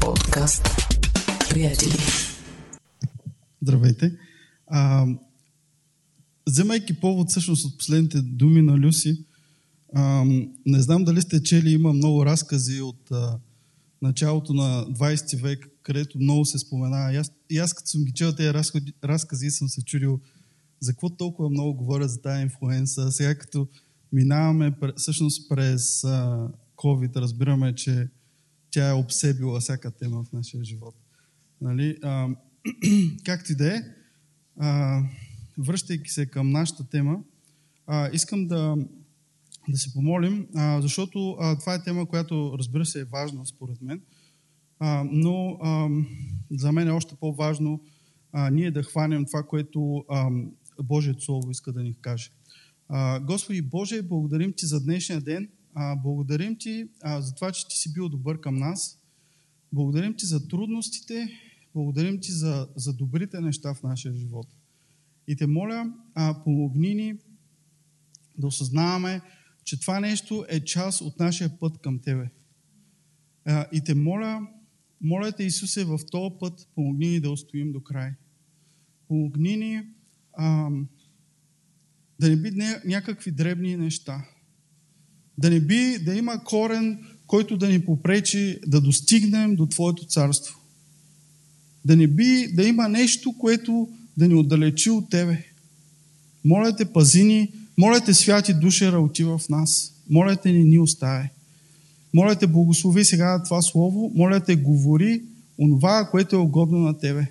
Подкаст. 0.00 0.68
Приятели. 1.50 1.92
Здравейте. 3.62 4.12
А, 4.66 5.06
вземайки 6.46 7.00
повод 7.00 7.30
всъщност 7.30 7.64
от 7.64 7.78
последните 7.78 8.22
думи 8.22 8.62
на 8.62 8.78
Люси, 8.78 9.24
а, 9.94 10.24
не 10.66 10.82
знам 10.82 11.04
дали 11.04 11.22
сте 11.22 11.42
чели, 11.42 11.70
има 11.70 11.92
много 11.92 12.26
разкази 12.26 12.80
от 12.80 13.10
а, 13.10 13.38
началото 14.02 14.54
на 14.54 14.86
20 14.86 15.42
век, 15.42 15.68
където 15.82 16.18
много 16.18 16.44
се 16.44 16.58
спомена. 16.58 17.12
И 17.12 17.16
аз, 17.16 17.32
и 17.50 17.58
аз 17.58 17.74
като 17.74 17.88
съм 17.88 18.04
ги 18.04 18.12
чел 18.12 18.32
тези 18.32 18.54
разкази, 18.54 18.92
разкази, 19.04 19.50
съм 19.50 19.68
се 19.68 19.84
чудил 19.84 20.20
за 20.80 20.92
какво 20.92 21.10
толкова 21.10 21.50
много 21.50 21.74
говоря 21.74 22.08
за 22.08 22.22
тази 22.22 22.42
инфлуенса. 22.42 23.12
Сега 23.12 23.34
като 23.34 23.68
минаваме 24.12 24.72
всъщност 24.96 25.48
през 25.48 26.02
COVID, 26.76 27.16
разбираме, 27.16 27.74
че 27.74 28.08
тя 28.76 28.88
е 28.88 28.92
обсебила 28.92 29.60
всяка 29.60 29.90
тема 29.90 30.24
в 30.24 30.32
нашия 30.32 30.64
живот. 30.64 30.94
Нали? 31.60 31.98
А, 32.02 32.28
както 33.24 33.52
и 33.52 33.54
да 33.54 33.76
е, 33.76 33.82
връщайки 35.58 36.10
се 36.10 36.26
към 36.26 36.50
нашата 36.50 36.88
тема, 36.88 37.18
а, 37.86 38.10
искам 38.12 38.46
да, 38.46 38.76
да 39.68 39.78
се 39.78 39.92
помолим, 39.92 40.46
а, 40.54 40.80
защото 40.80 41.36
а, 41.40 41.58
това 41.58 41.74
е 41.74 41.82
тема, 41.82 42.06
която 42.06 42.54
разбира 42.58 42.86
се 42.86 43.00
е 43.00 43.04
важна 43.04 43.46
според 43.46 43.82
мен, 43.82 44.00
а, 44.78 45.04
но 45.12 45.58
а, 45.62 45.88
за 46.50 46.72
мен 46.72 46.88
е 46.88 46.92
още 46.92 47.14
по-важно 47.20 47.80
а, 48.32 48.50
ние 48.50 48.70
да 48.70 48.82
хванем 48.82 49.24
това, 49.24 49.42
което 49.42 50.04
а, 50.08 50.30
Божието 50.82 51.24
Слово 51.24 51.50
иска 51.50 51.72
да 51.72 51.82
ни 51.82 51.94
каже. 52.00 52.30
А, 52.88 53.20
Господи 53.20 53.62
Боже, 53.62 54.02
благодарим 54.02 54.52
Ти 54.56 54.66
за 54.66 54.84
днешния 54.84 55.20
ден. 55.20 55.48
Благодарим 56.02 56.56
Ти 56.58 56.88
а, 57.02 57.20
за 57.20 57.34
това, 57.34 57.52
че 57.52 57.68
Ти 57.68 57.78
си 57.78 57.92
бил 57.92 58.08
добър 58.08 58.40
към 58.40 58.54
нас. 58.54 58.98
Благодарим 59.72 60.16
Ти 60.16 60.26
за 60.26 60.48
трудностите. 60.48 61.28
Благодарим 61.74 62.20
Ти 62.20 62.32
за, 62.32 62.68
за 62.76 62.92
добрите 62.92 63.40
неща 63.40 63.74
в 63.74 63.82
нашия 63.82 64.14
живот. 64.14 64.46
И 65.28 65.36
те 65.36 65.46
моля, 65.46 65.92
а, 66.14 66.42
помогни 66.44 66.94
ни 66.94 67.18
да 68.38 68.46
осъзнаваме, 68.46 69.20
че 69.64 69.80
това 69.80 70.00
нещо 70.00 70.46
е 70.48 70.64
част 70.64 71.00
от 71.00 71.18
нашия 71.18 71.58
път 71.58 71.78
към 71.78 71.98
Тебе. 71.98 72.30
А, 73.44 73.66
и 73.72 73.80
те 73.80 73.94
моля, 73.94 74.48
моля 75.00 75.32
те, 75.32 75.44
Исусе, 75.44 75.84
в 75.84 75.98
този 76.10 76.34
път 76.40 76.68
помогни 76.74 77.08
ни 77.08 77.20
да 77.20 77.30
устоим 77.30 77.72
до 77.72 77.80
край. 77.80 78.10
Помогни 79.08 79.56
ни 79.56 79.82
а, 80.32 80.70
да 82.20 82.28
не 82.28 82.36
би 82.36 82.50
някакви 82.84 83.30
дребни 83.30 83.76
неща. 83.76 84.24
Да 85.38 85.50
не 85.50 85.60
би 85.60 85.98
да 85.98 86.14
има 86.14 86.44
корен, 86.44 86.98
който 87.26 87.56
да 87.56 87.68
ни 87.68 87.84
попречи 87.84 88.58
да 88.66 88.80
достигнем 88.80 89.56
до 89.56 89.66
Твоето 89.66 90.04
царство. 90.04 90.58
Да 91.84 91.96
не 91.96 92.06
би 92.06 92.48
да 92.52 92.68
има 92.68 92.88
нещо, 92.88 93.34
което 93.38 93.88
да 94.16 94.28
ни 94.28 94.34
отдалечи 94.34 94.90
от 94.90 95.10
Тебе. 95.10 95.44
Моля 96.44 96.76
те, 96.76 96.84
пази 96.84 97.24
ни, 97.24 97.52
моля 97.78 98.00
те, 98.00 98.14
святи 98.14 98.54
душа, 98.54 98.92
работи 98.92 99.24
в 99.24 99.40
нас. 99.50 99.92
Моля 100.10 100.36
те, 100.36 100.52
не 100.52 100.64
ни 100.64 100.78
остави. 100.78 101.28
Моля 102.14 102.36
те, 102.36 102.46
благослови 102.46 103.04
сега 103.04 103.42
това 103.42 103.62
слово. 103.62 104.12
Моля 104.14 104.40
те, 104.40 104.56
говори 104.56 105.22
онова, 105.58 106.08
което 106.10 106.36
е 106.36 106.38
угодно 106.38 106.78
на 106.78 106.98
Тебе. 106.98 107.26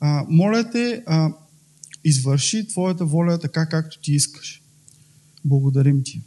А, 0.00 0.26
моля 0.28 0.70
те, 0.70 1.02
а, 1.06 1.32
извърши 2.04 2.68
Твоята 2.68 3.04
воля 3.04 3.38
така, 3.38 3.66
както 3.66 4.00
Ти 4.00 4.12
искаш. 4.12 4.62
Благодарим 5.44 6.02
Ти. 6.04 6.22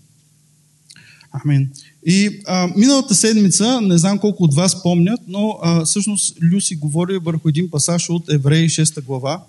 Амин. 1.43 1.69
И 2.05 2.39
а, 2.45 2.67
миналата 2.75 3.15
седмица, 3.15 3.81
не 3.81 3.97
знам 3.97 4.19
колко 4.19 4.43
от 4.43 4.53
вас 4.53 4.83
помнят, 4.83 5.19
но 5.27 5.59
а, 5.61 5.85
всъщност 5.85 6.37
Люси 6.41 6.75
говори 6.75 7.17
върху 7.17 7.49
един 7.49 7.69
пасаж 7.69 8.09
от 8.09 8.29
Евреи 8.29 8.69
6 8.69 9.03
глава. 9.03 9.43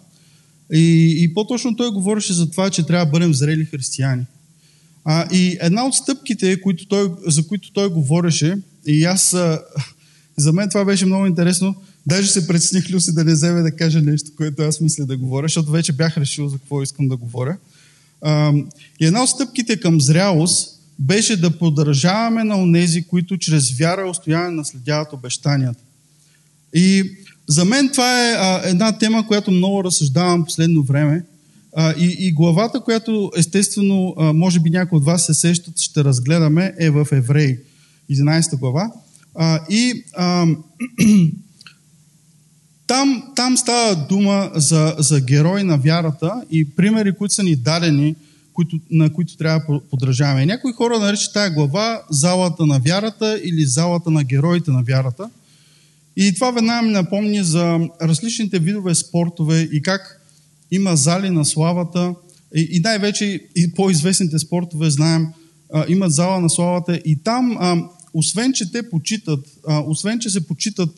И, 0.72 1.16
и 1.18 1.34
по-точно 1.34 1.76
той 1.76 1.90
говореше 1.90 2.32
за 2.32 2.50
това, 2.50 2.70
че 2.70 2.86
трябва 2.86 3.06
да 3.06 3.10
бъдем 3.10 3.34
зрели 3.34 3.64
християни. 3.64 4.22
А, 5.04 5.34
и 5.34 5.58
една 5.60 5.86
от 5.86 5.94
стъпките, 5.94 6.60
които 6.60 6.86
той, 6.86 7.10
за 7.26 7.46
които 7.46 7.72
той 7.72 7.88
говореше, 7.88 8.58
и 8.86 9.04
аз, 9.04 9.34
а, 9.34 9.62
за 10.36 10.52
мен 10.52 10.68
това 10.68 10.84
беше 10.84 11.06
много 11.06 11.26
интересно, 11.26 11.74
даже 12.06 12.28
се 12.28 12.46
предсних 12.46 12.90
Люси 12.90 13.14
да 13.14 13.24
не 13.24 13.32
вземе 13.32 13.62
да 13.62 13.70
каже 13.70 14.00
нещо, 14.00 14.30
което 14.36 14.62
аз 14.62 14.80
мисля 14.80 15.06
да 15.06 15.16
говоря, 15.16 15.44
защото 15.44 15.70
вече 15.70 15.92
бях 15.92 16.16
решил 16.16 16.48
за 16.48 16.58
какво 16.58 16.82
искам 16.82 17.08
да 17.08 17.16
говоря. 17.16 17.56
А, 18.22 18.52
и 19.00 19.06
една 19.06 19.22
от 19.22 19.28
стъпките 19.28 19.80
към 19.80 20.00
зрялост 20.00 20.75
беше 20.98 21.40
да 21.40 21.58
поддържаваме 21.58 22.44
на 22.44 22.56
онези, 22.56 23.02
които 23.02 23.38
чрез 23.38 23.78
вяра 23.78 24.06
и 24.06 24.10
устояние 24.10 24.50
наследяват 24.50 25.12
обещанията. 25.12 25.80
И 26.74 27.10
за 27.46 27.64
мен 27.64 27.88
това 27.92 28.30
е 28.30 28.32
а, 28.32 28.68
една 28.68 28.98
тема, 28.98 29.26
която 29.26 29.50
много 29.50 29.84
разсъждавам 29.84 30.44
последно 30.44 30.82
време. 30.82 31.24
А, 31.76 31.94
и, 31.98 32.16
и 32.18 32.32
главата, 32.32 32.80
която 32.80 33.32
естествено, 33.36 34.14
а, 34.18 34.32
може 34.32 34.60
би 34.60 34.70
някои 34.70 34.96
от 34.96 35.04
вас 35.04 35.26
се 35.26 35.34
сещат, 35.34 35.78
ще 35.78 36.04
разгледаме, 36.04 36.74
е 36.78 36.90
в 36.90 37.08
Евреи, 37.12 37.58
11 38.10 38.58
глава. 38.58 38.92
А, 39.34 39.60
и 39.70 40.04
а, 40.16 40.46
там, 42.86 43.22
там 43.36 43.56
става 43.56 44.06
дума 44.08 44.50
за, 44.54 44.94
за 44.98 45.20
герой 45.20 45.64
на 45.64 45.78
вярата 45.78 46.42
и 46.50 46.70
примери, 46.70 47.12
които 47.12 47.34
са 47.34 47.42
ни 47.42 47.56
дадени 47.56 48.14
които, 48.56 48.80
на 48.90 49.12
които 49.12 49.36
трябва 49.36 49.74
да 49.74 49.80
подражаваме. 49.90 50.46
Някои 50.46 50.72
хора 50.72 50.98
наричат 50.98 51.32
тази 51.32 51.54
глава 51.54 52.02
залата 52.10 52.66
на 52.66 52.78
вярата 52.78 53.40
или 53.44 53.66
залата 53.66 54.10
на 54.10 54.24
героите 54.24 54.70
на 54.70 54.82
вярата. 54.82 55.30
И 56.16 56.34
това 56.34 56.50
веднага 56.50 56.82
ми 56.82 56.92
напомни 56.92 57.42
за 57.44 57.80
различните 58.02 58.58
видове 58.58 58.94
спортове 58.94 59.68
и 59.72 59.82
как 59.82 60.20
има 60.70 60.96
зали 60.96 61.30
на 61.30 61.44
славата. 61.44 62.14
И, 62.54 62.80
най-вече 62.80 63.40
и 63.56 63.72
по-известните 63.72 64.38
спортове, 64.38 64.90
знаем, 64.90 65.26
имат 65.88 66.12
зала 66.12 66.40
на 66.40 66.50
славата. 66.50 67.00
И 67.04 67.16
там, 67.16 67.58
освен 68.14 68.52
че 68.52 68.72
те 68.72 68.90
почитат, 68.90 69.46
освен 69.86 70.18
че 70.18 70.30
се 70.30 70.46
почитат 70.46 70.90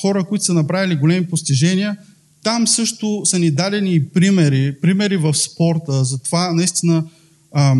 хора, 0.00 0.24
които 0.24 0.44
са 0.44 0.54
направили 0.54 0.96
големи 0.96 1.26
постижения, 1.26 1.96
там 2.42 2.68
също 2.68 3.22
са 3.24 3.38
ни 3.38 3.50
дадени 3.50 4.08
примери, 4.08 4.80
примери 4.80 5.16
в 5.16 5.34
спорта, 5.34 6.04
за 6.04 6.18
това 6.18 6.52
наистина, 6.52 7.04
а, 7.52 7.74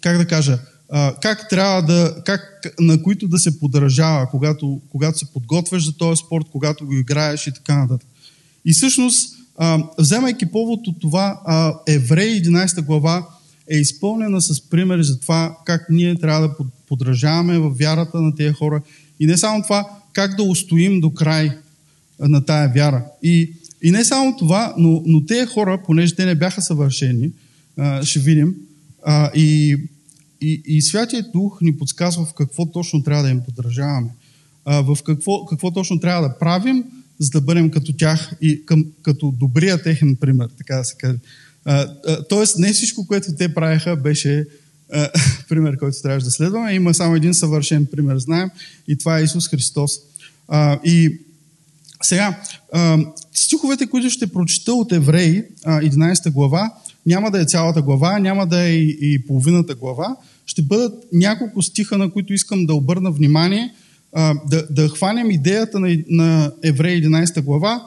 как 0.00 0.18
да 0.18 0.26
кажа, 0.26 0.58
а, 0.90 1.14
как 1.22 1.48
трябва 1.48 1.82
да, 1.82 2.14
как, 2.26 2.72
на 2.80 3.02
които 3.02 3.28
да 3.28 3.38
се 3.38 3.58
подражава, 3.58 4.30
когато, 4.30 4.80
когато 4.90 5.18
се 5.18 5.32
подготвяш 5.32 5.84
за 5.84 5.96
този 5.96 6.22
спорт, 6.26 6.44
когато 6.52 6.86
го 6.86 6.94
играеш 6.94 7.46
и 7.46 7.52
така 7.52 7.76
нататък. 7.76 8.08
И 8.64 8.72
всъщност, 8.72 9.34
а, 9.56 9.84
вземайки 9.98 10.46
повод 10.46 10.86
от 10.86 11.00
това, 11.00 11.40
а, 11.44 11.74
Еврей 11.86 12.42
11 12.42 12.82
глава 12.82 13.26
е 13.70 13.76
изпълнена 13.76 14.40
с 14.40 14.60
примери 14.60 15.04
за 15.04 15.20
това 15.20 15.56
как 15.64 15.86
ние 15.90 16.14
трябва 16.14 16.48
да 16.48 16.54
подражаваме 16.88 17.58
в 17.58 17.70
вярата 17.70 18.20
на 18.20 18.34
тези 18.34 18.52
хора. 18.52 18.82
И 19.20 19.26
не 19.26 19.36
само 19.36 19.62
това, 19.62 19.90
как 20.12 20.36
да 20.36 20.42
устоим 20.42 21.00
до 21.00 21.10
край 21.10 21.50
на 22.20 22.44
тая 22.44 22.72
вяра. 22.74 23.04
И, 23.22 23.52
и 23.82 23.90
не 23.90 24.04
само 24.04 24.36
това, 24.36 24.74
но, 24.78 25.02
но 25.06 25.26
тези 25.26 25.46
хора, 25.46 25.82
понеже 25.86 26.14
те 26.14 26.26
не 26.26 26.34
бяха 26.34 26.62
съвършени, 26.62 27.30
а, 27.76 28.04
ще 28.04 28.20
видим, 28.20 28.54
а, 29.02 29.30
и, 29.34 29.76
и, 30.40 30.62
и 30.66 30.82
Святия 30.82 31.26
Дух 31.32 31.58
ни 31.62 31.76
подсказва 31.76 32.24
в 32.24 32.34
какво 32.34 32.66
точно 32.66 33.02
трябва 33.02 33.22
да 33.22 33.30
им 33.30 33.40
подражаваме. 33.40 34.08
А, 34.64 34.82
в 34.82 34.98
какво, 35.06 35.44
какво 35.44 35.70
точно 35.70 36.00
трябва 36.00 36.28
да 36.28 36.38
правим, 36.38 36.84
за 37.18 37.30
да 37.30 37.40
бъдем 37.40 37.70
като 37.70 37.92
тях 37.92 38.32
и 38.40 38.66
към, 38.66 38.84
като 39.02 39.30
добрия 39.30 39.82
техен 39.82 40.16
пример, 40.16 40.48
така 40.58 40.76
да 40.76 40.84
се 40.84 40.94
каже. 40.96 41.18
А, 41.64 41.86
а, 42.06 42.22
тоест, 42.22 42.58
не 42.58 42.72
всичко, 42.72 43.06
което 43.06 43.34
те 43.38 43.54
правеха, 43.54 43.96
беше 43.96 44.46
а, 44.92 45.08
пример, 45.48 45.76
който 45.76 46.02
трябваше 46.02 46.24
да 46.24 46.30
следваме. 46.30 46.74
Има 46.74 46.94
само 46.94 47.16
един 47.16 47.34
съвършен 47.34 47.86
пример, 47.86 48.18
знаем, 48.18 48.50
и 48.88 48.98
това 48.98 49.18
е 49.18 49.22
Исус 49.22 49.48
Христос. 49.48 49.92
А, 50.48 50.80
и 50.84 51.18
сега, 52.02 52.40
стиховете, 53.34 53.86
които 53.86 54.10
ще 54.10 54.26
прочита 54.26 54.72
от 54.72 54.92
Евреи, 54.92 55.44
11 55.66 56.30
глава, 56.30 56.72
няма 57.06 57.30
да 57.30 57.40
е 57.40 57.44
цялата 57.44 57.82
глава, 57.82 58.18
няма 58.18 58.46
да 58.46 58.62
е 58.62 58.74
и 58.74 59.26
половината 59.26 59.74
глава, 59.74 60.16
ще 60.46 60.62
бъдат 60.62 61.04
няколко 61.12 61.62
стиха, 61.62 61.98
на 61.98 62.10
които 62.10 62.32
искам 62.32 62.66
да 62.66 62.74
обърна 62.74 63.10
внимание, 63.10 63.74
да, 64.46 64.66
да 64.70 64.88
хванем 64.88 65.30
идеята 65.30 65.80
на, 65.80 65.96
на 66.08 66.52
Евреи 66.62 67.02
11 67.02 67.42
глава, 67.42 67.86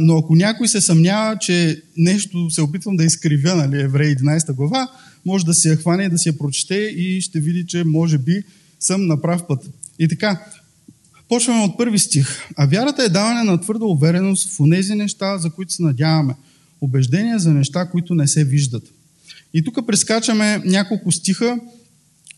но 0.00 0.18
ако 0.18 0.36
някой 0.36 0.68
се 0.68 0.80
съмнява, 0.80 1.38
че 1.38 1.82
нещо 1.96 2.50
се 2.50 2.62
опитвам 2.62 2.96
да 2.96 3.04
изкривя, 3.04 3.54
нали, 3.54 3.82
Евреи 3.82 4.16
11 4.16 4.52
глава, 4.52 4.88
може 5.26 5.44
да 5.44 5.54
си 5.54 5.68
я 5.68 5.76
хване, 5.76 6.08
да 6.08 6.18
си 6.18 6.28
я 6.28 6.38
прочете 6.38 6.74
и 6.74 7.20
ще 7.20 7.40
види, 7.40 7.66
че 7.66 7.84
може 7.84 8.18
би 8.18 8.42
съм 8.80 9.06
на 9.06 9.20
прав 9.20 9.46
път. 9.48 9.70
И 9.98 10.08
така, 10.08 10.44
Почваме 11.34 11.62
от 11.62 11.76
първи 11.76 11.98
стих. 11.98 12.48
А 12.56 12.66
вярата 12.66 13.02
е 13.04 13.08
даване 13.08 13.42
на 13.42 13.60
твърда 13.60 13.84
увереност 13.84 14.48
в 14.48 14.70
тези 14.70 14.94
неща, 14.94 15.38
за 15.38 15.50
които 15.50 15.72
се 15.72 15.82
надяваме. 15.82 16.34
Убеждения 16.80 17.38
за 17.38 17.50
неща, 17.50 17.88
които 17.90 18.14
не 18.14 18.28
се 18.28 18.44
виждат. 18.44 18.82
И 19.54 19.64
тук 19.64 19.86
прескачаме 19.86 20.62
няколко 20.64 21.12
стиха, 21.12 21.58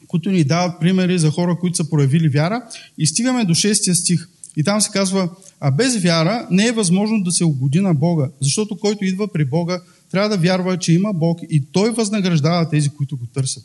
които 0.07 0.31
ни 0.31 0.45
дават 0.45 0.81
примери 0.81 1.19
за 1.19 1.31
хора, 1.31 1.57
които 1.61 1.77
са 1.77 1.91
проявили 1.91 2.29
вяра. 2.29 2.63
И 2.99 3.07
стигаме 3.07 3.45
до 3.45 3.55
6 3.55 3.93
стих. 3.93 4.29
И 4.57 4.65
там 4.65 4.81
се 4.81 4.91
казва, 4.91 5.29
а 5.61 5.71
без 5.71 5.97
вяра 5.97 6.47
не 6.51 6.67
е 6.67 6.73
възможно 6.73 7.23
да 7.23 7.33
се 7.33 7.45
угоди 7.45 7.81
на 7.81 7.95
Бога, 7.95 8.29
защото 8.41 8.79
който 8.79 9.05
идва 9.05 9.33
при 9.33 9.45
Бога, 9.45 9.81
трябва 10.11 10.29
да 10.29 10.37
вярва, 10.37 10.79
че 10.79 10.93
има 10.93 11.13
Бог 11.13 11.41
и 11.51 11.63
Той 11.73 11.91
възнаграждава 11.91 12.69
тези, 12.69 12.89
които 12.89 13.17
го 13.17 13.27
търсят. 13.27 13.65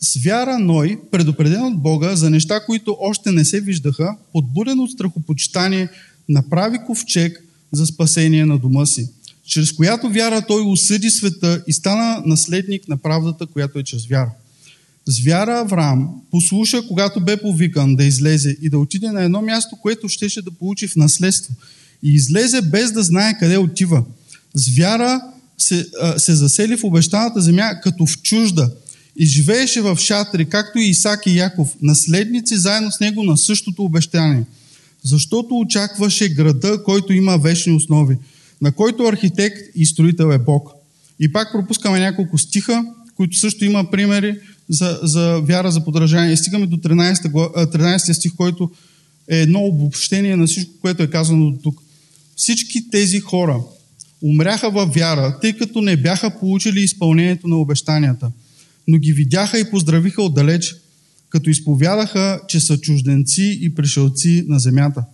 С 0.00 0.16
вяра 0.16 0.58
Ной, 0.58 0.98
предупреден 1.10 1.62
от 1.62 1.82
Бога 1.82 2.16
за 2.16 2.30
неща, 2.30 2.60
които 2.66 2.96
още 3.00 3.32
не 3.32 3.44
се 3.44 3.60
виждаха, 3.60 4.16
подбуден 4.32 4.80
от 4.80 4.90
страхопочитание, 4.90 5.88
направи 6.28 6.78
ковчег 6.86 7.44
за 7.72 7.86
спасение 7.86 8.46
на 8.46 8.58
дома 8.58 8.86
си, 8.86 9.08
чрез 9.46 9.72
която 9.72 10.08
вяра 10.08 10.42
той 10.46 10.62
осъди 10.62 11.10
света 11.10 11.62
и 11.66 11.72
стана 11.72 12.22
наследник 12.26 12.88
на 12.88 12.96
правдата, 12.96 13.46
която 13.46 13.78
е 13.78 13.82
чрез 13.82 14.06
вяра. 14.06 14.30
С 15.06 15.20
вяра 15.20 15.58
Авраам 15.58 16.08
послуша, 16.30 16.86
когато 16.88 17.20
бе 17.20 17.36
повикан 17.36 17.96
да 17.96 18.04
излезе 18.04 18.56
и 18.62 18.70
да 18.70 18.78
отиде 18.78 19.10
на 19.10 19.22
едно 19.22 19.42
място, 19.42 19.76
което 19.82 20.08
щеше 20.08 20.42
да 20.42 20.50
получи 20.50 20.88
в 20.88 20.96
наследство. 20.96 21.54
И 22.02 22.14
излезе 22.14 22.62
без 22.62 22.92
да 22.92 23.02
знае 23.02 23.38
къде 23.38 23.58
отива. 23.58 24.04
С 24.54 24.76
вяра 24.76 25.20
се, 25.58 25.86
се 26.16 26.34
засели 26.34 26.76
в 26.76 26.84
обещаната 26.84 27.40
земя 27.40 27.80
като 27.82 28.06
в 28.06 28.22
чужда 28.22 28.70
и 29.20 29.26
живееше 29.26 29.80
в 29.80 29.98
шатри, 29.98 30.44
както 30.44 30.78
и 30.78 30.88
Исак 30.88 31.26
и 31.26 31.36
Яков, 31.36 31.68
наследници 31.82 32.56
заедно 32.56 32.92
с 32.92 33.00
него 33.00 33.22
на 33.22 33.36
същото 33.36 33.84
обещание. 33.84 34.44
Защото 35.04 35.58
очакваше 35.58 36.28
града, 36.28 36.82
който 36.84 37.12
има 37.12 37.38
вечни 37.38 37.72
основи, 37.72 38.18
на 38.62 38.72
който 38.72 39.04
архитект 39.04 39.56
и 39.74 39.86
строител 39.86 40.32
е 40.32 40.38
Бог. 40.38 40.70
И 41.20 41.32
пак 41.32 41.52
пропускаме 41.52 42.00
няколко 42.00 42.38
стиха, 42.38 42.84
които 43.16 43.36
също 43.36 43.64
има 43.64 43.90
примери 43.90 44.38
за, 44.68 44.98
за 45.02 45.40
вяра, 45.40 45.70
за 45.70 45.84
подражание. 45.84 46.32
И 46.32 46.36
стигаме 46.36 46.66
до 46.66 46.76
13, 46.76 47.26
13 47.26 48.12
стих, 48.12 48.32
който 48.36 48.70
е 49.28 49.40
едно 49.40 49.60
обобщение 49.60 50.36
на 50.36 50.46
всичко, 50.46 50.72
което 50.80 51.02
е 51.02 51.10
казано 51.10 51.50
до 51.50 51.58
тук. 51.58 51.82
Всички 52.36 52.90
тези 52.90 53.20
хора 53.20 53.60
умряха 54.22 54.70
във 54.70 54.94
вяра, 54.94 55.38
тъй 55.40 55.52
като 55.52 55.80
не 55.80 55.96
бяха 55.96 56.38
получили 56.38 56.80
изпълнението 56.80 57.48
на 57.48 57.56
обещанията, 57.56 58.30
но 58.90 58.98
ги 58.98 59.12
видяха 59.12 59.58
и 59.58 59.70
поздравиха 59.70 60.22
отдалеч, 60.22 60.76
като 61.28 61.50
изповядаха, 61.50 62.40
че 62.48 62.60
са 62.60 62.78
чужденци 62.78 63.58
и 63.62 63.74
пришелци 63.74 64.44
на 64.48 64.58
земята. 64.58 65.04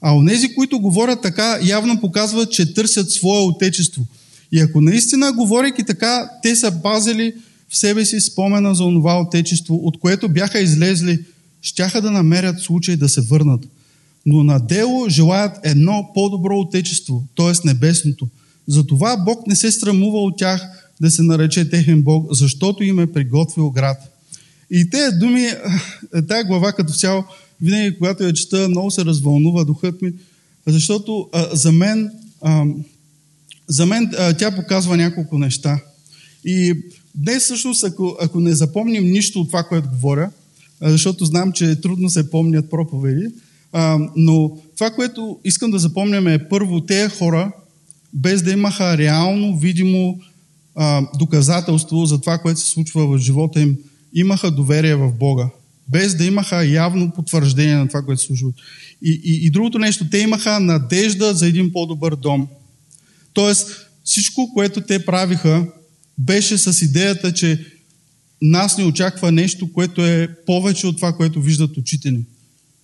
А 0.00 0.16
онези, 0.16 0.54
които 0.54 0.80
говорят 0.80 1.22
така, 1.22 1.58
явно 1.62 2.00
показват, 2.00 2.52
че 2.52 2.74
търсят 2.74 3.10
свое 3.10 3.40
отечество. 3.40 4.06
И 4.52 4.60
ако 4.60 4.80
наистина, 4.80 5.32
говорейки 5.32 5.84
така, 5.84 6.30
те 6.42 6.56
са 6.56 6.70
базили 6.70 7.34
в 7.68 7.76
себе 7.76 8.04
си 8.04 8.20
спомена 8.20 8.74
за 8.74 8.84
онова 8.84 9.20
отечество, 9.20 9.74
от 9.74 9.98
което 9.98 10.28
бяха 10.28 10.60
излезли, 10.60 11.18
щяха 11.62 12.02
да 12.02 12.10
намерят 12.10 12.60
случай 12.60 12.96
да 12.96 13.08
се 13.08 13.20
върнат. 13.20 13.68
Но 14.26 14.44
на 14.44 14.58
дело 14.58 15.08
желаят 15.08 15.56
едно 15.62 16.10
по-добро 16.14 16.58
отечество, 16.58 17.24
т.е. 17.36 17.66
небесното. 17.68 18.28
Затова 18.68 19.16
Бог 19.16 19.46
не 19.46 19.56
се 19.56 19.72
срамува 19.72 20.18
от 20.18 20.38
тях 20.38 20.83
да 21.00 21.10
се 21.10 21.22
нарече 21.22 21.70
техен 21.70 22.02
Бог, 22.02 22.26
защото 22.30 22.84
им 22.84 23.00
е 23.00 23.12
приготвил 23.12 23.70
град. 23.70 23.96
И 24.70 24.90
тези 24.90 25.16
думи, 25.16 25.48
тая 26.28 26.44
глава 26.44 26.72
като 26.72 26.92
цяло, 26.92 27.24
винаги 27.62 27.98
когато 27.98 28.24
я 28.24 28.32
чета, 28.32 28.68
много 28.68 28.90
се 28.90 29.04
развълнува 29.04 29.64
духът 29.64 30.02
ми, 30.02 30.12
защото 30.66 31.28
а, 31.32 31.56
за 31.56 31.72
мен, 31.72 32.10
а, 32.42 32.64
за 33.68 33.86
мен 33.86 34.10
а, 34.18 34.32
тя 34.32 34.50
показва 34.56 34.96
няколко 34.96 35.38
неща. 35.38 35.80
И 36.44 36.74
Днес 37.14 37.44
всъщност, 37.44 37.84
ако, 37.84 38.16
ако 38.20 38.40
не 38.40 38.52
запомним 38.52 39.04
нищо 39.04 39.40
от 39.40 39.48
това, 39.48 39.62
което 39.62 39.88
говоря, 39.88 40.30
защото 40.82 41.24
знам, 41.24 41.52
че 41.52 41.80
трудно 41.80 42.10
се 42.10 42.30
помнят 42.30 42.70
проповеди, 42.70 43.26
а, 43.72 43.98
но 44.16 44.56
това, 44.74 44.90
което 44.90 45.38
искам 45.44 45.70
да 45.70 45.78
запомням 45.78 46.26
е 46.26 46.48
първо, 46.48 46.80
те 46.80 47.08
хора, 47.08 47.52
без 48.12 48.42
да 48.42 48.52
имаха 48.52 48.98
реално, 48.98 49.58
видимо 49.58 50.20
а, 50.76 51.02
доказателство 51.18 52.06
за 52.06 52.20
това, 52.20 52.38
което 52.38 52.60
се 52.60 52.70
случва 52.70 53.06
в 53.06 53.18
живота 53.18 53.60
им, 53.60 53.76
имаха 54.14 54.50
доверие 54.50 54.94
в 54.94 55.12
Бога. 55.12 55.48
Без 55.88 56.14
да 56.14 56.24
имаха 56.24 56.66
явно 56.66 57.10
потвърждение 57.10 57.76
на 57.76 57.88
това, 57.88 58.02
което 58.02 58.20
се 58.20 58.26
случва. 58.26 58.48
И, 59.02 59.20
и, 59.24 59.46
и 59.46 59.50
другото 59.50 59.78
нещо, 59.78 60.10
те 60.10 60.18
имаха 60.18 60.60
надежда 60.60 61.34
за 61.34 61.46
един 61.46 61.72
по-добър 61.72 62.16
дом. 62.16 62.48
Тоест, 63.32 63.86
всичко, 64.04 64.50
което 64.54 64.80
те 64.80 65.04
правиха, 65.04 65.66
беше 66.18 66.58
с 66.58 66.82
идеята, 66.82 67.32
че 67.32 67.64
нас 68.42 68.78
не 68.78 68.84
очаква 68.84 69.32
нещо, 69.32 69.72
което 69.72 70.04
е 70.04 70.28
повече 70.46 70.86
от 70.86 70.96
това, 70.96 71.12
което 71.12 71.42
виждат 71.42 71.76
очите 71.76 72.10
ни. 72.10 72.24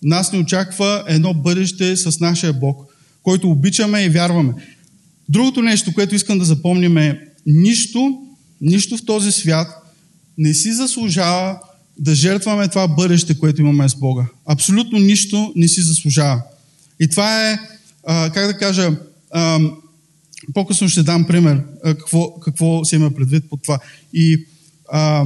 Нас 0.03 0.31
не 0.31 0.39
очаква 0.39 1.03
едно 1.07 1.33
бъдеще 1.33 1.97
с 1.97 2.19
нашия 2.19 2.53
Бог, 2.53 2.93
който 3.23 3.51
обичаме 3.51 4.01
и 4.01 4.09
вярваме. 4.09 4.53
Другото 5.29 5.61
нещо, 5.61 5.93
което 5.93 6.15
искам 6.15 6.39
да 6.39 6.45
запомним 6.45 6.97
е 6.97 7.30
нищо, 7.45 8.27
нищо 8.61 8.97
в 8.97 9.05
този 9.05 9.31
свят 9.31 9.67
не 10.37 10.53
си 10.53 10.73
заслужава 10.73 11.59
да 11.99 12.15
жертваме 12.15 12.67
това 12.67 12.87
бъдеще, 12.87 13.37
което 13.37 13.61
имаме 13.61 13.89
с 13.89 13.95
Бога. 13.95 14.25
Абсолютно 14.45 14.99
нищо 14.99 15.53
не 15.55 15.67
си 15.67 15.81
заслужава. 15.81 16.41
И 16.99 17.07
това 17.07 17.51
е, 17.51 17.59
а, 18.07 18.31
как 18.33 18.47
да 18.47 18.57
кажа, 18.57 18.97
а, 19.31 19.59
по-късно 20.53 20.89
ще 20.89 21.03
дам 21.03 21.27
пример 21.27 21.63
какво, 21.83 22.39
какво 22.39 22.85
се 22.85 22.95
има 22.95 23.11
предвид 23.11 23.49
по 23.49 23.57
това. 23.57 23.79
И 24.13 24.45
а, 24.91 25.25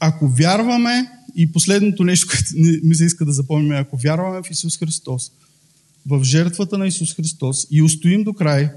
ако 0.00 0.28
вярваме, 0.28 1.10
и 1.36 1.52
последното 1.52 2.04
нещо, 2.04 2.26
което 2.30 2.50
ми 2.86 2.94
се 2.94 3.04
иска 3.04 3.24
да 3.24 3.32
запомним, 3.32 3.72
ако 3.72 3.96
вярваме 3.96 4.42
в 4.42 4.50
Исус 4.50 4.78
Христос, 4.78 5.32
в 6.06 6.24
жертвата 6.24 6.78
на 6.78 6.86
Исус 6.86 7.14
Христос 7.14 7.66
и 7.70 7.82
устоим 7.82 8.24
до 8.24 8.32
край, 8.32 8.70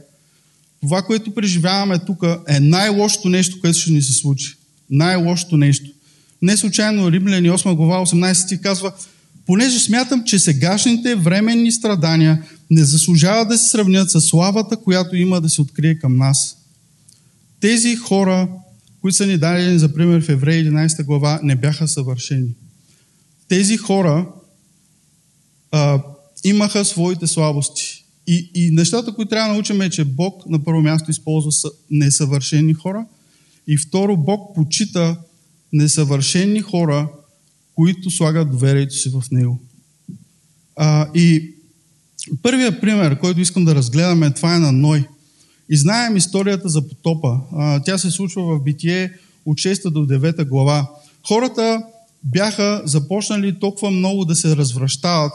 това, 0.81 1.01
което 1.01 1.35
преживяваме 1.35 1.99
тук 1.99 2.23
е 2.47 2.59
най-лошото 2.59 3.29
нещо, 3.29 3.59
което 3.61 3.79
ще 3.79 3.91
ни 3.91 4.01
се 4.01 4.13
случи. 4.13 4.55
Най-лошото 4.89 5.57
нещо. 5.57 5.89
Не 6.41 6.57
случайно 6.57 7.11
Римляни 7.11 7.49
8 7.49 7.75
глава 7.75 8.05
18 8.05 8.47
ти 8.47 8.61
казва, 8.61 8.91
понеже 9.45 9.79
смятам, 9.79 10.23
че 10.23 10.39
сегашните 10.39 11.15
временни 11.15 11.71
страдания 11.71 12.43
не 12.71 12.83
заслужава 12.83 13.45
да 13.45 13.57
се 13.57 13.69
сравнят 13.69 14.11
с 14.11 14.21
славата, 14.21 14.77
която 14.77 15.15
има 15.15 15.41
да 15.41 15.49
се 15.49 15.61
открие 15.61 15.99
към 15.99 16.17
нас. 16.17 16.57
Тези 17.59 17.95
хора, 17.95 18.47
които 19.01 19.17
са 19.17 19.25
ни 19.25 19.37
дадени 19.37 19.79
за 19.79 19.93
пример 19.93 20.21
в 20.21 20.29
Евреи 20.29 20.65
11 20.65 21.03
глава, 21.03 21.39
не 21.43 21.55
бяха 21.55 21.87
съвършени. 21.87 22.49
Тези 23.47 23.77
хора 23.77 24.27
а, 25.71 26.01
имаха 26.43 26.85
своите 26.85 27.27
слабости. 27.27 27.98
И, 28.27 28.51
и 28.55 28.71
нещата, 28.71 29.13
които 29.13 29.29
трябва 29.29 29.47
да 29.47 29.53
научим 29.53 29.81
е, 29.81 29.89
че 29.89 30.05
Бог 30.05 30.49
на 30.49 30.63
първо 30.63 30.81
място 30.81 31.11
използва 31.11 31.71
несъвършени 31.91 32.73
хора 32.73 33.05
и 33.67 33.77
второ, 33.77 34.17
Бог 34.17 34.55
почита 34.55 35.17
несъвършени 35.73 36.59
хора, 36.59 37.09
които 37.75 38.11
слагат 38.11 38.51
доверието 38.51 38.95
си 38.95 39.09
в 39.09 39.23
Него. 39.31 39.59
А, 40.75 41.07
и 41.15 41.53
Първият 42.43 42.81
пример, 42.81 43.19
който 43.19 43.39
искам 43.39 43.65
да 43.65 43.75
разгледаме, 43.75 44.33
това 44.33 44.55
е 44.55 44.59
на 44.59 44.71
Ной. 44.71 45.07
И 45.69 45.77
знаем 45.77 46.17
историята 46.17 46.69
за 46.69 46.87
потопа. 46.87 47.39
Тя 47.85 47.97
се 47.97 48.11
случва 48.11 48.43
в 48.43 48.63
Битие 48.63 49.11
от 49.45 49.57
6 49.57 49.89
до 49.89 49.99
9 49.99 50.47
глава. 50.47 50.89
Хората 51.27 51.83
бяха 52.23 52.81
започнали 52.85 53.59
толкова 53.59 53.91
много 53.91 54.25
да 54.25 54.35
се 54.35 54.55
развръщават, 54.55 55.33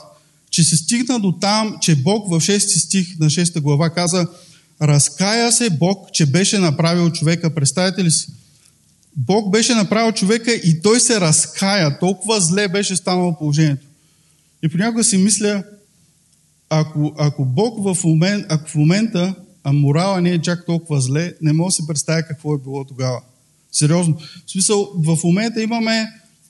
че 0.54 0.64
се 0.64 0.76
стигна 0.76 1.20
до 1.20 1.32
там, 1.32 1.76
че 1.80 1.96
Бог 1.96 2.28
в 2.28 2.40
6 2.40 2.58
стих 2.78 3.18
на 3.18 3.26
6 3.26 3.60
глава 3.60 3.90
каза 3.90 4.26
Разкая 4.82 5.52
се 5.52 5.70
Бог, 5.70 6.12
че 6.12 6.26
беше 6.26 6.58
направил 6.58 7.10
човека. 7.10 7.54
Представете 7.54 8.04
ли 8.04 8.10
си? 8.10 8.26
Бог 9.16 9.50
беше 9.50 9.74
направил 9.74 10.12
човека 10.12 10.52
и 10.52 10.82
той 10.82 11.00
се 11.00 11.20
разкая. 11.20 11.98
Толкова 11.98 12.40
зле 12.40 12.68
беше 12.68 12.96
станало 12.96 13.38
положението. 13.38 13.86
И 14.62 14.68
понякога 14.68 15.04
си 15.04 15.16
мисля, 15.16 15.62
ако, 16.70 17.14
ако 17.18 17.44
Бог 17.44 17.84
в, 17.84 18.04
момент, 18.04 18.46
ако 18.48 18.68
в 18.68 18.74
момента 18.74 19.34
а 19.64 19.72
морала 19.72 20.20
не 20.20 20.30
е 20.30 20.42
чак 20.42 20.66
толкова 20.66 21.00
зле, 21.00 21.34
не 21.42 21.52
мога 21.52 21.68
да 21.68 21.72
си 21.72 21.86
представя 21.86 22.22
какво 22.22 22.54
е 22.54 22.58
било 22.58 22.84
тогава. 22.84 23.20
Сериозно. 23.72 24.16
В 24.46 24.50
смисъл, 24.50 24.90
в 24.94 25.18
момента 25.24 25.62
имаме 25.62 26.06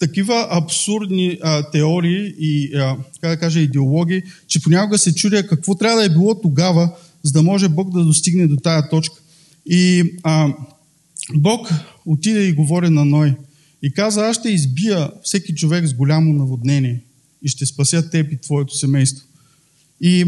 такива 0.07 0.49
абсурдни 0.51 1.39
а, 1.43 1.71
теории 1.71 2.35
и, 2.39 2.77
а, 2.77 2.97
как 3.21 3.31
да 3.31 3.37
кажа, 3.37 3.61
идеологии, 3.61 4.23
че 4.47 4.63
понякога 4.63 4.99
се 4.99 5.15
чудя 5.15 5.47
какво 5.47 5.75
трябва 5.75 5.99
да 5.99 6.05
е 6.05 6.09
било 6.09 6.41
тогава, 6.41 6.91
за 7.23 7.33
да 7.33 7.43
може 7.43 7.69
Бог 7.69 7.91
да 7.91 8.05
достигне 8.05 8.47
до 8.47 8.57
тая 8.57 8.89
точка. 8.89 9.17
И 9.67 10.03
а, 10.23 10.55
Бог 11.35 11.69
отиде 12.07 12.45
и 12.45 12.53
говори 12.53 12.89
на 12.89 13.05
Ной 13.05 13.35
и 13.83 13.93
каза, 13.93 14.27
аз 14.27 14.37
ще 14.37 14.49
избия 14.49 15.11
всеки 15.23 15.55
човек 15.55 15.87
с 15.87 15.95
голямо 15.95 16.33
наводнение 16.33 17.01
и 17.43 17.49
ще 17.49 17.67
спася 17.67 18.11
теб 18.11 18.33
и 18.33 18.41
твоето 18.41 18.77
семейство. 18.77 19.27
И 20.01 20.25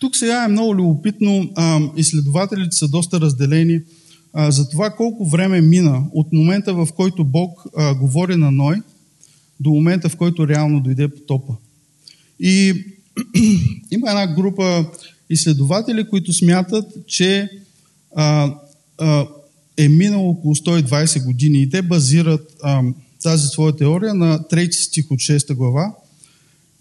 тук 0.00 0.16
сега 0.16 0.44
е 0.44 0.48
много 0.48 0.74
любопитно. 0.74 1.50
Изследователите 1.96 2.76
са 2.76 2.88
доста 2.88 3.20
разделени. 3.20 3.80
За 4.36 4.68
това 4.68 4.90
колко 4.90 5.28
време 5.28 5.60
мина 5.60 6.04
от 6.12 6.32
момента, 6.32 6.74
в 6.74 6.88
който 6.96 7.24
Бог 7.24 7.64
а, 7.76 7.94
говори 7.94 8.36
на 8.36 8.50
Ной, 8.50 8.82
до 9.60 9.70
момента, 9.70 10.08
в 10.08 10.16
който 10.16 10.48
реално 10.48 10.80
дойде 10.80 11.08
потопа. 11.08 11.52
И 12.40 12.84
има 13.90 14.10
една 14.10 14.26
група 14.26 14.86
изследователи, 15.30 16.08
които 16.08 16.32
смятат, 16.32 16.84
че 17.06 17.50
а, 18.14 18.54
а, 18.98 19.26
е 19.76 19.88
минало 19.88 20.30
около 20.30 20.54
120 20.54 21.24
години 21.24 21.62
и 21.62 21.70
те 21.70 21.82
базират 21.82 22.56
а, 22.62 22.82
тази 23.22 23.46
своя 23.46 23.76
теория 23.76 24.14
на 24.14 24.38
3 24.38 24.70
стих 24.70 25.10
от 25.10 25.18
6 25.18 25.54
глава. 25.54 25.94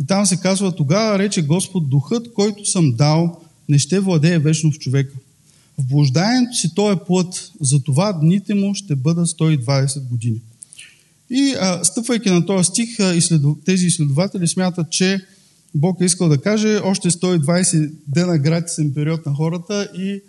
И 0.04 0.08
там 0.08 0.26
се 0.26 0.38
казва, 0.38 0.76
тогава 0.76 1.20
рече 1.20 1.42
Господ, 1.42 1.90
духът, 1.90 2.34
който 2.34 2.66
съм 2.66 2.94
дал, 2.96 3.42
не 3.70 3.80
ще 3.80 4.00
владее 4.00 4.40
вечно 4.40 4.72
в 4.72 4.80
човека. 4.80 5.16
В 5.78 5.86
блужданието 5.86 6.58
си 6.58 6.76
той 6.76 6.94
е 6.94 7.00
плът, 7.08 7.52
затова 7.62 8.14
дните 8.14 8.54
му 8.54 8.76
ще 8.76 8.96
бъдат 8.96 9.28
120 9.28 10.08
години. 10.08 10.42
И 11.30 11.56
а, 11.60 11.84
стъпвайки 11.84 12.30
на 12.30 12.46
този 12.46 12.68
стих, 12.68 13.00
а, 13.00 13.16
изследов... 13.16 13.58
тези 13.66 13.88
изследователи 13.88 14.48
смятат, 14.48 14.92
че 14.92 15.22
Бог 15.76 16.02
е 16.02 16.06
искал 16.06 16.30
да 16.30 16.42
каже 16.42 16.80
още 16.84 17.10
120 17.10 17.92
дена 18.08 18.38
гратисен 18.38 18.94
период 18.94 19.26
на 19.26 19.34
хората 19.34 19.90
и 19.98 20.22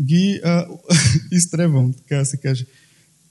ги 0.00 0.40
а, 0.44 0.66
изтребвам, 1.32 1.92
така 1.92 2.16
да 2.16 2.26
се 2.26 2.36
каже. 2.36 2.66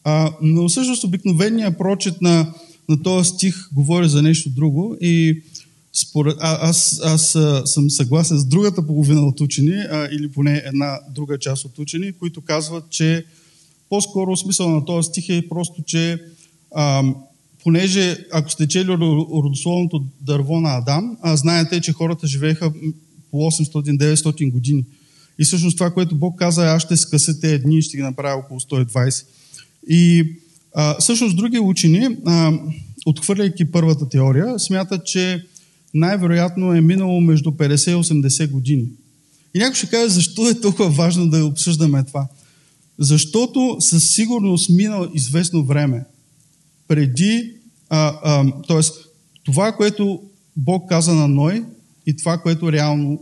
А, 0.03 0.31
но 0.41 0.69
всъщност 0.69 1.03
обикновеният 1.03 1.77
прочет 1.77 2.21
на, 2.21 2.53
на 2.89 3.03
този 3.03 3.29
стих 3.29 3.74
говори 3.74 4.09
за 4.09 4.21
нещо 4.21 4.50
друго 4.50 4.97
и 5.01 5.41
според, 5.94 6.38
а, 6.39 6.70
аз, 6.70 7.01
аз 7.03 7.36
а, 7.36 7.65
съм 7.65 7.89
съгласен 7.89 8.38
с 8.38 8.46
другата 8.46 8.88
половина 8.88 9.22
от 9.22 9.41
учени, 9.41 9.74
а, 9.91 10.10
или 10.12 10.32
поне 10.32 10.63
една 10.65 11.00
друга 11.15 11.39
част 11.39 11.65
от 11.65 11.79
учени, 11.79 12.12
които 12.12 12.41
казват, 12.41 12.89
че 12.89 13.25
по-скоро 13.89 14.38
смисъл 14.38 14.70
на 14.70 14.86
този 14.86 15.08
стих 15.08 15.29
е 15.29 15.50
просто, 15.50 15.84
че 15.84 16.22
а, 16.75 17.03
понеже 17.63 18.17
ако 18.32 18.50
сте 18.50 18.67
чели 18.67 18.88
родословното 18.88 20.06
дърво 20.22 20.60
на 20.60 20.77
Адам, 20.77 21.17
а, 21.22 21.36
знаете, 21.36 21.82
че 21.82 21.94
хората 21.94 22.27
живееха 22.27 22.72
по 23.32 23.38
800-900 23.38 24.51
години. 24.51 24.86
И 25.39 25.46
всъщност 25.46 25.77
това, 25.77 25.91
което 25.91 26.15
Бог 26.15 26.39
каза, 26.39 26.65
аз 26.65 26.84
ще 26.84 26.98
скъса 26.98 27.39
тези 27.39 27.60
дни 27.60 27.77
и 27.77 27.82
ще 27.82 27.98
ги 27.98 28.03
направя 28.03 28.39
около 28.39 28.60
120. 28.60 29.25
И 29.89 30.34
а, 30.75 30.98
всъщност 31.00 31.38
други 31.38 31.60
учени, 31.60 32.17
а, 32.25 32.53
отхвърляйки 33.06 33.72
първата 33.72 34.10
теория, 34.10 34.60
смятат, 34.60 35.06
че 35.06 35.46
най-вероятно 35.94 36.74
е 36.74 36.82
минало 36.82 37.22
между 37.22 37.51
50 37.51 37.91
и 37.91 37.96
80 37.96 38.51
години. 38.51 38.86
И 39.53 39.60
някой 39.60 39.75
ще 39.75 39.89
каже, 39.89 40.13
защо 40.13 40.50
е 40.50 40.62
толкова 40.62 40.89
важно 40.89 41.29
да 41.29 41.46
обсъждаме 41.46 42.03
това? 42.03 42.27
Защото 43.00 43.77
със 43.79 44.10
сигурност 44.10 44.70
минало 44.70 45.08
известно 45.13 45.65
време 45.65 46.06
преди, 46.88 47.53
а, 47.89 48.20
а, 48.24 48.51
т.е. 48.67 48.82
това, 49.44 49.72
което 49.72 50.22
Бог 50.58 50.89
каза 50.89 51.13
на 51.13 51.27
Ной 51.27 51.65
и 52.06 52.17
това, 52.17 52.38
което 52.38 52.72
реално 52.72 53.22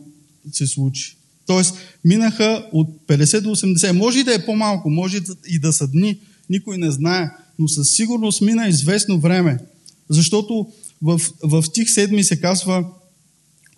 се 0.52 0.68
случи. 0.68 1.18
Тоест, 1.48 1.76
минаха 2.06 2.70
от 2.74 2.90
50 3.08 3.42
до 3.42 3.50
80. 3.50 3.92
Може 3.92 4.20
и 4.20 4.24
да 4.24 4.34
е 4.34 4.46
по-малко, 4.46 4.90
може 4.90 5.22
и 5.48 5.60
да 5.60 5.74
са 5.74 5.88
дни, 5.88 6.18
никой 6.50 6.78
не 6.78 6.92
знае, 6.92 7.30
но 7.60 7.68
със 7.68 7.90
сигурност 7.90 8.42
мина 8.42 8.68
известно 8.68 9.20
време. 9.20 9.60
Защото 10.10 10.68
в, 11.06 11.22
в 11.44 11.64
стих 11.64 11.88
7 11.88 12.22
се 12.22 12.42
казва 12.42 12.86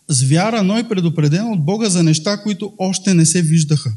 с 0.08 0.24
вяра 0.24 0.64
Ной 0.64 0.90
предупреден 0.90 1.52
от 1.52 1.66
Бога 1.66 1.90
за 1.90 2.04
неща, 2.04 2.42
които 2.44 2.74
още 2.78 3.14
не 3.14 3.26
се 3.26 3.42
виждаха. 3.42 3.94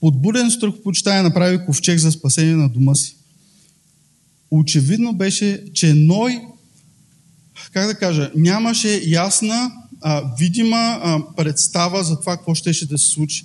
Подбуден 0.00 0.50
с 0.50 0.58
почитая 0.84 1.22
направи 1.22 1.64
ковчег 1.66 1.98
за 1.98 2.12
спасение 2.12 2.54
на 2.54 2.68
дома 2.68 2.94
си. 2.94 3.16
Очевидно 4.50 5.12
беше, 5.12 5.64
че 5.74 5.94
Ной, 5.94 6.40
как 7.72 7.86
да 7.86 7.94
кажа, 7.94 8.30
нямаше 8.36 9.02
ясна, 9.06 9.72
а, 10.00 10.34
видима 10.38 11.00
а, 11.02 11.22
представа 11.36 12.04
за 12.04 12.20
това 12.20 12.36
какво 12.36 12.54
щеше 12.54 12.88
да 12.88 12.98
се 12.98 13.06
случи. 13.06 13.44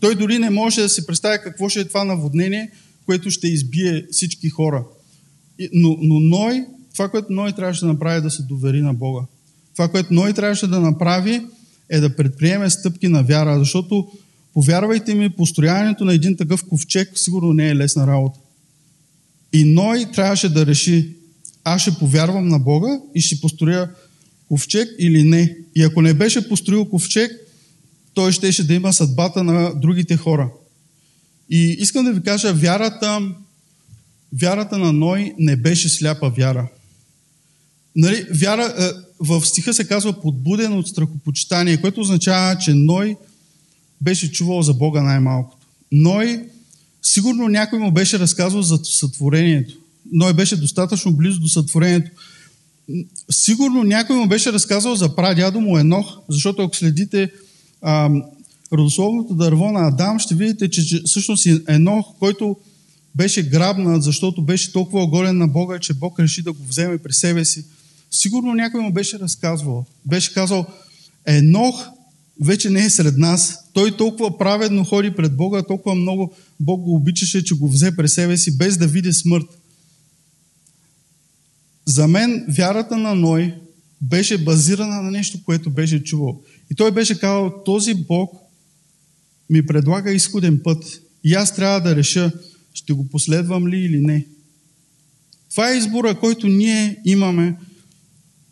Той 0.00 0.14
дори 0.14 0.38
не 0.38 0.50
може 0.50 0.82
да 0.82 0.88
си 0.88 1.06
представи 1.06 1.38
какво 1.42 1.68
ще 1.68 1.80
е 1.80 1.88
това 1.88 2.04
наводнение, 2.04 2.70
което 3.06 3.30
ще 3.30 3.48
избие 3.48 4.06
всички 4.12 4.48
хора. 4.48 4.84
Но, 5.72 5.96
но 6.00 6.20
Ной 6.20 6.64
това, 6.92 7.08
което 7.08 7.32
Ной 7.32 7.52
трябваше 7.52 7.80
да 7.80 7.86
направи 7.86 8.18
е 8.18 8.20
да 8.20 8.30
се 8.30 8.42
довери 8.42 8.82
на 8.82 8.94
Бога. 8.94 9.20
Това, 9.72 9.88
което 9.88 10.14
Ной 10.14 10.32
трябваше 10.32 10.66
да 10.66 10.80
направи 10.80 11.46
е 11.88 12.00
да 12.00 12.16
предприеме 12.16 12.70
стъпки 12.70 13.08
на 13.08 13.22
вяра, 13.22 13.58
защото, 13.58 14.08
повярвайте 14.54 15.14
ми, 15.14 15.30
построяването 15.30 16.04
на 16.04 16.14
един 16.14 16.36
такъв 16.36 16.64
ковчег 16.68 17.08
сигурно 17.14 17.52
не 17.52 17.68
е 17.68 17.76
лесна 17.76 18.06
работа. 18.06 18.38
И 19.52 19.64
Ной 19.64 20.06
трябваше 20.12 20.48
да 20.48 20.66
реши, 20.66 21.16
аз 21.64 21.82
ще 21.82 21.98
повярвам 21.98 22.48
на 22.48 22.58
Бога 22.58 23.00
и 23.14 23.20
ще 23.20 23.40
построя 23.40 23.90
ковчег 24.48 24.88
или 24.98 25.24
не. 25.24 25.56
И 25.74 25.82
ако 25.82 26.02
не 26.02 26.14
беше 26.14 26.48
построил 26.48 26.84
ковчег, 26.84 27.32
той 28.14 28.32
щеше 28.32 28.66
да 28.66 28.74
има 28.74 28.92
съдбата 28.92 29.44
на 29.44 29.74
другите 29.74 30.16
хора. 30.16 30.50
И 31.50 31.76
искам 31.78 32.04
да 32.04 32.12
ви 32.12 32.22
кажа, 32.22 32.54
вярата, 32.54 33.20
вярата 34.40 34.78
на 34.78 34.92
Ной 34.92 35.34
не 35.38 35.56
беше 35.56 35.88
сляпа 35.88 36.30
вяра. 36.30 36.68
Нали, 37.96 38.26
вяра, 38.30 38.74
е, 38.78 38.90
в 39.20 39.46
стиха 39.46 39.74
се 39.74 39.88
казва 39.88 40.20
подбуден 40.20 40.78
от 40.78 40.88
страхопочитание, 40.88 41.80
което 41.80 42.00
означава, 42.00 42.58
че 42.58 42.74
Ной 42.74 43.16
беше 44.00 44.32
чувал 44.32 44.62
за 44.62 44.74
Бога 44.74 45.02
най-малкото. 45.02 45.66
Ной, 45.92 46.44
сигурно 47.02 47.48
някой 47.48 47.78
му 47.78 47.92
беше 47.92 48.18
разказвал 48.18 48.62
за 48.62 48.78
сътворението. 48.84 49.74
Ной 50.12 50.32
беше 50.32 50.56
достатъчно 50.56 51.12
близо 51.12 51.40
до 51.40 51.48
сътворението. 51.48 52.10
Сигурно 53.30 53.82
някой 53.82 54.16
му 54.16 54.28
беше 54.28 54.52
разказал 54.52 54.94
за 54.94 55.16
прадядо 55.16 55.60
му 55.60 55.78
Енох, 55.78 56.18
защото 56.28 56.62
ако 56.62 56.76
следите 56.76 57.30
а, 57.82 58.10
родословното 58.72 59.34
дърво 59.34 59.72
на 59.72 59.88
Адам, 59.88 60.18
ще 60.18 60.34
видите, 60.34 60.70
че, 60.70 60.86
че 60.86 61.02
всъщност 61.06 61.46
Енох, 61.68 62.06
който 62.18 62.56
беше 63.14 63.42
грабнат, 63.42 64.02
защото 64.02 64.42
беше 64.42 64.72
толкова 64.72 65.02
оголен 65.02 65.38
на 65.38 65.48
Бога, 65.48 65.78
че 65.78 65.94
Бог 65.94 66.20
реши 66.20 66.42
да 66.42 66.52
го 66.52 66.64
вземе 66.68 66.98
при 66.98 67.12
себе 67.12 67.44
си– 67.44 67.64
Сигурно 68.10 68.54
някой 68.54 68.80
му 68.80 68.92
беше 68.92 69.18
разказвал. 69.18 69.86
Беше 70.04 70.34
казал, 70.34 70.66
Енох 71.26 71.86
вече 72.40 72.70
не 72.70 72.84
е 72.84 72.90
сред 72.90 73.18
нас. 73.18 73.58
Той 73.72 73.96
толкова 73.96 74.38
праведно 74.38 74.84
ходи 74.84 75.10
пред 75.10 75.36
Бога, 75.36 75.62
толкова 75.62 75.94
много 75.94 76.34
Бог 76.60 76.80
го 76.80 76.94
обичаше, 76.94 77.44
че 77.44 77.54
го 77.54 77.68
взе 77.68 77.96
при 77.96 78.08
себе 78.08 78.36
си, 78.36 78.56
без 78.56 78.76
да 78.76 78.86
види 78.86 79.12
смърт. 79.12 79.46
За 81.84 82.08
мен 82.08 82.44
вярата 82.48 82.96
на 82.96 83.14
Ной 83.14 83.54
беше 84.00 84.44
базирана 84.44 85.02
на 85.02 85.10
нещо, 85.10 85.38
което 85.44 85.70
беше 85.70 86.04
чувал. 86.04 86.42
И 86.70 86.74
той 86.74 86.90
беше 86.90 87.18
казал, 87.18 87.62
този 87.64 87.94
Бог 87.94 88.34
ми 89.50 89.66
предлага 89.66 90.12
изходен 90.12 90.60
път. 90.64 91.00
И 91.24 91.34
аз 91.34 91.54
трябва 91.54 91.80
да 91.80 91.96
реша, 91.96 92.32
ще 92.74 92.92
го 92.92 93.08
последвам 93.08 93.68
ли 93.68 93.78
или 93.78 94.00
не. 94.00 94.26
Това 95.50 95.70
е 95.70 95.76
избора, 95.76 96.20
който 96.20 96.48
ние 96.48 97.02
имаме 97.04 97.56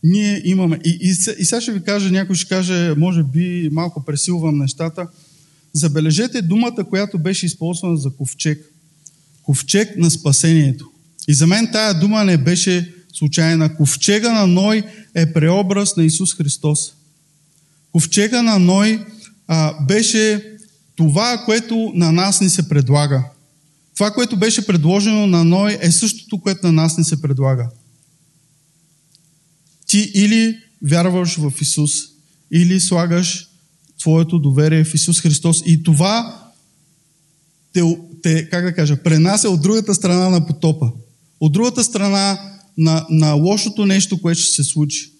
ние 0.04 0.42
имаме. 0.44 0.80
И, 0.84 0.98
и, 1.00 1.10
и 1.38 1.44
сега 1.44 1.60
ще 1.60 1.72
ви 1.72 1.82
кажа, 1.82 2.10
някой 2.10 2.36
ще 2.36 2.48
каже, 2.48 2.94
може 2.96 3.22
би 3.22 3.68
малко 3.72 4.04
пресилвам 4.04 4.58
нещата. 4.58 5.06
Забележете 5.72 6.42
думата, 6.42 6.84
която 6.88 7.18
беше 7.18 7.46
използвана 7.46 7.96
за 7.96 8.10
ковчег. 8.10 8.72
Ковчег 9.42 9.96
на 9.96 10.10
спасението. 10.10 10.90
И 11.28 11.34
за 11.34 11.46
мен 11.46 11.68
тая 11.72 12.00
дума 12.00 12.24
не 12.24 12.36
беше 12.36 12.94
случайна. 13.12 13.76
Ковчега 13.76 14.32
на 14.32 14.46
Ной 14.46 14.82
е 15.14 15.32
преобраз 15.32 15.96
на 15.96 16.04
Исус 16.04 16.34
Христос. 16.34 16.92
Ковчега 17.92 18.42
на 18.42 18.58
Ной 18.58 19.04
а, 19.48 19.84
беше 19.84 20.52
това, 20.96 21.42
което 21.44 21.92
на 21.94 22.12
нас 22.12 22.40
ни 22.40 22.48
се 22.48 22.68
предлага. 22.68 23.24
Това, 23.94 24.10
което 24.10 24.36
беше 24.36 24.66
предложено 24.66 25.26
на 25.26 25.44
Ной 25.44 25.78
е 25.80 25.90
същото, 25.90 26.38
което 26.40 26.66
на 26.66 26.72
нас 26.72 26.98
ни 26.98 27.04
се 27.04 27.22
предлага. 27.22 27.70
Ти 29.88 29.99
или 30.14 30.59
вярваш 30.83 31.37
в 31.37 31.52
Исус, 31.61 31.92
или 32.50 32.80
слагаш 32.80 33.49
твоето 33.99 34.38
доверие 34.38 34.85
в 34.85 34.95
Исус 34.95 35.21
Христос. 35.21 35.62
И 35.66 35.83
това 35.83 36.45
те, 37.73 37.83
те 38.23 38.49
как 38.49 38.64
да 38.64 38.75
кажа, 38.75 39.02
пренася 39.02 39.50
от 39.50 39.62
другата 39.62 39.95
страна 39.95 40.28
на 40.28 40.47
потопа. 40.47 40.92
От 41.40 41.52
другата 41.52 41.85
страна 41.85 42.38
на, 42.78 43.07
на 43.11 43.33
лошото 43.33 43.87
нещо, 43.87 44.21
което 44.21 44.40
ще 44.40 44.52
се 44.52 44.64
случи. 44.64 45.12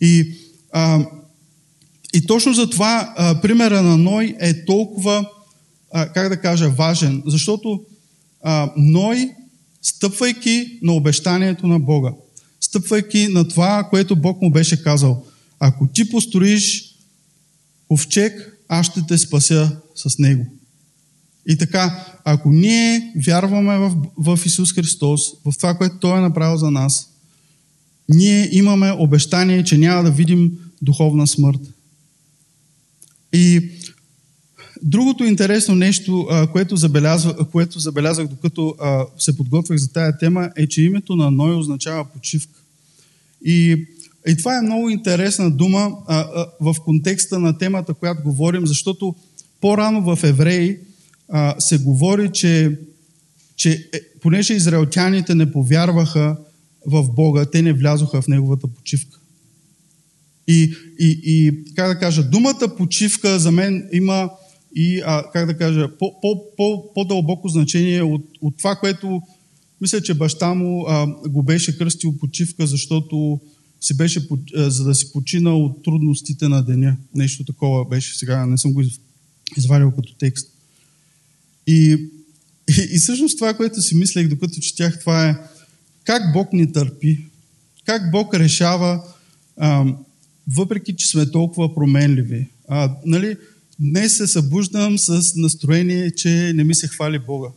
И, 0.00 0.34
а, 0.72 1.06
и 2.14 2.26
точно 2.26 2.54
за 2.54 2.70
това 2.70 3.14
а, 3.16 3.40
примера 3.40 3.82
на 3.82 3.96
Ной 3.96 4.36
е 4.40 4.64
толкова, 4.64 5.30
а, 5.92 6.12
как 6.12 6.28
да 6.28 6.40
кажа, 6.40 6.70
важен. 6.70 7.22
Защото 7.26 7.80
а, 8.42 8.72
Ной, 8.76 9.30
стъпвайки 9.82 10.78
на 10.82 10.92
обещанието 10.92 11.66
на 11.66 11.80
Бога, 11.80 12.12
стъпвайки 12.60 13.28
на 13.28 13.48
това, 13.48 13.86
което 13.90 14.16
Бог 14.16 14.42
му 14.42 14.50
беше 14.50 14.82
казал. 14.82 15.26
Ако 15.60 15.86
ти 15.86 16.10
построиш 16.10 16.94
ковчег, 17.88 18.58
аз 18.68 18.86
ще 18.86 19.06
те 19.08 19.18
спася 19.18 19.76
с 19.94 20.18
него. 20.18 20.46
И 21.46 21.58
така, 21.58 22.06
ако 22.24 22.50
ние 22.50 23.12
вярваме 23.26 23.78
в, 23.78 23.96
в 24.18 24.46
Исус 24.46 24.74
Христос, 24.74 25.20
в 25.44 25.52
това, 25.56 25.74
което 25.74 25.98
Той 25.98 26.18
е 26.18 26.20
направил 26.20 26.56
за 26.56 26.70
нас, 26.70 27.08
ние 28.08 28.48
имаме 28.52 28.92
обещание, 28.92 29.64
че 29.64 29.78
няма 29.78 30.02
да 30.02 30.10
видим 30.10 30.58
духовна 30.82 31.26
смърт. 31.26 31.60
И 33.32 33.70
другото 34.82 35.24
интересно 35.24 35.74
нещо, 35.74 36.28
което, 36.52 36.76
забелязва, 36.76 37.50
което 37.50 37.78
забелязах 37.78 38.26
докато 38.26 38.74
се 39.18 39.36
подготвях 39.36 39.78
за 39.78 39.92
тая 39.92 40.18
тема, 40.18 40.50
е, 40.56 40.66
че 40.66 40.82
името 40.82 41.16
на 41.16 41.30
Ной 41.30 41.54
означава 41.54 42.04
почивка. 42.04 42.60
И, 43.44 43.86
и 44.26 44.36
това 44.36 44.58
е 44.58 44.62
много 44.62 44.88
интересна 44.88 45.50
дума 45.50 45.92
в 46.60 46.76
контекста 46.84 47.38
на 47.38 47.58
темата, 47.58 47.94
която 47.94 48.22
говорим, 48.22 48.66
защото 48.66 49.14
по-рано 49.60 50.16
в 50.16 50.24
Евреи 50.24 50.76
се 51.58 51.78
говори, 51.78 52.30
че, 52.32 52.78
че 53.56 53.88
е, 53.92 54.00
понеже 54.20 54.54
израелтяните 54.54 55.34
не 55.34 55.52
повярваха 55.52 56.36
в 56.86 57.12
Бога, 57.14 57.44
те 57.44 57.62
не 57.62 57.72
влязоха 57.72 58.22
в 58.22 58.28
Неговата 58.28 58.66
почивка. 58.66 59.18
И, 60.48 60.74
и, 60.98 61.20
и 61.24 61.64
как 61.74 61.88
да 61.88 61.98
кажа, 61.98 62.22
думата 62.22 62.74
почивка 62.76 63.38
за 63.38 63.50
мен 63.50 63.88
има 63.92 64.30
и, 64.74 65.02
а, 65.06 65.30
как 65.32 65.46
да 65.46 65.56
кажа, 65.56 65.98
по, 65.98 66.20
по, 66.20 66.44
по, 66.56 66.92
по-дълбоко 66.94 67.48
значение 67.48 68.02
от, 68.02 68.24
от 68.40 68.58
това, 68.58 68.76
което 68.76 69.22
мисля, 69.80 70.00
че 70.00 70.14
баща 70.14 70.54
му 70.54 70.84
а, 70.88 71.06
го 71.28 71.42
беше 71.42 71.78
кръстил 71.78 72.18
почивка, 72.18 72.66
защото 72.66 73.40
си 73.80 73.96
беше, 73.96 74.28
а, 74.56 74.70
за 74.70 74.84
да 74.84 74.94
си 74.94 75.12
почина 75.12 75.56
от 75.56 75.82
трудностите 75.84 76.48
на 76.48 76.62
деня. 76.62 76.96
Нещо 77.14 77.44
такова 77.44 77.84
беше 77.84 78.18
сега, 78.18 78.46
не 78.46 78.58
съм 78.58 78.72
го 78.72 78.82
извадил 79.56 79.90
като 79.90 80.14
текст. 80.14 80.50
И, 81.66 82.08
и, 82.68 82.88
и 82.92 82.98
всъщност 82.98 83.38
това, 83.38 83.54
което 83.54 83.82
си 83.82 83.94
мислех, 83.94 84.28
докато 84.28 84.60
четях, 84.60 85.00
това 85.00 85.28
е 85.28 85.36
как 86.04 86.32
Бог 86.32 86.52
ни 86.52 86.72
търпи, 86.72 87.18
как 87.84 88.10
Бог 88.10 88.34
решава, 88.34 89.02
а, 89.56 89.94
въпреки 90.56 90.96
че 90.96 91.08
сме 91.08 91.30
толкова 91.30 91.74
променливи. 91.74 92.46
А, 92.68 92.96
нали, 93.06 93.36
днес 93.80 94.16
се 94.16 94.26
събуждам 94.26 94.98
с 94.98 95.32
настроение, 95.36 96.10
че 96.10 96.52
не 96.54 96.64
ми 96.64 96.74
се 96.74 96.88
хвали 96.88 97.18
Бога. 97.18 97.48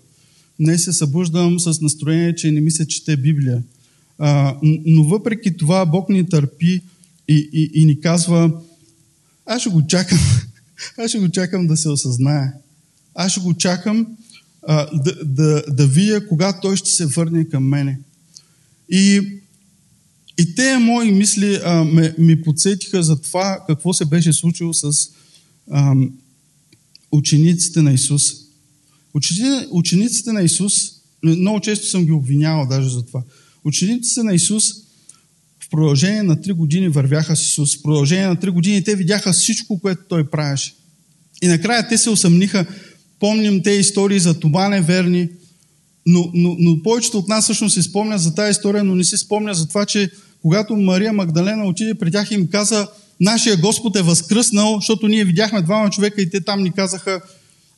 Днес 0.60 0.84
се 0.84 0.94
събуждам 0.94 1.60
с 1.60 1.82
настроение, 1.82 2.36
че 2.36 2.52
не 2.52 2.62
ми 2.62 2.72
се 2.72 2.88
чете 2.88 3.18
Библия. 3.18 3.64
А, 4.18 4.58
но 4.86 5.04
въпреки 5.04 5.58
това 5.58 5.86
Бог 5.86 6.10
ни 6.10 6.30
търпи 6.30 6.82
и, 7.28 7.50
и, 7.54 7.72
и 7.74 7.86
ни 7.86 8.00
казва, 8.00 8.52
аз 9.46 9.62
ще 9.62 9.70
го 9.70 9.88
чакам, 9.88 10.20
аз 10.98 11.10
ще 11.12 11.20
го 11.20 11.30
чакам 11.30 11.68
да 11.68 11.78
се 11.78 11.90
осъзнае. 11.90 12.54
Аз 13.16 13.32
ще 13.32 13.42
го 13.42 13.54
чакам 13.54 14.08
а, 14.68 14.88
да, 14.94 15.26
да, 15.26 15.64
да 15.70 15.88
видя 15.88 16.28
кога 16.28 16.60
той 16.60 16.78
ще 16.78 16.90
се 16.90 17.06
върне 17.06 17.50
към 17.50 17.64
мене. 17.64 18.00
И, 18.90 19.22
и 20.38 20.56
те 20.56 20.78
мои 20.78 21.12
мисли 21.12 21.60
а, 21.66 21.84
ме, 21.84 22.16
ми 22.18 22.42
подсетиха 22.42 23.04
за 23.04 23.22
това 23.22 23.64
какво 23.68 23.94
се 23.94 24.06
беше 24.06 24.34
случило 24.34 24.74
с 24.74 25.10
учениците 27.12 27.82
на 27.82 27.94
Исус. 27.94 28.24
Учениците 29.72 30.32
на 30.32 30.42
Исус, 30.42 30.74
много 31.24 31.60
често 31.60 31.88
съм 31.88 32.06
ги 32.06 32.12
обвинявал 32.12 32.68
даже 32.68 32.90
за 32.90 33.06
това. 33.06 33.24
Учениците 33.64 34.24
на 34.24 34.34
Исус 34.34 34.64
в 35.60 35.70
продължение 35.72 36.24
на 36.24 36.42
три 36.42 36.54
години 36.54 36.90
вървяха 36.90 37.36
с 37.36 37.42
Исус. 37.42 37.78
В 37.78 37.82
продължение 37.82 38.28
на 38.28 38.36
три 38.36 38.50
години 38.50 38.84
те 38.84 38.96
видяха 38.96 39.34
всичко, 39.34 39.80
което 39.80 40.02
Той 40.10 40.30
правеше. 40.30 40.74
И 41.42 41.48
накрая 41.48 41.88
те 41.88 41.98
се 41.98 42.10
усъмниха. 42.10 42.66
Помним 43.20 43.64
те 43.64 43.72
истории 43.72 44.20
за 44.20 44.40
това 44.40 44.70
неверни, 44.70 45.30
но, 46.06 46.32
но, 46.34 46.56
но 46.60 46.84
повечето 46.84 47.18
от 47.18 47.28
нас 47.28 47.44
всъщност 47.44 47.74
се 47.74 47.84
спомнят 47.84 48.22
за 48.22 48.36
тази 48.36 48.52
история, 48.52 48.84
но 48.84 48.96
не 48.96 49.04
си 49.04 49.18
спомня 49.18 49.54
за 49.54 49.68
това, 49.68 49.86
че 49.86 50.12
когато 50.42 50.76
Мария 50.76 51.14
Магдалена 51.14 51.66
отиде 51.66 51.94
при 51.94 52.12
тях 52.12 52.32
и 52.32 52.34
им 52.34 52.48
каза, 52.48 52.88
нашия 53.22 53.58
Господ 53.58 53.96
е 53.96 54.02
възкръснал, 54.02 54.76
защото 54.76 55.08
ние 55.08 55.26
видяхме 55.26 55.62
двама 55.62 55.90
човека 55.90 56.22
и 56.22 56.30
те 56.30 56.42
там 56.42 56.64
ни 56.64 56.72
казаха, 56.72 57.22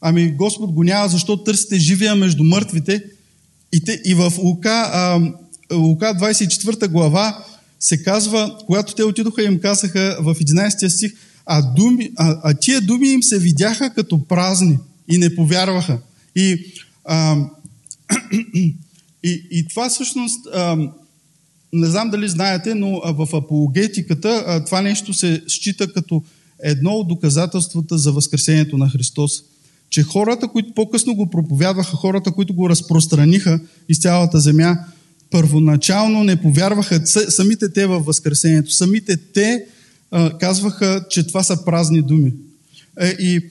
ами 0.02 0.32
Господ 0.32 0.72
го 0.72 0.84
няма, 0.84 1.08
защо 1.08 1.44
търсите 1.44 1.80
живия 1.80 2.16
между 2.16 2.44
мъртвите. 2.44 3.04
И, 3.74 3.84
те, 3.84 4.02
и 4.06 4.14
в 4.14 4.34
Лука, 4.38 4.90
а, 4.94 5.22
Лука 5.76 6.06
24 6.06 6.88
глава 6.88 7.46
се 7.80 8.04
казва, 8.04 8.58
когато 8.66 8.96
те 8.96 9.04
отидоха 9.04 9.44
и 9.44 9.46
им 9.46 9.60
казаха 9.60 10.18
в 10.22 10.36
11 10.36 10.88
стих, 10.90 11.14
а, 11.46 11.62
думи, 11.62 12.12
а, 12.16 12.40
а 12.44 12.54
тия 12.54 12.82
думи 12.82 13.08
им 13.08 13.24
се 13.24 13.40
видяха 13.40 13.90
като 13.90 14.28
празни 14.28 14.78
и 15.12 15.18
не 15.18 15.36
повярваха. 15.36 16.00
И, 16.36 16.66
а, 17.06 17.38
и, 19.24 19.48
и 19.52 19.68
това 19.70 19.90
всъщност, 19.90 20.48
а, 20.54 20.78
не 21.74 21.88
знам 21.88 22.10
дали 22.10 22.28
знаете, 22.28 22.76
но 22.76 23.02
в 23.14 23.36
апологетиката 23.36 24.64
това 24.66 24.82
нещо 24.82 25.14
се 25.14 25.42
счита 25.48 25.94
като 25.94 26.24
едно 26.64 26.92
от 26.92 27.08
доказателствата 27.08 27.98
за 27.98 28.12
Възкресението 28.12 28.78
на 28.78 28.90
Христос. 28.90 29.32
Че 29.90 30.04
хората, 30.04 30.48
които 30.48 30.74
по-късно 30.74 31.16
го 31.16 31.30
проповядваха, 31.30 31.96
хората, 31.96 32.32
които 32.32 32.54
го 32.54 32.70
разпространиха 32.70 33.60
из 33.90 34.00
цялата 34.00 34.40
земя, 34.40 34.78
първоначално 35.32 36.24
не 36.24 36.36
повярваха 36.36 37.02
самите 37.30 37.70
те 37.70 37.86
във 37.86 38.06
Възкресението. 38.06 38.72
Самите 38.72 39.18
те 39.18 39.66
казваха, 40.40 41.06
че 41.10 41.28
това 41.28 41.44
са 41.44 41.66
празни 41.66 42.02
думи. 42.02 42.34
Е, 43.00 43.08
и, 43.08 43.42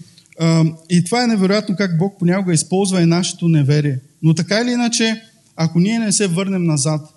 и 0.91 1.05
това 1.05 1.25
е 1.25 1.27
невероятно 1.27 1.77
как 1.77 1.99
Бог 1.99 2.19
понякога 2.19 2.55
използва 2.55 3.03
и 3.03 3.07
нашето 3.07 3.49
неверие. 3.49 3.99
Но 4.23 4.35
така 4.35 4.61
или 4.61 4.71
иначе, 4.71 5.23
ако 5.57 5.81
ние 5.81 5.99
не 5.99 6.13
се 6.13 6.27
върнем 6.27 6.65
назад, 6.65 7.12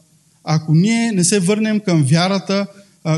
ако 0.45 0.75
ние 0.75 1.12
не 1.12 1.23
се 1.23 1.39
върнем 1.39 1.79
към 1.79 2.03
вярата, 2.03 2.67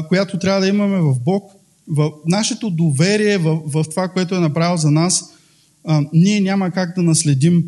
която 0.08 0.40
трябва 0.40 0.62
да 0.62 0.68
имаме 0.68 0.98
в 0.98 1.16
Бог, 1.26 1.52
в 1.88 2.12
нашето 2.26 2.70
доверие 2.70 3.38
в, 3.38 3.62
в 3.66 3.86
това, 3.90 4.08
което 4.08 4.36
е 4.36 4.40
направил 4.40 4.78
за 4.78 4.92
нас, 4.92 5.34
ние 6.14 6.42
няма 6.42 6.72
как 6.72 6.96
да 6.96 7.04
наследим 7.04 7.64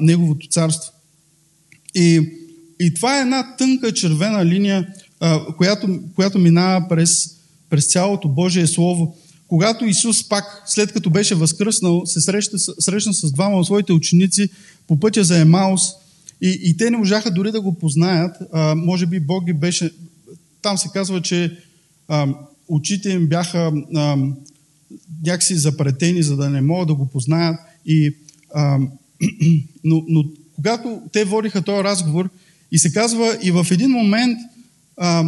Неговото 0.00 0.48
царство. 0.48 0.92
И, 1.94 2.30
и 2.80 2.94
това 2.94 3.18
е 3.18 3.20
една 3.20 3.56
тънка 3.56 3.94
червена 3.94 4.46
линия, 4.46 4.88
която, 5.56 6.00
която 6.14 6.38
минава 6.38 6.88
през, 6.88 7.30
през 7.70 7.86
цялото 7.86 8.28
Божие 8.28 8.66
Слово. 8.66 9.16
Когато 9.48 9.84
Исус 9.84 10.28
пак, 10.28 10.62
след 10.66 10.92
като 10.92 11.10
беше 11.10 11.34
възкръснал, 11.34 12.06
се 12.06 12.20
среща, 12.20 12.58
срещна 12.58 13.14
с 13.14 13.32
двама 13.32 13.58
от 13.58 13.66
своите 13.66 13.92
ученици 13.92 14.48
по 14.86 15.00
пътя 15.00 15.24
за 15.24 15.38
Емаус 15.38 15.82
и, 16.40 16.60
и 16.62 16.76
те 16.76 16.90
не 16.90 16.96
можаха 16.96 17.30
дори 17.30 17.52
да 17.52 17.60
го 17.60 17.78
познаят. 17.78 18.36
А, 18.52 18.74
може 18.74 19.06
би 19.06 19.20
Бог 19.20 19.44
ги 19.44 19.52
беше... 19.52 19.90
Там 20.62 20.78
се 20.78 20.88
казва, 20.92 21.22
че 21.22 21.58
а, 22.08 22.28
очите 22.68 23.10
им 23.10 23.26
бяха 23.26 23.72
а, 23.94 24.16
някакси 25.26 25.54
запретени, 25.54 26.22
за 26.22 26.36
да 26.36 26.50
не 26.50 26.60
могат 26.60 26.88
да 26.88 26.94
го 26.94 27.06
познаят. 27.06 27.56
И, 27.86 28.16
а, 28.54 28.78
но, 29.84 30.04
но 30.08 30.24
когато 30.56 31.00
те 31.12 31.24
водиха 31.24 31.62
този 31.62 31.84
разговор 31.84 32.28
и 32.72 32.78
се 32.78 32.92
казва 32.92 33.38
и 33.42 33.50
в 33.50 33.66
един 33.70 33.90
момент 33.90 34.38
а, 34.96 35.24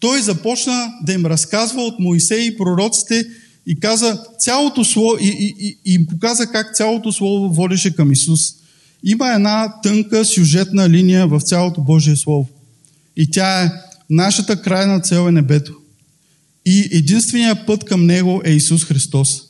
той 0.00 0.22
започна 0.22 0.92
да 1.06 1.12
им 1.12 1.26
разказва 1.26 1.82
от 1.82 1.98
Моисей 1.98 2.46
и 2.46 2.56
пророците 2.56 3.26
и 3.66 3.80
каза 3.80 4.24
цялото 4.38 4.84
слово 4.84 5.16
и, 5.20 5.28
и, 5.28 5.54
и, 5.58 5.78
и 5.84 5.94
им 5.94 6.06
показа 6.06 6.46
как 6.46 6.76
цялото 6.76 7.12
слово 7.12 7.48
водеше 7.48 7.96
към 7.96 8.12
Исус. 8.12 8.59
Има 9.04 9.32
една 9.32 9.80
тънка 9.82 10.24
сюжетна 10.24 10.90
линия 10.90 11.26
в 11.26 11.40
цялото 11.40 11.80
Божие 11.80 12.16
Слово. 12.16 12.48
И 13.16 13.30
тя 13.30 13.64
е 13.64 13.72
нашата 14.10 14.62
крайна 14.62 15.00
цел 15.00 15.28
е 15.28 15.32
небето. 15.32 15.74
И 16.66 16.88
единственият 16.92 17.66
път 17.66 17.84
към 17.84 18.06
него 18.06 18.42
е 18.44 18.50
Исус 18.50 18.84
Христос. 18.84 19.42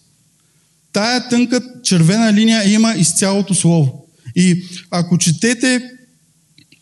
Тая 0.93 1.29
тънка 1.29 1.61
червена 1.83 2.33
линия 2.33 2.73
има 2.73 2.95
из 2.95 3.15
цялото 3.15 3.55
Слово. 3.55 4.07
И 4.37 4.65
ако 4.91 5.19
четете, 5.19 5.91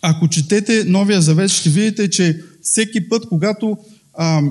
ако 0.02 0.28
четете 0.28 0.84
Новия 0.84 1.22
Завет, 1.22 1.50
ще 1.50 1.70
видите, 1.70 2.10
че 2.10 2.42
всеки 2.62 3.08
път, 3.08 3.28
когато 3.28 3.78
а, 4.14 4.42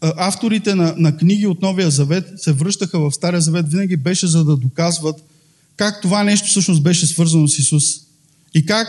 авторите 0.00 0.74
на, 0.74 0.94
на 0.96 1.16
книги 1.16 1.46
от 1.46 1.62
Новия 1.62 1.90
Завет 1.90 2.24
се 2.36 2.52
връщаха 2.52 2.98
в 2.98 3.12
Стария 3.14 3.40
Завет, 3.40 3.68
винаги 3.68 3.96
беше 3.96 4.26
за 4.26 4.44
да 4.44 4.56
доказват 4.56 5.16
как 5.76 6.00
това 6.02 6.24
нещо 6.24 6.48
всъщност 6.48 6.82
беше 6.82 7.06
свързано 7.06 7.48
с 7.48 7.58
Исус. 7.58 7.84
И 8.54 8.66
как 8.66 8.88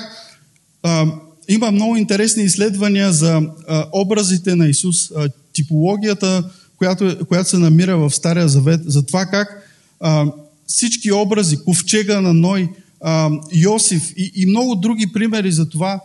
а, 0.84 1.06
има 1.48 1.72
много 1.72 1.96
интересни 1.96 2.44
изследвания 2.44 3.14
за 3.14 3.42
а, 3.68 3.86
образите 3.94 4.56
на 4.56 4.68
Исус, 4.68 5.12
а, 5.12 5.30
типологията, 5.54 6.50
която, 6.78 7.26
която 7.28 7.50
се 7.50 7.58
намира 7.58 7.98
в 7.98 8.12
Стария 8.12 8.48
Завет, 8.48 8.82
за 8.86 9.06
това 9.06 9.26
как 9.26 9.70
а, 10.00 10.26
всички 10.68 11.12
образи, 11.12 11.58
ковчега 11.58 12.22
на 12.22 12.34
Ной, 12.34 12.70
а, 13.02 13.30
Йосиф 13.54 14.12
и, 14.18 14.32
и 14.36 14.46
много 14.46 14.76
други 14.76 15.14
примери 15.14 15.52
за 15.52 15.70
това, 15.70 16.00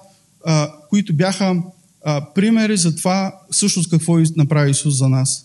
а, 0.45 0.73
които 0.91 1.15
бяха 1.15 1.63
а, 2.05 2.25
примери 2.35 2.77
за 2.77 2.97
това 2.97 3.35
всъщност 3.51 3.91
какво 3.91 4.19
направи 4.37 4.71
Исус 4.71 4.99
за 4.99 5.09
нас. 5.09 5.45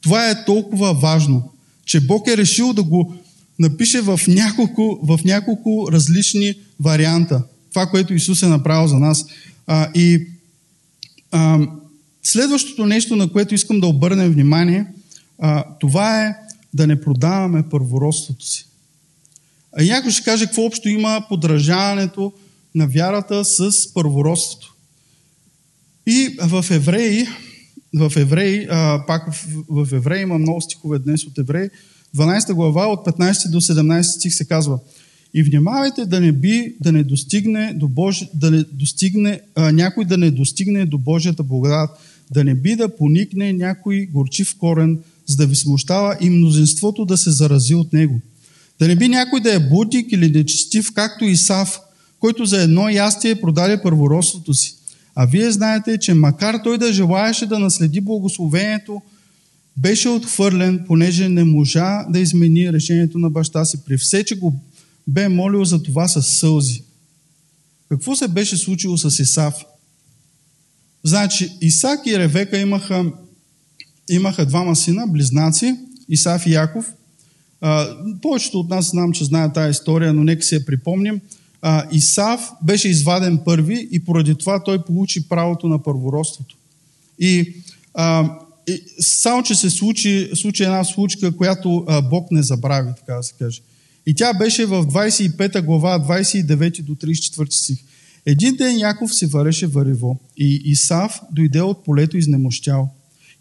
Това 0.00 0.30
е 0.30 0.44
толкова 0.44 0.94
важно, 0.94 1.52
че 1.84 2.00
Бог 2.00 2.28
е 2.28 2.36
решил 2.36 2.72
да 2.72 2.82
го 2.82 3.14
напише 3.58 4.00
в 4.00 4.20
няколко, 4.28 5.00
в 5.02 5.20
няколко 5.24 5.88
различни 5.92 6.54
варианта 6.80 7.42
това, 7.76 7.86
което 7.86 8.14
Исус 8.14 8.42
е 8.42 8.48
направил 8.48 8.86
за 8.88 8.98
нас. 8.98 9.26
А, 9.66 9.90
и 9.94 10.26
а, 11.30 11.58
следващото 12.22 12.86
нещо, 12.86 13.16
на 13.16 13.32
което 13.32 13.54
искам 13.54 13.80
да 13.80 13.86
обърнем 13.86 14.32
внимание, 14.32 14.86
а, 15.38 15.64
това 15.80 16.26
е 16.26 16.34
да 16.74 16.86
не 16.86 17.00
продаваме 17.00 17.68
първородството 17.70 18.46
си. 18.46 18.66
А 19.78 19.84
някой 19.84 20.10
ще 20.10 20.24
каже 20.24 20.46
какво 20.46 20.64
общо 20.64 20.88
има 20.88 21.26
подражаването 21.28 22.32
на 22.74 22.86
вярата 22.86 23.44
с 23.44 23.92
първородството. 23.94 24.74
И 26.06 26.36
в 26.42 26.64
Евреи, 26.70 27.26
в 27.94 28.12
Евреи, 28.16 28.66
а, 28.70 29.04
пак 29.06 29.32
в, 29.32 29.46
в 29.68 29.92
Евреи 29.92 30.22
има 30.22 30.38
много 30.38 30.60
стихове 30.60 30.98
днес 30.98 31.24
от 31.24 31.38
Евреи, 31.38 31.68
12 32.16 32.52
глава 32.52 32.86
от 32.86 33.06
15 33.06 33.50
до 33.50 33.60
17 33.60 34.02
стих 34.02 34.34
се 34.34 34.44
казва 34.44 34.78
И 35.34 35.42
внимавайте 35.42 36.04
да 36.04 36.20
не 36.20 36.32
би 36.32 36.74
да 36.80 36.92
не 36.92 37.04
достигне 37.04 37.72
до 37.74 37.88
Божи, 37.88 38.28
да 38.34 38.50
не 38.50 38.64
достигне, 38.72 39.40
а, 39.54 39.72
някой 39.72 40.04
да 40.04 40.18
не 40.18 40.30
достигне 40.30 40.86
до 40.86 40.98
Божията 40.98 41.42
благодат, 41.42 41.90
да 42.30 42.44
не 42.44 42.54
би 42.54 42.76
да 42.76 42.96
поникне 42.96 43.52
някой 43.52 44.06
горчив 44.06 44.56
корен, 44.58 44.98
за 45.26 45.36
да 45.36 45.46
ви 45.46 45.56
смущава 45.56 46.16
и 46.20 46.30
мнозинството 46.30 47.04
да 47.04 47.16
се 47.16 47.30
зарази 47.30 47.74
от 47.74 47.92
него. 47.92 48.20
Да 48.78 48.88
не 48.88 48.96
би 48.96 49.08
някой 49.08 49.40
да 49.40 49.54
е 49.54 49.68
бутик 49.68 50.12
или 50.12 50.30
нечестив, 50.30 50.92
както 50.94 51.24
Исав, 51.24 51.80
който 52.20 52.44
за 52.44 52.62
едно 52.62 52.88
ястие 52.88 53.40
продаде 53.40 53.82
първородството 53.82 54.54
си. 54.54 54.74
А 55.14 55.26
вие 55.26 55.50
знаете, 55.50 55.98
че 55.98 56.14
макар 56.14 56.60
той 56.64 56.78
да 56.78 56.92
желаеше 56.92 57.46
да 57.46 57.58
наследи 57.58 58.00
благословението, 58.00 59.02
беше 59.76 60.08
отхвърлен, 60.08 60.84
понеже 60.86 61.28
не 61.28 61.44
можа 61.44 62.04
да 62.08 62.18
измени 62.18 62.72
решението 62.72 63.18
на 63.18 63.30
баща 63.30 63.64
си. 63.64 63.84
При 63.84 63.98
все, 63.98 64.24
че 64.24 64.38
го 64.38 64.54
бе 65.06 65.28
молил 65.28 65.64
за 65.64 65.82
това 65.82 66.08
с 66.08 66.22
сълзи. 66.22 66.82
Какво 67.88 68.16
се 68.16 68.28
беше 68.28 68.56
случило 68.56 68.96
с 68.96 69.18
Исав? 69.18 69.54
Значи, 71.04 71.52
Исак 71.60 72.06
и 72.06 72.18
Ревека 72.18 72.58
имаха, 72.58 73.12
имаха 74.10 74.46
двама 74.46 74.76
сина, 74.76 75.06
близнаци, 75.06 75.76
Исав 76.08 76.46
и 76.46 76.52
Яков. 76.52 76.92
А, 77.60 77.96
повечето 78.22 78.60
от 78.60 78.68
нас 78.68 78.90
знам, 78.90 79.12
че 79.12 79.24
знаят 79.24 79.54
тази 79.54 79.70
история, 79.70 80.12
но 80.12 80.24
нека 80.24 80.42
си 80.42 80.54
я 80.54 80.66
припомним. 80.66 81.20
А, 81.62 81.88
Исав 81.92 82.50
беше 82.62 82.88
изваден 82.88 83.38
първи 83.44 83.88
и 83.92 84.04
поради 84.04 84.34
това 84.34 84.62
той 84.62 84.84
получи 84.84 85.28
правото 85.28 85.68
на 85.68 85.82
първородството. 85.82 86.56
И, 87.18 87.54
а, 87.94 88.38
само, 89.00 89.42
че 89.42 89.54
се 89.54 89.70
случи, 89.70 90.30
случи 90.34 90.62
една 90.62 90.84
случка, 90.84 91.36
която 91.36 91.84
а, 91.88 92.02
Бог 92.02 92.30
не 92.30 92.42
забрави, 92.42 92.90
така 92.96 93.14
да 93.14 93.22
се 93.22 93.34
каже. 93.38 93.60
И 94.06 94.14
тя 94.14 94.34
беше 94.34 94.66
в 94.66 94.86
25 94.86 95.64
глава, 95.64 95.98
29 96.00 96.82
до 96.82 96.94
34 96.94 97.50
стих. 97.50 97.78
Един 98.26 98.56
ден 98.56 98.78
Яков 98.78 99.14
се 99.14 99.26
вареше 99.26 99.66
варево 99.66 100.20
и 100.36 100.62
Исав 100.64 101.20
дойде 101.32 101.60
от 101.60 101.84
полето 101.84 102.16
изнемощял. 102.16 102.88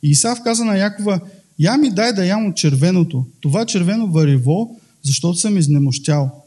И 0.03 0.09
Исав 0.09 0.39
каза 0.43 0.65
на 0.65 0.77
Якова, 0.77 1.19
я 1.59 1.77
ми 1.77 1.89
дай 1.89 2.13
да 2.13 2.25
ям 2.25 2.45
от 2.45 2.55
червеното, 2.55 3.25
това 3.41 3.65
червено 3.65 4.11
варево, 4.11 4.79
защото 5.03 5.39
съм 5.39 5.57
изнемощял. 5.57 6.43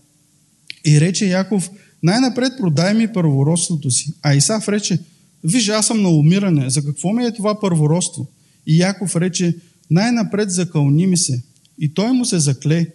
И 0.86 1.00
рече 1.00 1.26
Яков, 1.26 1.70
най-напред 2.02 2.52
продай 2.58 2.94
ми 2.94 3.12
първородството 3.12 3.90
си. 3.90 4.12
А 4.22 4.34
Исав 4.34 4.68
рече, 4.68 4.98
виж, 5.44 5.68
аз 5.68 5.86
съм 5.86 6.02
на 6.02 6.08
умиране, 6.08 6.70
за 6.70 6.84
какво 6.84 7.12
ми 7.12 7.24
е 7.24 7.34
това 7.34 7.60
първородство? 7.60 8.26
И 8.68 8.78
Яков 8.78 9.16
рече, 9.16 9.56
най-напред 9.90 10.50
закълни 10.50 11.06
ми 11.06 11.16
се. 11.16 11.42
И 11.78 11.94
той 11.94 12.12
му 12.12 12.24
се 12.24 12.38
закле 12.38 12.86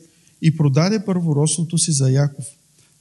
и 0.42 0.58
продаде 0.58 1.06
първородството 1.06 1.78
си 1.78 1.92
за 1.92 2.12
Яков. 2.12 2.46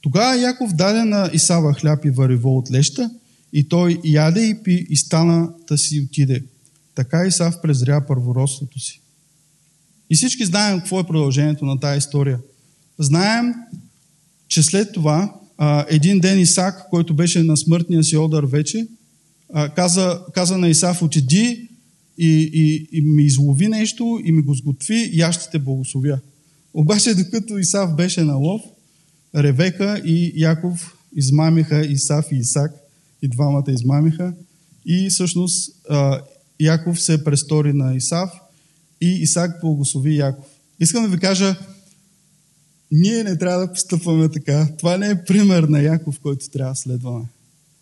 Тогава 0.01 0.37
Яков 0.37 0.73
даде 0.73 1.03
на 1.03 1.29
Исава 1.33 1.73
хляб 1.73 2.05
и 2.05 2.09
варево 2.09 2.57
от 2.57 2.71
леща, 2.71 3.11
и 3.53 3.69
той 3.69 4.01
яде 4.03 4.45
и 4.45 4.63
пи 4.63 4.87
и 4.89 4.95
стана 4.95 5.49
да 5.67 5.77
си 5.77 6.07
отиде. 6.09 6.43
Така 6.95 7.25
Исав 7.27 7.61
презря 7.61 8.05
първородството 8.07 8.79
си. 8.79 9.01
И 10.09 10.15
всички 10.15 10.45
знаем 10.45 10.79
какво 10.79 10.99
е 10.99 11.07
продължението 11.07 11.65
на 11.65 11.79
тази 11.79 11.97
история. 11.97 12.39
Знаем, 12.99 13.53
че 14.47 14.63
след 14.63 14.93
това 14.93 15.33
един 15.89 16.19
ден 16.19 16.39
Исак, 16.39 16.89
който 16.89 17.13
беше 17.13 17.43
на 17.43 17.57
смъртния 17.57 18.03
си 18.03 18.17
одар 18.17 18.43
вече, 18.43 18.87
каза, 19.75 20.21
каза 20.33 20.57
на 20.57 20.69
Исав, 20.69 21.01
отиди 21.01 21.69
и, 22.17 22.51
и, 22.53 22.87
и 22.97 23.01
ми 23.01 23.23
излови 23.23 23.67
нещо 23.67 24.19
и 24.23 24.31
ми 24.31 24.41
го 24.41 24.53
сготви 24.53 25.09
и 25.13 25.21
аз 25.21 25.35
ще 25.35 25.51
те 25.51 25.59
благословя. 25.59 26.19
Обаче, 26.73 27.13
докато 27.13 27.57
Исав 27.57 27.95
беше 27.95 28.23
на 28.23 28.35
лов, 28.35 28.61
Ревека 29.35 30.01
и 30.05 30.33
Яков 30.35 30.97
измамиха 31.15 31.85
Исав 31.85 32.31
и 32.31 32.35
Исак 32.35 32.71
и 33.21 33.27
двамата 33.27 33.71
измамиха 33.71 34.33
и 34.85 35.09
всъщност 35.09 35.71
Яков 36.59 37.01
се 37.01 37.23
престори 37.23 37.73
на 37.73 37.95
Исав 37.95 38.29
и 39.01 39.07
Исак 39.07 39.61
благослови 39.61 40.15
Яков. 40.15 40.45
Искам 40.79 41.03
да 41.03 41.09
ви 41.09 41.17
кажа, 41.17 41.55
ние 42.91 43.23
не 43.23 43.37
трябва 43.37 43.59
да 43.67 43.73
постъпваме 43.73 44.29
така. 44.29 44.67
Това 44.77 44.97
не 44.97 45.09
е 45.09 45.23
пример 45.23 45.63
на 45.63 45.81
Яков, 45.81 46.19
който 46.19 46.49
трябва 46.49 46.71
да 46.71 46.75
следваме. 46.75 47.25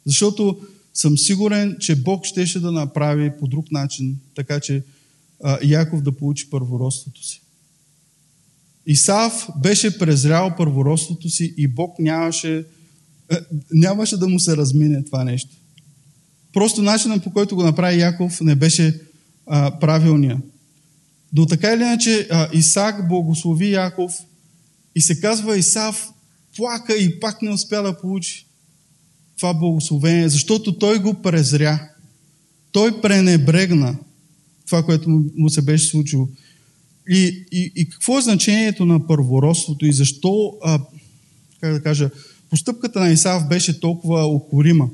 Защото 0.05 0.59
съм 0.93 1.17
сигурен, 1.17 1.75
че 1.79 1.95
Бог 1.95 2.25
щеше 2.25 2.59
да 2.59 2.71
направи 2.71 3.31
по 3.39 3.47
друг 3.47 3.71
начин, 3.71 4.19
така 4.35 4.59
че 4.59 4.83
а, 5.43 5.57
Яков 5.63 6.01
да 6.01 6.11
получи 6.11 6.49
първородството 6.49 7.23
си. 7.23 7.41
Исав 8.85 9.49
беше 9.63 9.99
презрял 9.99 10.55
първородството 10.57 11.29
си 11.29 11.53
и 11.57 11.67
Бог 11.67 11.99
нямаше, 11.99 12.65
е, 13.31 13.35
нямаше 13.71 14.17
да 14.17 14.27
му 14.27 14.39
се 14.39 14.57
размине 14.57 15.03
това 15.03 15.23
нещо. 15.23 15.55
Просто 16.53 16.81
начинът 16.81 17.23
по 17.23 17.31
който 17.33 17.55
го 17.55 17.63
направи 17.63 17.99
Яков 17.99 18.41
не 18.41 18.55
беше 18.55 19.01
а, 19.47 19.79
правилния. 19.79 20.41
Но 21.33 21.45
така 21.45 21.73
или 21.73 21.81
иначе 21.81 22.27
а, 22.31 22.49
Исак 22.53 23.07
благослови 23.07 23.71
Яков 23.71 24.13
и 24.95 25.01
се 25.01 25.19
казва 25.19 25.57
Исав 25.57 26.09
плака 26.57 26.95
и 26.95 27.19
пак 27.19 27.41
не 27.41 27.49
успя 27.49 27.83
да 27.83 27.97
получи 27.97 28.45
това 29.41 29.53
благословение, 29.53 30.29
защото 30.29 30.77
той 30.77 30.99
го 30.99 31.13
презря. 31.13 31.89
Той 32.71 33.01
пренебрегна 33.01 33.97
това, 34.65 34.83
което 34.83 35.09
му 35.37 35.49
се 35.49 35.61
беше 35.61 35.85
случило. 35.85 36.27
И, 37.09 37.45
и, 37.51 37.71
и 37.75 37.89
какво 37.89 38.17
е 38.17 38.21
значението 38.21 38.85
на 38.85 39.07
първородството 39.07 39.85
и 39.85 39.93
защо, 39.93 40.53
а, 40.63 40.79
как 41.61 41.73
да 41.73 41.83
кажа, 41.83 42.09
постъпката 42.49 42.99
на 42.99 43.09
Исав 43.09 43.47
беше 43.47 43.79
толкова 43.79 44.25
окорима. 44.25 44.89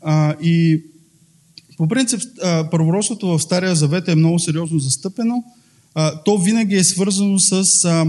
А, 0.00 0.34
и 0.42 0.82
по 1.76 1.88
принцип, 1.88 2.20
а, 2.42 2.70
първородството 2.70 3.26
в 3.26 3.42
Стария 3.42 3.74
Завет 3.74 4.08
е 4.08 4.14
много 4.14 4.38
сериозно 4.38 4.78
застъпено. 4.78 5.44
А, 5.94 6.22
то 6.22 6.38
винаги 6.38 6.76
е 6.76 6.84
свързано 6.84 7.38
с 7.38 7.84
а, 7.84 8.06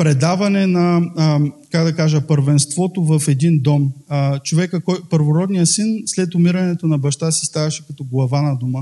предаване 0.00 0.66
на, 0.66 1.02
а, 1.16 1.40
как 1.70 1.84
да 1.84 1.92
кажа, 1.96 2.20
първенството 2.20 3.04
в 3.04 3.22
един 3.28 3.60
дом. 3.60 3.92
А, 4.08 4.38
човека, 4.38 4.80
кой, 4.80 4.98
първородният 5.10 5.68
син, 5.68 6.02
след 6.06 6.34
умирането 6.34 6.86
на 6.86 6.98
баща 6.98 7.32
си, 7.32 7.46
ставаше 7.46 7.86
като 7.86 8.04
глава 8.04 8.42
на 8.42 8.56
дома. 8.56 8.80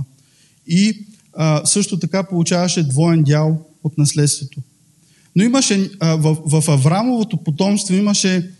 И 0.67 1.07
а, 1.35 1.67
също 1.67 1.99
така 1.99 2.23
получаваше 2.23 2.89
двоен 2.89 3.23
дял 3.23 3.67
от 3.85 3.99
наследството. 3.99 4.61
Но 5.37 5.45
имаше, 5.45 5.91
а, 6.01 6.17
в, 6.17 6.37
в 6.45 6.69
Аврамовото 6.69 7.37
потомство 7.37 7.95
имаше 7.95 8.51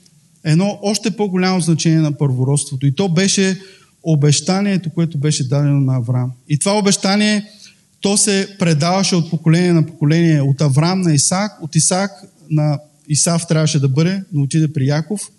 едно 0.45 0.79
още 0.83 1.11
по-голямо 1.11 1.61
значение 1.61 2.01
на 2.01 2.13
първородството. 2.13 2.87
И 2.87 2.95
то 2.95 3.09
беше 3.09 3.61
обещанието, 4.03 4.91
което 4.91 5.19
беше 5.19 5.49
дадено 5.49 5.81
на 5.81 5.97
Авраам. 5.97 6.33
И 6.49 6.59
това 6.59 6.79
обещание, 6.79 7.45
то 8.01 8.17
се 8.17 8.57
предаваше 8.59 9.17
от 9.17 9.31
поколение 9.31 9.73
на 9.73 9.87
поколение. 9.87 10.43
От 10.43 10.61
Авраам 10.61 11.01
на 11.01 11.15
Исаак, 11.15 11.63
от 11.63 11.77
Исаак 11.77 12.11
на 12.51 12.79
Исав 13.09 13.47
трябваше 13.47 13.81
да 13.81 13.89
бъде, 13.89 14.23
но 14.33 14.43
отиде 14.43 14.73
при 14.73 14.87
Яков. 14.87 15.31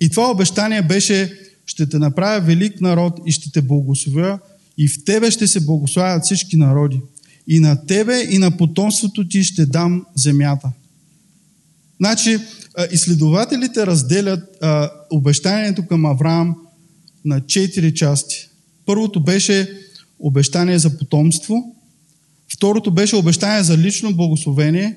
И 0.00 0.10
това 0.10 0.30
обещание 0.30 0.82
беше, 0.82 1.38
ще 1.66 1.88
те 1.88 1.98
направя 1.98 2.40
велик 2.40 2.80
народ 2.80 3.20
и 3.26 3.32
ще 3.32 3.52
те 3.52 3.62
благословя 3.62 4.38
и 4.78 4.88
в 4.88 5.04
тебе 5.04 5.30
ще 5.30 5.46
се 5.46 5.60
благославят 5.60 6.24
всички 6.24 6.56
народи. 6.56 7.00
И 7.46 7.60
на 7.60 7.86
тебе 7.86 8.20
и 8.30 8.38
на 8.38 8.56
потомството 8.56 9.28
ти 9.28 9.44
ще 9.44 9.66
дам 9.66 10.06
земята. 10.14 10.72
Значи, 12.00 12.38
изследователите 12.92 13.86
разделят 13.86 14.56
а, 14.60 14.90
обещанието 15.10 15.86
към 15.86 16.06
Авраам 16.06 16.56
на 17.24 17.46
четири 17.46 17.94
части. 17.94 18.48
Първото 18.86 19.24
беше 19.24 19.78
обещание 20.18 20.78
за 20.78 20.98
потомство, 20.98 21.76
второто 22.54 22.90
беше 22.90 23.16
обещание 23.16 23.62
за 23.62 23.78
лично 23.78 24.16
благословение, 24.16 24.96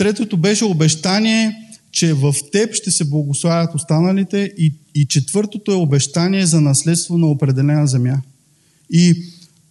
третото 0.00 0.36
беше 0.36 0.64
обещание, 0.64 1.56
че 1.92 2.14
в 2.14 2.34
теб 2.52 2.74
ще 2.74 2.90
се 2.90 3.04
благославят 3.04 3.74
останалите 3.74 4.52
и, 4.58 4.74
и 4.94 5.06
четвъртото 5.06 5.72
е 5.72 5.74
обещание 5.74 6.46
за 6.46 6.60
наследство 6.60 7.18
на 7.18 7.26
определена 7.26 7.86
земя. 7.86 8.22
И 8.90 9.24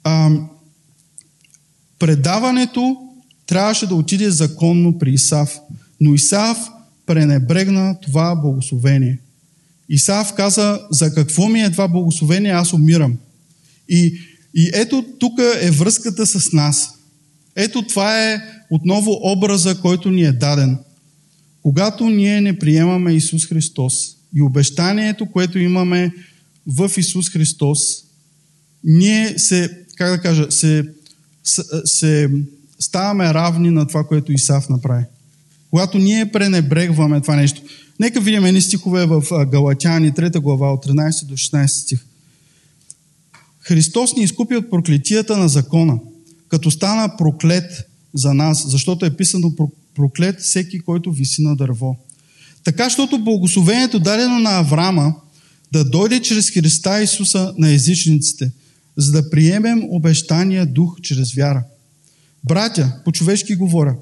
а, 0.04 0.32
предаването 2.00 2.98
трябваше 3.48 3.88
да 3.88 3.96
отиде 3.96 4.32
законно 4.32 5.00
при 5.00 5.14
Исав. 5.14 5.60
Но 6.02 6.14
Исав 6.14 6.58
пренебрегна 7.06 7.96
това 8.02 8.36
благословение. 8.36 9.20
Исав 9.90 10.34
каза, 10.34 10.82
за 10.92 11.14
какво 11.14 11.48
ми 11.48 11.62
е 11.62 11.72
това 11.72 11.88
благословение, 11.88 12.52
аз 12.52 12.74
умирам. 12.74 13.18
И, 13.88 14.20
и 14.56 14.72
ето 14.74 15.06
тук 15.20 15.40
е 15.62 15.72
връзката 15.72 16.26
с 16.26 16.54
нас. 16.54 16.90
Ето 17.56 17.82
това 17.82 18.30
е 18.30 18.59
отново 18.70 19.20
образа, 19.24 19.82
който 19.82 20.12
ни 20.12 20.22
е 20.22 20.32
даден. 20.32 20.78
Когато 21.62 22.10
ние 22.10 22.42
не 22.42 22.60
приемаме 22.60 23.14
Исус 23.14 23.46
Христос 23.46 23.94
и 24.36 24.42
обещанието, 24.42 25.26
което 25.26 25.60
имаме 25.60 26.14
в 26.68 26.92
Исус 26.98 27.30
Христос, 27.30 27.80
ние 28.84 29.40
се, 29.40 29.78
как 29.96 30.12
да 30.12 30.22
кажа, 30.22 30.52
се, 30.52 30.90
се, 31.44 31.64
се 31.86 32.30
ставаме 32.80 33.34
равни 33.34 33.70
на 33.72 33.88
това, 33.88 34.04
което 34.04 34.32
Исав 34.32 34.70
направи. 34.70 35.04
Когато 35.70 35.98
ние 35.98 36.32
пренебрегваме 36.32 37.22
това 37.22 37.36
нещо. 37.36 37.62
Нека 38.00 38.22
видим 38.22 38.46
едни 38.46 38.62
стихове 38.62 39.06
в 39.06 39.24
Галатяни, 39.46 40.12
3 40.12 40.40
глава, 40.40 40.74
от 40.74 40.86
13 40.86 41.26
до 41.26 41.38
16 41.38 41.68
стих. 41.68 42.06
Христос 43.60 44.16
ни 44.16 44.24
изкупи 44.24 44.56
от 44.56 44.70
проклетията 44.70 45.38
на 45.38 45.50
закона, 45.50 46.00
като 46.48 46.72
стана 46.72 47.18
проклет 47.18 47.89
за 48.14 48.34
нас, 48.34 48.72
защото 48.72 49.06
е 49.06 49.16
писано 49.16 49.54
проклет 49.96 50.42
всеки, 50.42 50.80
който 50.80 51.12
виси 51.12 51.42
на 51.42 51.56
дърво. 51.56 51.98
Така, 52.64 52.84
защото 52.84 53.24
благословението 53.24 54.00
дадено 54.00 54.40
на 54.40 54.60
Авраама 54.60 55.16
да 55.72 55.86
дойде 55.86 56.22
чрез 56.22 56.50
Христа 56.50 57.02
Исуса 57.02 57.54
на 57.58 57.72
езичниците, 57.72 58.52
за 58.98 59.12
да 59.12 59.30
приемем 59.30 59.84
обещания 59.90 60.66
дух 60.66 61.02
чрез 61.02 61.34
вяра. 61.34 61.64
Братя, 62.44 63.02
по-човешки 63.06 63.56
говоря, 63.56 63.96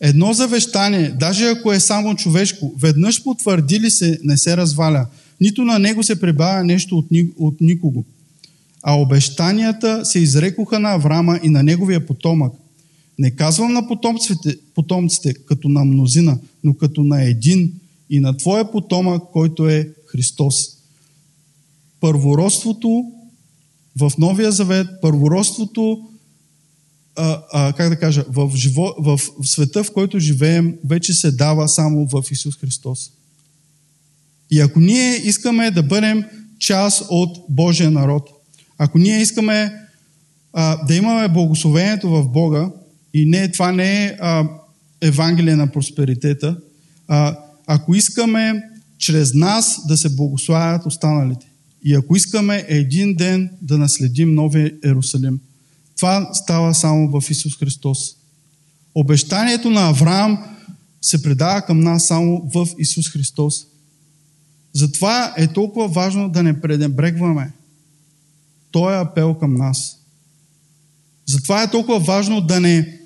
едно 0.00 0.32
завещание, 0.32 1.14
даже 1.20 1.48
ако 1.48 1.72
е 1.72 1.80
само 1.80 2.16
човешко, 2.16 2.74
веднъж 2.80 3.22
потвърдили 3.22 3.90
се, 3.90 4.18
не 4.24 4.36
се 4.36 4.56
разваля. 4.56 5.06
Нито 5.40 5.64
на 5.64 5.78
него 5.78 6.02
се 6.02 6.20
прибавя 6.20 6.64
нещо 6.64 6.98
от, 6.98 7.10
ни, 7.10 7.28
от 7.36 7.60
никого. 7.60 8.04
А 8.82 9.00
обещанията 9.00 10.04
се 10.04 10.18
изрекоха 10.18 10.80
на 10.80 10.94
Авраама 10.94 11.40
и 11.42 11.48
на 11.48 11.62
неговия 11.62 12.06
потомък. 12.06 12.52
Не 13.18 13.30
казвам 13.30 13.72
на 13.72 13.88
потомците, 13.88 14.56
потомците 14.74 15.34
като 15.34 15.68
на 15.68 15.84
мнозина, 15.84 16.38
но 16.64 16.74
като 16.74 17.04
на 17.04 17.22
един 17.22 17.72
и 18.10 18.20
на 18.20 18.36
твоя 18.36 18.70
потомък, 18.70 19.22
който 19.32 19.68
е 19.68 19.90
Христос. 20.06 20.54
Първородството 22.00 23.12
в 23.98 24.12
Новия 24.18 24.52
Завет, 24.52 24.86
първородството, 25.02 26.08
а, 27.16 27.42
а, 27.52 27.72
как 27.72 27.88
да 27.88 27.98
кажа, 27.98 28.24
в, 28.28 28.52
живо, 28.56 28.94
в 28.98 29.20
света, 29.42 29.84
в 29.84 29.92
който 29.92 30.18
живеем, 30.18 30.78
вече 30.84 31.14
се 31.14 31.30
дава 31.30 31.68
само 31.68 32.06
в 32.06 32.24
Исус 32.30 32.56
Христос. 32.56 33.10
И 34.50 34.60
ако 34.60 34.80
ние 34.80 35.16
искаме 35.16 35.70
да 35.70 35.82
бъдем 35.82 36.24
част 36.58 37.06
от 37.08 37.38
Божия 37.48 37.90
народ, 37.90 38.30
ако 38.78 38.98
ние 38.98 39.20
искаме 39.20 39.72
а, 40.52 40.84
да 40.84 40.94
имаме 40.94 41.28
благословението 41.28 42.10
в 42.10 42.28
Бога, 42.28 42.70
и 43.14 43.26
не, 43.26 43.52
това 43.52 43.72
не 43.72 44.04
е 44.04 44.16
а, 44.20 44.48
Евангелие 45.00 45.56
на 45.56 45.72
просперитета, 45.72 46.56
а, 47.08 47.38
ако 47.66 47.94
искаме 47.94 48.62
чрез 48.98 49.34
нас 49.34 49.86
да 49.86 49.96
се 49.96 50.16
благославят 50.16 50.86
останалите, 50.86 51.46
и 51.84 51.94
ако 51.94 52.16
искаме 52.16 52.64
един 52.68 53.14
ден 53.14 53.50
да 53.62 53.78
наследим 53.78 54.34
новия 54.34 54.72
Ерусалим, 54.84 55.40
това 55.96 56.30
става 56.34 56.74
само 56.74 57.20
в 57.20 57.30
Исус 57.30 57.58
Христос. 57.58 57.98
Обещанието 58.94 59.70
на 59.70 59.88
Авраам 59.88 60.44
се 61.02 61.22
предава 61.22 61.62
към 61.62 61.80
нас 61.80 62.06
само 62.06 62.50
в 62.54 62.68
Исус 62.78 63.10
Христос. 63.10 63.66
Затова 64.72 65.34
е 65.36 65.46
толкова 65.46 65.88
важно 65.88 66.28
да 66.28 66.42
не 66.42 66.60
пренебрегваме 66.60 67.52
той 68.74 68.94
е 68.94 69.00
апел 69.00 69.34
към 69.34 69.54
нас. 69.54 69.98
Затова 71.26 71.62
е 71.62 71.70
толкова 71.70 71.98
важно 71.98 72.40
да 72.40 72.60
не 72.60 72.98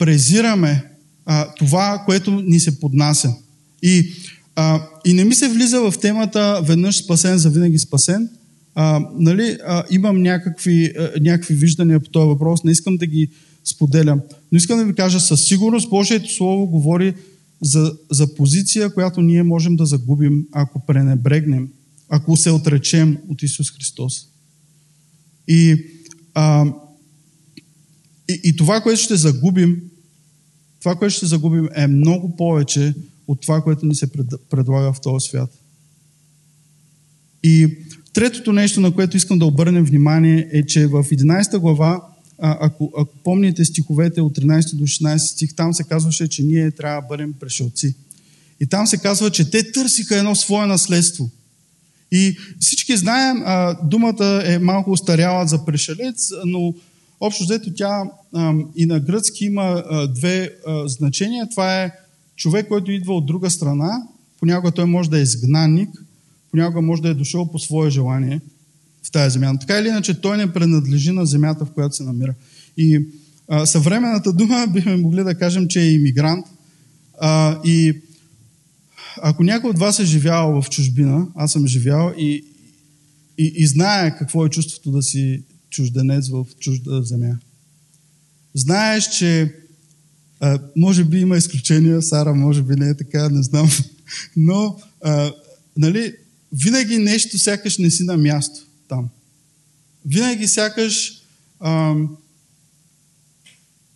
презираме 0.00 0.84
а, 1.26 1.54
това, 1.54 2.02
което 2.06 2.30
ни 2.30 2.60
се 2.60 2.80
поднася. 2.80 3.34
И, 3.82 4.12
а, 4.56 4.82
и 5.04 5.12
не 5.12 5.24
ми 5.24 5.34
се 5.34 5.48
влиза 5.48 5.80
в 5.80 5.94
темата 6.00 6.62
веднъж 6.66 7.04
спасен, 7.04 7.38
за 7.38 7.50
винаги 7.50 7.78
спасен. 7.78 8.28
А, 8.74 9.00
нали, 9.18 9.58
а, 9.66 9.84
имам 9.90 10.22
някакви, 10.22 10.92
а, 10.98 11.10
някакви 11.20 11.54
виждания 11.54 12.00
по 12.00 12.10
този 12.10 12.26
въпрос, 12.26 12.64
не 12.64 12.72
искам 12.72 12.96
да 12.96 13.06
ги 13.06 13.28
споделям. 13.64 14.20
Но 14.52 14.56
искам 14.56 14.78
да 14.78 14.84
ви 14.84 14.94
кажа, 14.94 15.20
със 15.20 15.44
сигурност 15.44 15.90
Божието 15.90 16.34
Слово 16.34 16.66
говори 16.66 17.14
за, 17.62 17.92
за 18.10 18.34
позиция, 18.34 18.94
която 18.94 19.20
ние 19.20 19.42
можем 19.42 19.76
да 19.76 19.86
загубим, 19.86 20.46
ако 20.52 20.86
пренебрегнем, 20.86 21.68
ако 22.08 22.36
се 22.36 22.50
отречем 22.50 23.18
от 23.28 23.42
Исус 23.42 23.70
Христос. 23.70 24.26
И, 25.48 25.84
а, 26.34 26.64
и, 28.28 28.40
и 28.44 28.56
това, 28.56 28.80
което 28.80 29.00
ще 29.00 29.16
загубим, 29.16 29.89
това, 30.80 30.96
което 30.96 31.14
ще 31.14 31.26
загубим 31.26 31.68
е 31.74 31.86
много 31.86 32.36
повече 32.36 32.94
от 33.28 33.40
това, 33.40 33.62
което 33.62 33.86
ни 33.86 33.94
се 33.94 34.12
предлага 34.50 34.92
в 34.92 35.00
този 35.00 35.28
свят. 35.28 35.50
И 37.42 37.76
третото 38.12 38.52
нещо, 38.52 38.80
на 38.80 38.94
което 38.94 39.16
искам 39.16 39.38
да 39.38 39.46
обърнем 39.46 39.84
внимание, 39.84 40.48
е, 40.52 40.66
че 40.66 40.86
в 40.86 41.04
11 41.04 41.58
глава, 41.58 42.02
ако, 42.38 42.92
ако 42.98 43.16
помните 43.24 43.64
стиховете 43.64 44.20
от 44.20 44.38
13 44.38 44.74
до 44.74 44.84
16 44.84 45.16
стих, 45.16 45.54
там 45.54 45.74
се 45.74 45.84
казваше, 45.84 46.28
че 46.28 46.42
ние 46.42 46.70
трябва 46.70 47.02
да 47.02 47.06
бъдем 47.06 47.32
прешелци. 47.40 47.94
И 48.60 48.66
там 48.66 48.86
се 48.86 48.98
казва, 48.98 49.30
че 49.30 49.50
те 49.50 49.72
търсиха 49.72 50.16
едно 50.16 50.34
свое 50.34 50.66
наследство– 50.66 51.30
и 52.12 52.36
всички 52.60 52.96
знаем, 52.96 53.42
а, 53.44 53.78
думата 53.84 54.42
е 54.44 54.58
малко 54.58 54.90
устаряла 54.90 55.46
за 55.46 55.64
пришелец, 55.64 56.30
но 56.44 56.74
общо 57.20 57.44
взето 57.44 57.70
тя 57.76 58.02
и 58.76 58.86
на 58.86 59.00
гръцки 59.00 59.44
има 59.44 59.82
две 60.14 60.50
значения. 60.86 61.48
Това 61.50 61.82
е 61.82 61.92
човек, 62.36 62.68
който 62.68 62.92
идва 62.92 63.14
от 63.14 63.26
друга 63.26 63.50
страна. 63.50 64.02
Понякога 64.38 64.70
той 64.70 64.84
може 64.84 65.10
да 65.10 65.18
е 65.18 65.22
изгнанник, 65.22 65.90
понякога 66.50 66.80
може 66.82 67.02
да 67.02 67.08
е 67.08 67.14
дошъл 67.14 67.50
по 67.50 67.58
свое 67.58 67.90
желание 67.90 68.40
в 69.02 69.10
тази 69.10 69.32
земя. 69.32 69.52
Но 69.52 69.58
така 69.58 69.78
или 69.78 69.88
иначе 69.88 70.20
той 70.20 70.36
не 70.36 70.52
принадлежи 70.52 71.12
на 71.12 71.26
земята, 71.26 71.64
в 71.64 71.70
която 71.70 71.96
се 71.96 72.02
намира. 72.02 72.34
И 72.76 73.00
съвременната 73.64 74.32
дума 74.32 74.66
бихме 74.72 74.96
могли 74.96 75.24
да 75.24 75.34
кажем, 75.34 75.68
че 75.68 75.80
е 75.80 75.92
иммигрант. 75.92 76.46
И 77.64 78.00
ако 79.22 79.42
някой 79.42 79.70
от 79.70 79.78
вас 79.78 79.98
е 79.98 80.04
живял 80.04 80.62
в 80.62 80.70
чужбина, 80.70 81.26
аз 81.34 81.52
съм 81.52 81.66
живял 81.66 82.12
и, 82.18 82.44
и, 83.38 83.52
и 83.56 83.66
знае 83.66 84.16
какво 84.16 84.46
е 84.46 84.50
чувството 84.50 84.90
да 84.90 85.02
си 85.02 85.42
чужденец 85.70 86.28
в 86.28 86.46
чужда 86.60 87.02
земя. 87.02 87.38
Знаеш, 88.54 89.08
че 89.18 89.54
а, 90.40 90.58
може 90.76 91.04
би 91.04 91.18
има 91.18 91.36
изключения, 91.36 92.02
Сара 92.02 92.34
може 92.34 92.62
би 92.62 92.76
не 92.76 92.88
е 92.88 92.96
така, 92.96 93.28
не 93.28 93.42
знам, 93.42 93.70
но 94.36 94.78
а, 95.00 95.32
нали, 95.76 96.14
винаги 96.52 96.98
нещо 96.98 97.38
сякаш 97.38 97.78
не 97.78 97.90
си 97.90 98.02
на 98.02 98.16
място 98.16 98.60
там. 98.88 99.08
Винаги 100.06 100.48
сякаш 100.48 101.22
а, 101.60 101.94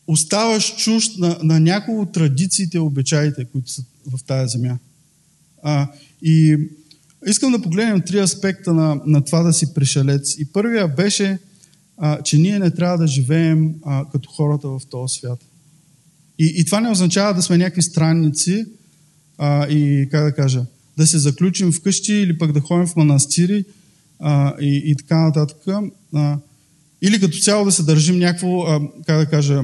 оставаш 0.06 0.76
чужд 0.76 1.18
на, 1.18 1.38
на 1.42 1.60
някои 1.60 1.94
от 1.94 2.12
традициите 2.12 2.76
и 2.76 2.80
обичаите, 2.80 3.44
които 3.44 3.70
са 3.70 3.84
в 4.06 4.24
тази 4.24 4.52
земя. 4.52 4.78
А, 5.62 5.88
и 6.22 6.58
искам 7.26 7.52
да 7.52 7.62
погледнем 7.62 8.02
три 8.02 8.18
аспекта 8.18 8.72
на, 8.72 9.00
на 9.06 9.24
това 9.24 9.42
да 9.42 9.52
си 9.52 9.74
пришелец. 9.74 10.36
И 10.38 10.44
първия 10.44 10.88
беше, 10.88 11.38
а, 11.98 12.22
че 12.22 12.38
ние 12.38 12.58
не 12.58 12.70
трябва 12.70 12.98
да 12.98 13.06
живеем 13.06 13.74
а, 13.84 14.04
като 14.12 14.30
хората 14.30 14.68
в 14.68 14.80
този 14.90 15.14
свят. 15.14 15.38
И, 16.38 16.54
и 16.56 16.64
това 16.64 16.80
не 16.80 16.90
означава 16.90 17.34
да 17.34 17.42
сме 17.42 17.58
някакви 17.58 17.82
странници 17.82 18.66
а, 19.38 19.68
и, 19.68 20.08
как 20.10 20.24
да 20.24 20.32
кажа, 20.32 20.64
да 20.96 21.06
се 21.06 21.18
заключим 21.18 21.72
вкъщи 21.72 22.12
или 22.12 22.38
пък 22.38 22.52
да 22.52 22.60
ходим 22.60 22.86
в 22.86 22.96
манастири 22.96 23.64
а, 24.20 24.54
и, 24.60 24.82
и 24.84 24.96
така 24.96 25.20
нататък. 25.20 25.56
А, 26.14 26.38
или 27.02 27.20
като 27.20 27.38
цяло 27.38 27.64
да 27.64 27.72
се 27.72 27.82
държим 27.82 28.18
някакво, 28.18 28.62
а, 28.62 28.80
как 29.06 29.18
да 29.18 29.26
кажа, 29.26 29.62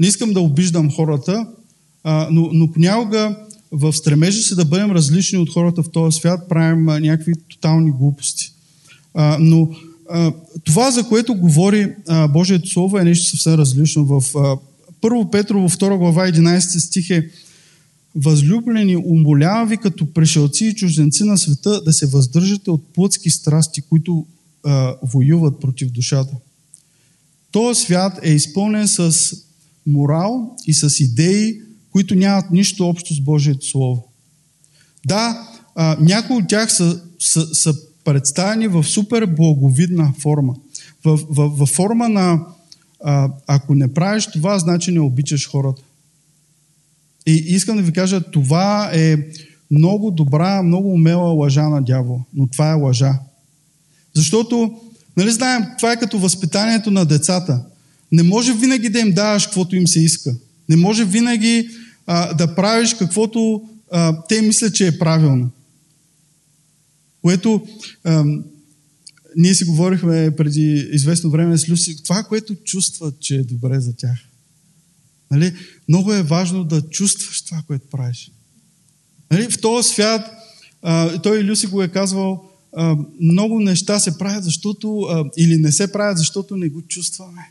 не 0.00 0.06
искам 0.06 0.32
да 0.32 0.40
обиждам 0.40 0.90
хората, 0.90 1.46
а, 2.04 2.28
но, 2.30 2.50
но 2.52 2.72
понякога 2.72 3.36
в 3.72 3.92
стремежа 3.92 4.42
си 4.42 4.54
да 4.54 4.64
бъдем 4.64 4.90
различни 4.90 5.38
от 5.38 5.52
хората 5.52 5.82
в 5.82 5.90
този 5.90 6.18
свят, 6.18 6.48
правим 6.48 6.88
а, 6.88 7.00
някакви 7.00 7.32
тотални 7.48 7.90
глупости. 7.90 8.52
А, 9.14 9.36
но 9.40 9.70
това, 10.64 10.90
за 10.90 11.08
което 11.08 11.34
говори 11.34 11.94
а, 12.08 12.28
Божието 12.28 12.68
Слово, 12.68 12.98
е 12.98 13.04
нещо 13.04 13.30
съвсем 13.30 13.54
различно. 13.54 14.04
В 14.04 14.36
а, 14.36 14.56
1 15.02 15.30
Петрово 15.30 15.68
2 15.68 15.98
глава 15.98 16.26
11 16.28 16.78
стих 16.78 17.10
е 17.10 17.30
Възлюблени, 18.16 18.96
умолявам 18.96 19.68
ви 19.68 19.76
като 19.76 20.12
пришелци 20.12 20.66
и 20.66 20.74
чужденци 20.74 21.24
на 21.24 21.38
света 21.38 21.82
да 21.84 21.92
се 21.92 22.06
въздържате 22.06 22.70
от 22.70 22.94
плътски 22.94 23.30
страсти, 23.30 23.82
които 23.82 24.26
а, 24.64 24.94
воюват 25.02 25.60
против 25.60 25.90
душата. 25.90 26.36
Този 27.50 27.80
свят 27.80 28.18
е 28.22 28.30
изпълнен 28.30 28.88
с 28.88 29.32
морал 29.86 30.56
и 30.66 30.74
с 30.74 31.00
идеи, 31.00 31.60
които 31.90 32.14
нямат 32.14 32.50
нищо 32.50 32.88
общо 32.88 33.14
с 33.14 33.20
Божието 33.20 33.66
Слово. 33.66 34.08
Да, 35.06 35.48
а, 35.74 35.96
някои 36.00 36.36
от 36.36 36.48
тях 36.48 36.72
са, 36.72 37.02
са, 37.18 37.54
са 37.54 37.74
представени 38.04 38.68
в 38.68 38.84
супер 38.84 39.26
благовидна 39.26 40.12
форма. 40.18 40.54
В, 41.04 41.20
в, 41.30 41.48
в 41.48 41.66
форма 41.66 42.08
на 42.08 42.40
а, 43.04 43.28
ако 43.46 43.74
не 43.74 43.94
правиш 43.94 44.26
това, 44.26 44.58
значи 44.58 44.92
не 44.92 45.00
обичаш 45.00 45.50
хората. 45.50 45.82
И 47.26 47.32
искам 47.32 47.76
да 47.76 47.82
ви 47.82 47.92
кажа, 47.92 48.20
това 48.20 48.90
е 48.94 49.16
много 49.70 50.10
добра, 50.10 50.62
много 50.62 50.92
умела 50.92 51.32
лъжа 51.32 51.68
на 51.68 51.82
дявол. 51.82 52.20
Но 52.34 52.46
това 52.46 52.70
е 52.70 52.74
лъжа. 52.74 53.18
Защото, 54.14 54.74
нали 55.16 55.30
знаем, 55.30 55.64
това 55.78 55.92
е 55.92 55.98
като 55.98 56.18
възпитанието 56.18 56.90
на 56.90 57.04
децата. 57.04 57.64
Не 58.12 58.22
може 58.22 58.54
винаги 58.54 58.88
да 58.88 59.00
им 59.00 59.12
даваш 59.12 59.46
каквото 59.46 59.76
им 59.76 59.86
се 59.86 60.00
иска. 60.00 60.34
Не 60.68 60.76
може 60.76 61.04
винаги 61.04 61.68
а, 62.06 62.34
да 62.34 62.54
правиш 62.54 62.94
каквото 62.94 63.62
а, 63.92 64.22
те 64.28 64.42
мислят, 64.42 64.74
че 64.74 64.86
е 64.86 64.98
правилно. 64.98 65.50
Което 67.24 67.66
а, 68.04 68.24
ние 69.36 69.54
си 69.54 69.64
говорихме 69.64 70.36
преди 70.36 70.88
известно 70.92 71.30
време 71.30 71.58
с 71.58 71.68
Люси, 71.68 72.02
това, 72.02 72.22
което 72.22 72.54
чувстват, 72.54 73.20
че 73.20 73.36
е 73.36 73.42
добре 73.42 73.80
за 73.80 73.96
тях. 73.96 74.18
Нали? 75.30 75.54
Много 75.88 76.12
е 76.12 76.22
важно 76.22 76.64
да 76.64 76.82
чувстваш 76.82 77.42
това, 77.42 77.62
което 77.66 77.86
правиш. 77.90 78.30
Нали? 79.30 79.50
В 79.50 79.60
този 79.60 79.88
свят, 79.88 80.30
а, 80.82 81.22
той 81.22 81.44
Люси 81.44 81.66
го 81.66 81.82
е 81.82 81.88
казвал, 81.88 82.50
а, 82.76 82.96
много 83.20 83.60
неща 83.60 83.98
се 83.98 84.18
правят, 84.18 84.44
защото, 84.44 85.00
а, 85.00 85.24
или 85.36 85.56
не 85.56 85.72
се 85.72 85.92
правят, 85.92 86.18
защото 86.18 86.56
не 86.56 86.68
го 86.68 86.82
чувстваме. 86.82 87.42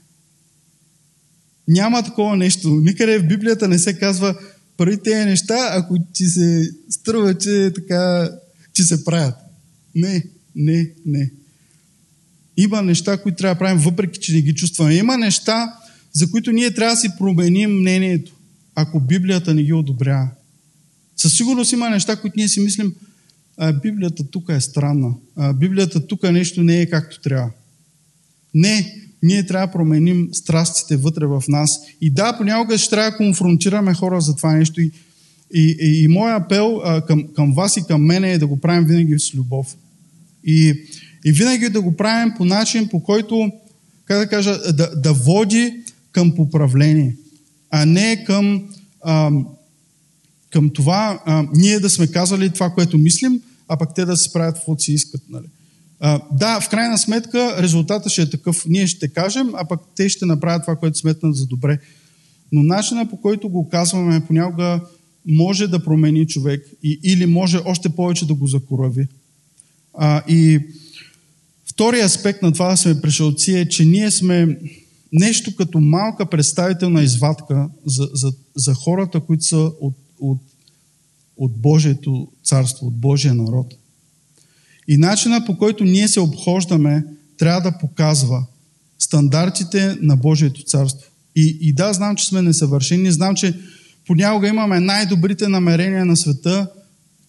Няма 1.68 2.04
такова 2.04 2.38
нещо. 2.38 2.70
Никъде 2.70 3.20
в 3.20 3.28
Библията 3.28 3.68
не 3.68 3.80
се 3.80 4.00
казва 4.00 4.40
прави 4.78 4.98
тези 5.04 5.26
неща, 5.26 5.70
ако 5.72 5.98
ти 6.14 6.26
се 6.26 6.72
струва, 6.90 7.38
че 7.38 7.72
така, 7.76 8.30
че 8.74 8.84
се 8.84 9.06
правят. 9.06 9.43
Не, 9.96 10.24
не, 10.56 10.92
не. 11.06 11.32
Има 12.58 12.82
неща, 12.82 13.18
които 13.18 13.38
трябва 13.38 13.56
да 13.56 13.60
правим, 13.60 13.78
въпреки 13.78 14.20
че 14.20 14.34
не 14.34 14.42
ги 14.42 14.56
чувстваме. 14.56 14.96
Има 14.96 15.18
неща, 15.18 15.74
за 16.14 16.32
които 16.32 16.52
ние 16.52 16.74
трябва 16.74 16.96
да 16.96 17.02
си 17.02 17.10
променим 17.20 17.80
мнението, 17.80 18.36
ако 18.76 19.00
Библията 19.00 19.54
не 19.54 19.64
ги 19.64 19.74
одобрява. 19.74 20.30
Със 21.18 21.38
сигурност 21.38 21.72
има 21.72 21.90
неща, 21.90 22.16
които 22.16 22.34
ние 22.38 22.48
си 22.48 22.60
мислим, 22.60 22.94
а, 23.58 23.74
Библията 23.74 24.24
тук 24.24 24.50
е 24.50 24.62
странна. 24.62 25.14
А, 25.36 25.54
Библията 25.54 26.08
тук 26.08 26.24
нещо 26.24 26.64
не 26.64 26.82
е 26.82 26.90
както 26.90 27.22
трябва. 27.22 27.50
Не, 28.54 28.96
ние 29.24 29.46
трябва 29.46 29.68
да 29.68 29.74
променим 29.74 30.30
страстите 30.32 30.98
вътре 30.98 31.26
в 31.26 31.44
нас. 31.48 31.80
И 32.02 32.10
да, 32.10 32.38
понякога 32.38 32.78
ще 32.78 32.90
трябва 32.90 33.12
да 33.12 33.18
конфронтираме 33.18 33.94
хора 33.94 34.22
за 34.22 34.36
това 34.36 34.54
нещо. 34.54 34.82
И, 34.82 34.92
и, 35.54 35.78
и, 35.82 36.04
и 36.04 36.08
моят 36.08 36.44
апел 36.44 36.82
а, 36.84 37.06
към, 37.06 37.28
към 37.36 37.54
вас 37.54 37.78
и 37.78 37.84
към 37.88 38.06
мен 38.06 38.24
е 38.24 38.38
да 38.38 38.48
го 38.48 38.60
правим 38.60 38.86
винаги 38.88 39.20
с 39.20 39.36
любов. 39.36 39.76
И, 40.44 40.86
и 41.26 41.32
винаги 41.32 41.70
да 41.70 41.82
го 41.82 41.98
правим 41.98 42.34
по 42.38 42.46
начин, 42.46 42.88
по 42.88 43.04
който, 43.04 43.52
как 44.06 44.20
да 44.20 44.28
кажа, 44.28 44.74
да, 44.74 44.96
да 44.96 45.14
води 45.14 45.74
към 46.12 46.36
поправление, 46.36 47.16
а 47.70 47.86
не 47.86 48.24
към, 48.24 48.64
а, 49.02 49.32
към 50.50 50.70
това 50.70 51.22
а, 51.26 51.46
ние 51.54 51.80
да 51.80 51.90
сме 51.90 52.08
казали 52.08 52.50
това, 52.50 52.70
което 52.70 52.98
мислим, 52.98 53.42
а 53.68 53.78
пък 53.78 53.90
те 53.96 54.06
да 54.06 54.18
се 54.18 54.34
правят 54.34 54.56
каквото 54.56 54.84
си 54.84 54.94
искат. 54.94 55.22
Нали? 55.30 55.46
А, 56.00 56.22
да, 56.32 56.60
в 56.60 56.70
крайна 56.70 56.98
сметка 56.98 57.62
резултата 57.62 58.10
ще 58.10 58.22
е 58.22 58.30
такъв. 58.30 58.66
Ние 58.68 58.88
ще 58.88 59.08
кажем, 59.08 59.50
а 59.54 59.66
пък 59.66 59.80
те 59.96 60.10
ще 60.10 60.26
направят 60.26 60.62
това, 60.64 60.76
което 60.76 60.98
сметнат 60.98 61.36
за 61.36 61.46
добре. 61.46 61.80
Но 62.52 62.64
начина 62.64 63.10
по 63.10 63.22
който 63.22 63.50
го 63.50 63.70
казваме 63.70 64.26
понякога 64.28 64.82
може 65.28 65.68
да 65.68 65.84
промени 65.84 66.28
човек 66.28 66.68
и, 66.84 67.00
или 67.04 67.26
може 67.26 67.60
още 67.66 67.90
повече 67.90 68.28
да 68.28 68.34
го 68.34 68.48
закорави. 68.48 69.08
А, 69.94 70.24
и 70.28 70.60
втория 71.66 72.06
аспект 72.06 72.42
на 72.42 72.54
това 72.54 72.70
да 72.70 72.78
сме 72.78 73.02
пришелци 73.02 73.52
е, 73.52 73.70
че 73.70 73.86
ние 73.86 74.12
сме 74.12 74.58
нещо 75.14 75.56
като 75.56 75.80
малка 75.80 76.26
представителна 76.26 77.04
извадка 77.04 77.70
за, 77.86 78.10
за, 78.14 78.34
за 78.56 78.74
хората, 78.74 79.20
които 79.20 79.44
са 79.44 79.58
от, 79.58 79.96
от, 80.20 80.42
от 81.38 81.58
Божието 81.58 82.28
царство, 82.44 82.88
от 82.88 82.96
Божия 82.96 83.34
народ. 83.34 83.74
И 84.88 84.98
начина 84.98 85.46
по 85.46 85.58
който 85.58 85.84
ние 85.84 86.08
се 86.08 86.20
обхождаме 86.20 87.04
трябва 87.38 87.62
да 87.62 87.78
показва 87.78 88.46
стандартите 89.00 89.98
на 90.02 90.18
Божието 90.18 90.64
царство. 90.64 91.12
И, 91.36 91.58
и 91.62 91.74
да, 91.74 91.94
знам, 91.94 92.16
че 92.16 92.26
сме 92.26 92.42
несъвършени, 92.42 93.12
знам, 93.12 93.36
че 93.36 93.60
понякога 94.08 94.48
имаме 94.48 94.80
най-добрите 94.80 95.48
намерения 95.48 96.06
на 96.06 96.18
света 96.18 96.68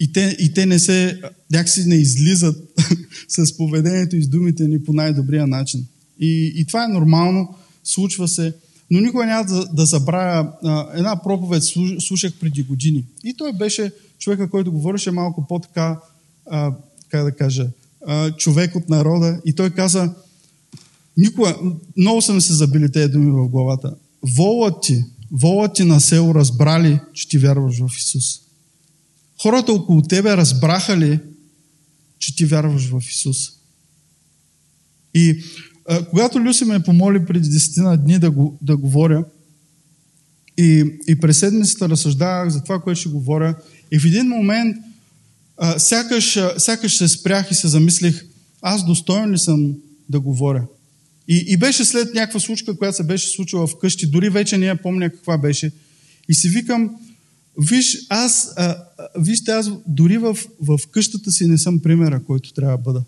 и 0.00 0.12
те, 0.12 0.37
и 0.40 0.54
те 0.54 0.66
не 0.66 0.78
се, 0.78 1.20
някакси 1.52 1.85
не 1.85 1.94
излизат 1.94 2.57
с 3.28 3.57
поведението 3.57 4.16
и 4.16 4.22
с 4.22 4.28
думите 4.28 4.68
ни 4.68 4.85
по 4.85 4.92
най-добрия 4.92 5.46
начин. 5.46 5.87
И, 6.20 6.52
и 6.57 6.64
това 6.64 6.85
е 6.85 6.88
нормално, 6.88 7.54
случва 7.85 8.28
се. 8.28 8.54
Но 8.90 9.00
никога 9.00 9.26
няма 9.26 9.44
да, 9.44 9.66
да 9.66 9.87
забравя 9.87 10.52
една 10.94 11.22
проповед, 11.22 11.62
слушах 12.00 12.33
преди 12.40 12.62
години. 12.62 13.04
И 13.24 13.35
той 13.35 13.52
беше 13.52 13.92
човека, 14.18 14.50
който 14.50 14.72
говореше 14.72 15.11
малко 15.11 15.46
по-така 15.48 15.98
как 17.09 17.24
да 17.24 17.33
кажа, 17.33 17.68
човек 18.37 18.76
от 18.76 18.88
народа 18.88 19.40
и 19.44 19.52
той 19.52 19.70
каза, 19.70 20.14
никога, 21.16 21.57
много 21.96 22.22
са 22.22 22.33
ми 22.33 22.40
се 22.40 22.54
забили 22.54 22.92
тези 22.92 23.12
думи 23.12 23.30
в 23.30 23.48
главата. 23.48 23.94
Волът 24.37 24.74
ти, 24.83 25.04
волът 25.30 25.74
ти 25.74 25.85
на 25.85 26.00
село 26.00 26.35
разбрали, 26.35 27.00
че 27.12 27.28
ти 27.28 27.38
вярваш 27.38 27.78
в 27.78 27.98
Исус. 27.98 28.40
Хората 29.44 29.72
около 29.72 30.02
тебе 30.02 30.37
разбраха 30.37 30.96
ли, 30.96 31.18
че 32.18 32.37
ти 32.37 32.44
вярваш 32.44 32.88
в 32.88 33.02
Исус? 33.11 33.37
И 35.14 35.42
а, 35.88 36.04
когато 36.04 36.40
Люси 36.40 36.64
ме 36.64 36.83
помоли 36.83 37.26
преди 37.26 37.48
десетина 37.48 37.96
дни 37.96 38.18
да, 38.18 38.30
го, 38.30 38.59
да 38.62 38.76
говоря, 38.76 39.24
и, 40.59 40.85
и 41.09 41.20
през 41.20 41.38
седмицата 41.38 41.88
разсъждавах 41.88 42.48
за 42.48 42.62
това, 42.62 42.80
което 42.80 43.00
ще 43.00 43.09
говоря, 43.09 43.54
и 43.92 43.98
в 43.98 44.04
един 44.04 44.26
момент 44.26 44.76
а, 45.57 45.78
сякаш, 45.78 46.38
сякаш 46.59 46.96
се 46.96 47.09
спрях 47.09 47.50
и 47.50 47.54
се 47.54 47.68
замислих, 47.68 48.24
аз 48.62 48.87
достоен 48.87 49.30
ли 49.30 49.38
съм 49.38 49.74
да 50.09 50.20
говоря? 50.20 50.66
И, 51.28 51.44
и 51.48 51.57
беше 51.57 51.85
след 51.85 52.14
някаква 52.14 52.40
случка, 52.40 52.78
която 52.78 52.96
се 52.96 53.04
беше 53.04 53.28
случила 53.28 53.66
вкъщи, 53.66 54.07
дори 54.07 54.30
вече 54.30 54.59
не 54.59 54.66
я 54.66 54.83
помня 54.83 55.11
каква 55.11 55.38
беше. 55.38 55.72
И 56.28 56.35
си 56.35 56.48
викам, 56.48 56.90
виж, 57.58 58.06
аз, 58.08 58.52
а, 58.56 58.76
вижте, 59.18 59.50
аз 59.50 59.70
дори 59.86 60.18
в, 60.18 60.38
в 60.60 60.78
къщата 60.90 61.32
си 61.32 61.46
не 61.46 61.58
съм 61.58 61.80
примера, 61.80 62.22
който 62.24 62.52
трябва 62.52 62.76
да 62.76 62.82
бъда. 62.82 63.02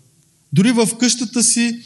Дори 0.53 0.71
в 0.71 0.89
къщата 0.99 1.43
си 1.43 1.79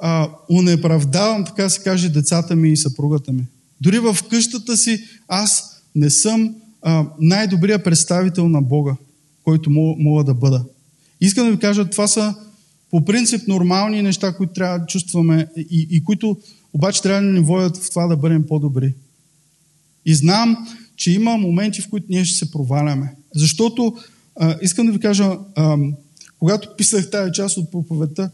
а, 0.00 0.30
унеправдавам, 0.50 1.44
така 1.44 1.68
се 1.68 1.82
каже, 1.82 2.08
децата 2.08 2.56
ми 2.56 2.72
и 2.72 2.76
съпругата 2.76 3.32
ми. 3.32 3.46
Дори 3.80 3.98
в 3.98 4.16
къщата 4.30 4.76
си 4.76 5.04
аз 5.28 5.80
не 5.94 6.10
съм 6.10 6.54
а, 6.82 7.06
най-добрият 7.20 7.84
представител 7.84 8.48
на 8.48 8.62
Бога 8.62 8.96
който 9.48 9.70
мога 9.98 10.24
да 10.24 10.34
бъда. 10.34 10.64
Искам 11.20 11.44
да 11.44 11.50
ви 11.50 11.58
кажа, 11.58 11.90
това 11.90 12.08
са 12.08 12.34
по 12.90 13.04
принцип 13.04 13.48
нормални 13.48 14.02
неща, 14.02 14.36
които 14.36 14.52
трябва 14.52 14.78
да 14.78 14.86
чувстваме 14.86 15.48
и, 15.56 15.86
и 15.90 16.04
които 16.04 16.36
обаче 16.72 17.02
трябва 17.02 17.22
да 17.22 17.28
ни 17.32 17.40
водят 17.40 17.76
в 17.76 17.90
това 17.90 18.06
да 18.06 18.16
бъдем 18.16 18.46
по-добри. 18.46 18.94
И 20.06 20.14
знам, 20.14 20.68
че 20.98 21.12
има 21.12 21.36
моменти, 21.36 21.80
в 21.80 21.88
които 21.88 22.06
ние 22.08 22.24
ще 22.24 22.38
се 22.38 22.50
проваляме. 22.50 23.14
Защото, 23.34 23.96
а, 24.36 24.58
искам 24.62 24.86
да 24.86 24.92
ви 24.92 24.98
кажа, 24.98 25.30
а, 25.56 25.76
когато 26.38 26.76
писах 26.76 27.10
тази 27.10 27.32
част 27.32 27.56
от 27.56 27.70
проповедта, 27.70 28.30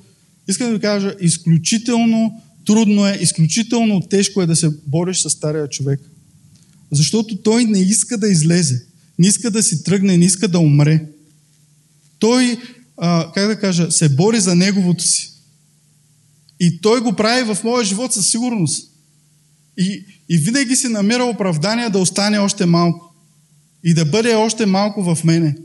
искам 0.48 0.66
да 0.66 0.74
ви 0.74 0.80
кажа, 0.80 1.14
изключително 1.20 2.42
трудно 2.66 3.06
е, 3.06 3.18
изключително 3.20 4.00
тежко 4.00 4.42
е 4.42 4.46
да 4.46 4.56
се 4.56 4.70
бориш 4.86 5.18
с 5.18 5.30
стария 5.30 5.68
човек. 5.68 6.00
Защото 6.92 7.36
той 7.36 7.64
не 7.64 7.80
иска 7.80 8.18
да 8.18 8.28
излезе 8.28 8.86
не 9.18 9.26
иска 9.26 9.50
да 9.50 9.62
си 9.62 9.84
тръгне, 9.84 10.16
не 10.16 10.24
иска 10.24 10.48
да 10.48 10.58
умре. 10.58 11.06
Той, 12.18 12.58
а, 12.96 13.32
как 13.34 13.48
да 13.48 13.60
кажа, 13.60 13.90
се 13.90 14.08
бори 14.08 14.40
за 14.40 14.54
неговото 14.54 15.04
си. 15.04 15.30
И 16.60 16.80
той 16.80 17.00
го 17.00 17.12
прави 17.12 17.54
в 17.54 17.64
моя 17.64 17.84
живот 17.84 18.12
със 18.12 18.30
сигурност. 18.30 18.90
И, 19.78 20.04
и 20.28 20.38
винаги 20.38 20.76
си 20.76 20.88
намира 20.88 21.24
оправдание 21.24 21.90
да 21.90 21.98
остане 21.98 22.38
още 22.38 22.66
малко. 22.66 23.14
И 23.84 23.94
да 23.94 24.04
бъде 24.04 24.34
още 24.34 24.66
малко 24.66 25.14
в 25.14 25.24
мене. 25.24 25.56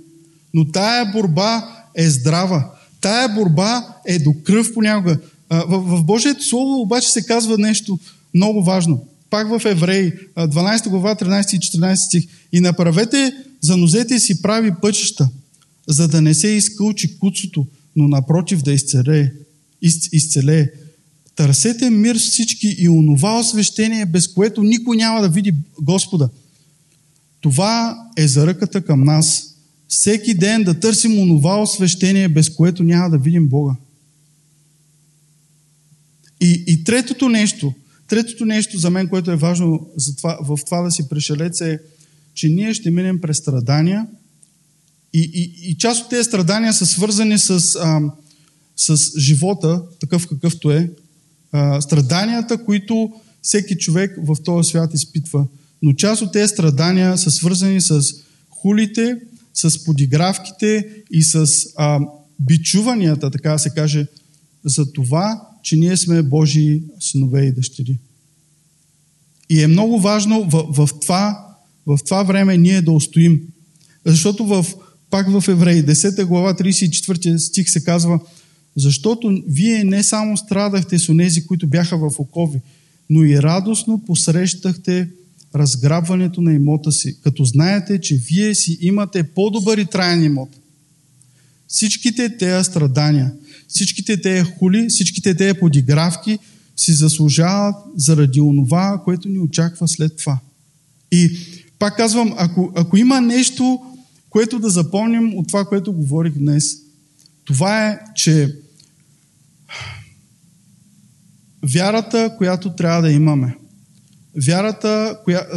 Но 0.53 0.71
тая 0.71 1.11
борба 1.11 1.83
е 1.95 2.09
здрава. 2.09 2.71
Тая 3.01 3.29
борба 3.29 3.87
е 4.07 4.19
до 4.19 4.33
кръв 4.43 4.73
понякога. 4.73 5.17
В, 5.49 5.97
в 5.97 6.03
Божието 6.03 6.43
Слово 6.43 6.81
обаче 6.81 7.09
се 7.09 7.25
казва 7.25 7.57
нещо 7.57 7.99
много 8.33 8.63
важно 8.63 9.05
пак 9.29 9.47
в 9.49 9.65
Евреи, 9.65 10.13
12 10.37 10.89
глава, 10.89 11.15
13 11.15 11.55
и 11.55 11.59
14 11.59 11.95
стих. 11.95 12.23
И 12.51 12.59
направете 12.59 13.33
за 13.61 13.77
нозете 13.77 14.19
си 14.19 14.41
прави 14.41 14.71
пътища, 14.81 15.29
за 15.87 16.07
да 16.07 16.21
не 16.21 16.33
се 16.33 16.47
изкълчи 16.47 17.19
куцото, 17.19 17.67
но 17.95 18.07
напротив 18.07 18.61
да 18.61 18.73
изцелее. 18.73 19.31
Из, 19.81 20.09
изцелее. 20.11 20.67
Търсете 21.39 21.89
мир 21.89 22.17
всички 22.17 22.75
и 22.79 22.89
онова 22.89 23.39
освещение, 23.39 24.05
без 24.05 24.27
което 24.27 24.63
никой 24.63 24.97
няма 24.97 25.21
да 25.21 25.29
види 25.29 25.53
Господа. 25.81 26.29
Това 27.41 27.97
е 28.17 28.27
заръката 28.27 28.81
към 28.81 29.03
нас. 29.03 29.55
Всеки 29.87 30.33
ден 30.33 30.63
да 30.63 30.79
търсим 30.79 31.19
онова 31.19 31.61
освещение, 31.61 32.27
без 32.27 32.49
което 32.49 32.83
няма 32.83 33.09
да 33.09 33.17
видим 33.17 33.47
Бога. 33.47 33.75
И, 36.41 36.63
и 36.67 36.83
третото 36.83 37.29
нещо, 37.29 37.73
третото 38.07 38.45
нещо 38.45 38.77
за 38.77 38.89
мен, 38.89 39.07
което 39.07 39.31
е 39.31 39.35
важно 39.35 39.89
за 39.97 40.15
това, 40.15 40.37
в 40.41 40.59
това 40.65 40.81
да 40.81 40.91
си 40.91 41.09
пришелец 41.09 41.61
е, 41.61 41.79
че 42.33 42.49
ние 42.49 42.73
ще 42.73 42.91
минем 42.91 43.21
през 43.21 43.37
страдания 43.37 44.07
и, 45.13 45.31
и, 45.33 45.69
и 45.69 45.77
част 45.77 46.03
от 46.03 46.09
тези 46.09 46.23
страдания 46.23 46.73
са 46.73 46.85
свързани 46.85 47.37
с, 47.37 47.75
а, 47.75 48.01
с 48.75 49.19
живота, 49.19 49.81
такъв 49.99 50.27
какъвто 50.27 50.71
е. 50.71 50.89
Страданията, 51.79 52.65
които 52.65 53.13
всеки 53.41 53.77
човек 53.77 54.17
в 54.23 54.37
този 54.43 54.69
свят 54.69 54.93
изпитва. 54.93 55.47
Но 55.81 55.93
част 55.93 56.21
от 56.21 56.31
тези 56.31 56.47
страдания 56.47 57.17
са 57.17 57.31
свързани 57.31 57.81
с 57.81 58.01
хулите, 58.49 59.17
с 59.53 59.83
подигравките 59.83 60.87
и 61.11 61.23
с 61.23 61.47
а, 61.77 61.99
бичуванията, 62.39 63.31
така 63.31 63.51
да 63.51 63.59
се 63.59 63.69
каже, 63.69 64.07
за 64.65 64.93
това, 64.93 65.41
че 65.63 65.75
ние 65.75 65.97
сме 65.97 66.21
Божии 66.21 66.81
синове 66.99 67.45
и 67.45 67.51
дъщери. 67.51 67.97
И 69.49 69.63
е 69.63 69.67
много 69.67 69.99
важно 69.99 70.49
в, 70.49 70.65
в, 70.69 70.89
това, 71.01 71.47
в 71.85 71.99
това 72.05 72.23
време 72.23 72.57
ние 72.57 72.81
да 72.81 72.91
устоим. 72.91 73.41
Защото 74.05 74.45
в, 74.45 74.65
пак 75.09 75.29
в 75.29 75.47
Евреи, 75.47 75.83
10 75.83 76.25
глава, 76.25 76.53
34 76.53 77.37
стих 77.37 77.69
се 77.69 77.83
казва, 77.83 78.19
защото 78.79 79.43
вие 79.47 79.83
не 79.83 80.03
само 80.03 80.37
страдахте 80.37 80.99
с 80.99 81.09
онези, 81.09 81.45
които 81.45 81.67
бяха 81.67 81.97
в 81.97 82.19
окови, 82.19 82.59
но 83.09 83.23
и 83.23 83.41
радостно 83.41 84.03
посрещахте 84.05 85.09
разграбването 85.55 86.41
на 86.41 86.53
имота 86.53 86.91
си, 86.91 87.21
като 87.21 87.43
знаете, 87.43 88.01
че 88.01 88.15
вие 88.15 88.55
си 88.55 88.77
имате 88.81 89.23
по-добър 89.23 89.77
и 89.77 89.85
траен 89.85 90.23
имот. 90.23 90.49
Всичките 91.67 92.37
тези 92.37 92.63
страдания, 92.63 93.33
всичките 93.67 94.21
тези 94.21 94.43
хули, 94.43 94.87
всичките 94.89 95.35
тези 95.35 95.59
подигравки 95.59 96.39
си 96.75 96.93
заслужават 96.93 97.75
заради 97.95 98.41
онова, 98.41 99.01
което 99.05 99.29
ни 99.29 99.39
очаква 99.39 99.87
след 99.87 100.17
това. 100.17 100.39
И 101.11 101.31
пак 101.79 101.97
казвам, 101.97 102.33
ако, 102.37 102.71
ако 102.75 102.97
има 102.97 103.21
нещо, 103.21 103.79
което 104.29 104.59
да 104.59 104.69
запомним 104.69 105.37
от 105.37 105.47
това, 105.47 105.65
което 105.65 105.93
говорих 105.93 106.33
днес, 106.33 106.77
това 107.45 107.87
е, 107.87 107.99
че 108.15 108.55
вярата, 111.63 112.35
която 112.37 112.75
трябва 112.75 113.01
да 113.01 113.11
имаме, 113.11 113.55
вярата, 114.45 115.17
коя, 115.23 115.47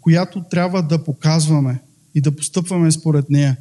която 0.00 0.44
трябва 0.50 0.82
да 0.82 1.04
показваме 1.04 1.80
и 2.14 2.20
да 2.20 2.36
постъпваме 2.36 2.90
според 2.90 3.30
нея, 3.30 3.56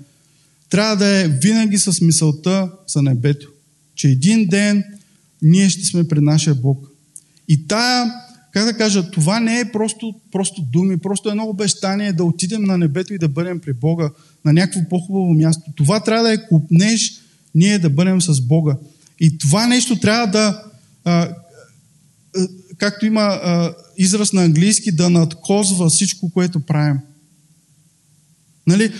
трябва 0.69 0.95
да 0.95 1.07
е 1.07 1.27
винаги 1.27 1.77
с 1.77 2.01
мисълта 2.01 2.71
за 2.87 3.01
небето, 3.01 3.49
че 3.95 4.07
един 4.07 4.47
ден 4.47 4.83
ние 5.41 5.69
ще 5.69 5.85
сме 5.85 6.07
пред 6.07 6.23
нашия 6.23 6.55
Бог. 6.55 6.87
И 7.47 7.67
тая, 7.67 8.13
как 8.53 8.65
да 8.65 8.77
кажа, 8.77 9.11
това 9.11 9.39
не 9.39 9.59
е 9.59 9.71
просто, 9.71 10.15
просто 10.31 10.61
думи, 10.61 10.97
просто 10.97 11.29
едно 11.29 11.43
обещание 11.43 12.13
да 12.13 12.23
отидем 12.23 12.63
на 12.63 12.77
небето 12.77 13.13
и 13.13 13.17
да 13.17 13.27
бъдем 13.27 13.59
при 13.59 13.73
Бога 13.73 14.09
на 14.45 14.53
някакво 14.53 14.89
по-хубаво 14.89 15.33
място. 15.33 15.71
Това 15.75 15.99
трябва 15.99 16.23
да 16.23 16.33
е 16.33 16.47
купнеш 16.47 17.21
ние 17.55 17.79
да 17.79 17.89
бъдем 17.89 18.21
с 18.21 18.41
Бога. 18.41 18.75
И 19.19 19.37
това 19.37 19.67
нещо 19.67 19.99
трябва 19.99 20.27
да, 20.27 20.63
както 22.77 23.05
има 23.05 23.21
а, 23.21 23.73
израз 23.97 24.33
на 24.33 24.43
английски, 24.43 24.91
да 24.91 25.09
надкозва 25.09 25.89
всичко, 25.89 26.29
което 26.29 26.59
правим. 26.59 26.97
Нали? 28.67 28.93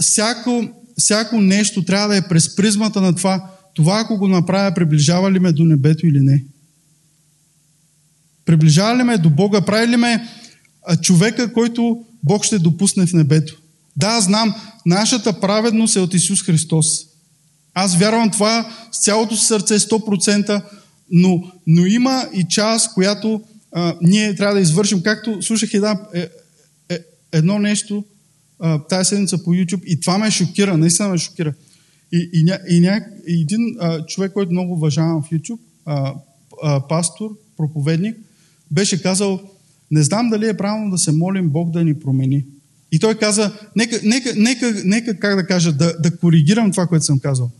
Всяко, 0.00 0.68
всяко 0.98 1.40
нещо 1.40 1.84
трябва 1.84 2.08
да 2.08 2.16
е 2.16 2.28
през 2.28 2.56
призмата 2.56 3.00
на 3.00 3.14
това, 3.14 3.50
това 3.74 4.00
ако 4.00 4.18
го 4.18 4.28
направя, 4.28 4.74
приближава 4.74 5.32
ли 5.32 5.38
ме 5.38 5.52
до 5.52 5.64
небето 5.64 6.06
или 6.06 6.20
не. 6.20 6.44
Приближава 8.44 8.98
ли 8.98 9.02
ме 9.02 9.18
до 9.18 9.30
Бога, 9.30 9.60
прави 9.60 9.88
ли 9.88 9.96
ме 9.96 10.28
човека, 11.02 11.52
който 11.52 12.04
Бог 12.22 12.44
ще 12.44 12.58
допусне 12.58 13.06
в 13.06 13.12
небето. 13.12 13.56
Да, 13.96 14.20
знам, 14.20 14.54
нашата 14.86 15.40
праведност 15.40 15.96
е 15.96 16.00
от 16.00 16.14
Исус 16.14 16.42
Христос. 16.42 16.86
Аз 17.74 17.96
вярвам 17.96 18.30
това 18.30 18.72
с 18.92 18.98
цялото 18.98 19.36
сърце 19.36 19.78
100%, 19.78 20.62
но, 21.10 21.52
но 21.66 21.86
има 21.86 22.28
и 22.34 22.44
част, 22.48 22.94
която 22.94 23.42
а, 23.72 23.96
ние 24.02 24.34
трябва 24.34 24.54
да 24.54 24.60
извършим. 24.60 25.02
Както 25.02 25.42
слушах 25.42 25.74
една, 25.74 26.00
е, 26.14 26.28
е, 26.88 26.98
едно 27.32 27.58
нещо 27.58 28.04
а, 28.58 28.78
тази 28.78 29.08
седмица 29.08 29.44
по 29.44 29.50
YouTube 29.50 29.84
и 29.84 30.00
това 30.00 30.18
ме 30.18 30.30
шокира, 30.30 30.76
наистина 30.76 31.08
ме 31.08 31.18
шокира. 31.18 31.54
И, 32.12 32.30
и, 32.32 32.40
и, 32.68 32.80
ня, 32.80 33.00
и 33.28 33.40
един 33.40 33.76
а, 33.80 34.06
човек, 34.06 34.32
който 34.32 34.52
много 34.52 34.72
уважавам 34.72 35.22
в 35.22 35.30
YouTube, 35.30 35.58
а, 35.84 36.14
а, 36.62 36.88
пастор, 36.88 37.30
проповедник, 37.56 38.16
беше 38.70 39.02
казал, 39.02 39.40
не 39.90 40.02
знам 40.02 40.30
дали 40.30 40.48
е 40.48 40.56
правилно 40.56 40.90
да 40.90 40.98
се 40.98 41.12
молим 41.12 41.48
Бог 41.48 41.70
да 41.70 41.84
ни 41.84 41.98
промени. 41.98 42.44
И 42.92 42.98
той 42.98 43.14
каза, 43.14 43.52
нека, 43.76 44.00
нека, 44.04 44.32
нека, 44.36 44.74
нека 44.84 45.18
как 45.18 45.36
да 45.36 45.46
кажа, 45.46 45.72
да, 45.72 45.94
да 45.98 46.16
коригирам 46.16 46.70
това, 46.70 46.86
което 46.86 47.04
съм 47.04 47.18
казал. 47.18 47.50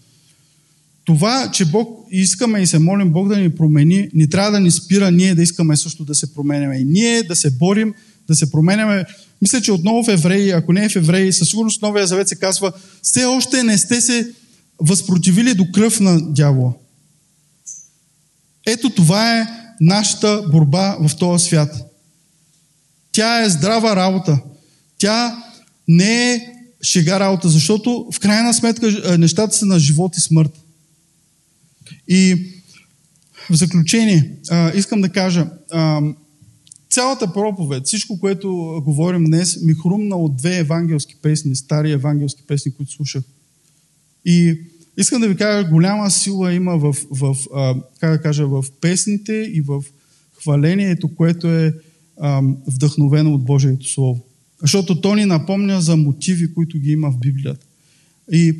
Това, 1.07 1.51
че 1.53 1.65
Бог 1.65 2.07
искаме 2.11 2.61
и 2.61 2.67
се 2.67 2.79
молим 2.79 3.11
Бог 3.11 3.29
да 3.29 3.37
ни 3.37 3.51
промени, 3.51 4.09
ни 4.15 4.31
трябва 4.31 4.51
да 4.51 4.61
ни 4.61 4.71
спира 4.71 5.11
ние 5.11 5.35
да 5.35 5.43
искаме 5.43 5.77
също 5.77 6.05
да 6.05 6.15
се 6.15 6.35
променяме. 6.35 6.77
И 6.77 6.85
ние 6.85 7.23
да 7.23 7.37
се 7.37 7.51
борим, 7.51 7.95
да 8.29 8.35
се 8.35 8.51
променяме. 8.51 9.05
Мисля, 9.43 9.61
че 9.61 9.73
отново 9.73 10.05
в 10.05 10.09
Евреи, 10.09 10.51
ако 10.51 10.73
не 10.73 10.85
е 10.85 10.89
в 10.89 10.97
Евреи, 10.97 11.33
със 11.33 11.49
сигурност 11.49 11.83
Новия 11.83 12.07
Завет 12.07 12.29
се 12.29 12.37
казва, 12.37 12.73
все 13.03 13.25
още 13.25 13.63
не 13.63 13.79
сте 13.79 14.01
се 14.01 14.33
възпротивили 14.81 15.55
до 15.55 15.67
кръв 15.73 16.01
на 16.01 16.33
дявола. 16.33 16.73
Ето 18.67 18.91
това 18.91 19.39
е 19.41 19.47
нашата 19.81 20.43
борба 20.53 20.97
в 21.01 21.17
този 21.17 21.45
свят. 21.45 21.75
Тя 23.13 23.43
е 23.43 23.51
здрава 23.51 23.97
работа. 23.97 24.39
Тя 24.99 25.45
не 25.89 26.33
е 26.33 26.53
шега 26.83 27.21
работа, 27.21 27.49
защото 27.49 28.07
в 28.13 28.21
крайна 28.21 28.55
сметка 28.55 29.17
нещата 29.19 29.57
са 29.57 29.67
на 29.67 29.79
живот 29.79 30.17
и 30.17 30.21
смърт. 30.21 30.53
И 32.09 32.53
в 33.51 33.55
заключение, 33.55 34.32
а, 34.51 34.72
искам 34.74 35.01
да 35.01 35.09
кажа, 35.09 35.47
а, 35.70 36.01
цялата 36.91 37.32
проповед, 37.32 37.87
всичко, 37.87 38.20
което 38.20 38.82
говорим 38.84 39.24
днес, 39.24 39.62
ми 39.62 39.74
хрумна 39.74 40.16
от 40.16 40.37
две 40.37 40.59
евангелски 40.59 41.16
песни, 41.22 41.57
стари 41.57 41.93
евангелски 41.93 42.43
песни, 42.47 42.72
които 42.72 42.93
слушах. 42.93 43.22
И 44.24 44.61
искам 44.97 45.20
да 45.20 45.28
ви 45.28 45.37
кажа, 45.37 45.68
голяма 45.68 46.11
сила 46.11 46.53
има 46.53 46.78
в, 46.78 46.97
в 47.11 47.37
а, 47.55 47.74
как 48.01 48.12
да 48.12 48.22
кажа, 48.22 48.47
в 48.47 48.64
песните 48.80 49.32
и 49.32 49.61
в 49.61 49.82
хвалението, 50.41 51.14
което 51.14 51.49
е 51.49 51.74
а, 52.20 52.43
вдъхновено 52.66 53.34
от 53.34 53.45
Божието 53.45 53.89
Слово. 53.89 54.26
Защото 54.61 55.01
то 55.01 55.14
ни 55.14 55.24
напомня 55.24 55.80
за 55.80 55.97
мотиви, 55.97 56.55
които 56.55 56.78
ги 56.78 56.91
има 56.91 57.11
в 57.11 57.18
Библията. 57.18 57.66
И 58.32 58.57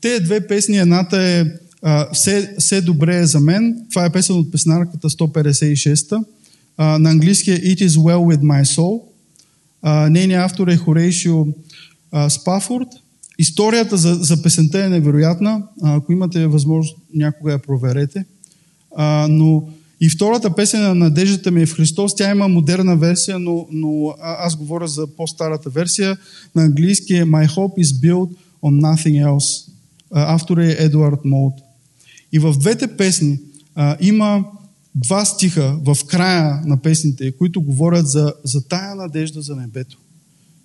те 0.00 0.20
две 0.20 0.46
песни, 0.46 0.78
едната 0.78 1.22
е 1.22 1.44
а, 1.82 2.12
все, 2.12 2.54
все 2.58 2.80
добре 2.80 3.16
е 3.16 3.26
за 3.26 3.40
мен. 3.40 3.86
Това 3.90 4.04
е 4.04 4.12
песен 4.12 4.36
от 4.36 4.52
песнарката 4.52 5.10
156. 5.10 6.24
А, 6.76 6.98
на 6.98 7.10
английски 7.10 7.50
е 7.50 7.60
It 7.60 7.86
is 7.86 7.88
well 7.88 8.36
with 8.36 8.40
my 8.40 8.64
soul. 8.64 9.02
А, 9.82 10.10
нейният 10.10 10.44
автор 10.44 10.68
е 10.68 10.76
Хорейшио 10.76 11.46
Спафорд. 12.28 12.88
Историята 13.38 13.96
за, 13.96 14.14
за 14.14 14.42
песента 14.42 14.84
е 14.84 14.88
невероятна. 14.88 15.62
А, 15.82 15.96
ако 15.96 16.12
имате 16.12 16.46
възможност, 16.46 16.96
някога 17.14 17.52
я 17.52 17.58
проверете. 17.58 18.24
А, 18.96 19.26
но 19.30 19.68
и 20.00 20.08
втората 20.08 20.54
песен 20.54 20.82
на 20.82 20.94
Надеждата 20.94 21.50
ми 21.50 21.62
е 21.62 21.66
в 21.66 21.76
Христос. 21.76 22.14
Тя 22.14 22.30
има 22.30 22.48
модерна 22.48 22.96
версия, 22.96 23.38
но, 23.38 23.66
но 23.72 24.14
аз 24.20 24.56
говоря 24.56 24.88
за 24.88 25.06
по-старата 25.06 25.70
версия. 25.70 26.16
На 26.54 26.62
английски 26.62 27.14
е 27.14 27.24
My 27.24 27.48
hope 27.48 27.84
is 27.84 28.06
built 28.06 28.30
on 28.62 28.80
nothing 28.80 29.26
else. 29.26 29.70
Автор 30.10 30.58
е 30.58 30.76
Едуард 30.78 31.24
Молт. 31.24 31.54
И 32.32 32.38
в 32.38 32.54
двете 32.58 32.96
песни 32.96 33.38
а, 33.74 33.96
има 34.00 34.44
два 34.94 35.24
стиха 35.24 35.78
в 35.84 35.96
края 36.06 36.62
на 36.66 36.76
песните, 36.76 37.32
които 37.32 37.62
говорят 37.62 38.08
за, 38.08 38.34
за 38.44 38.68
тая 38.68 38.94
надежда 38.94 39.42
за 39.42 39.56
небето. 39.56 39.98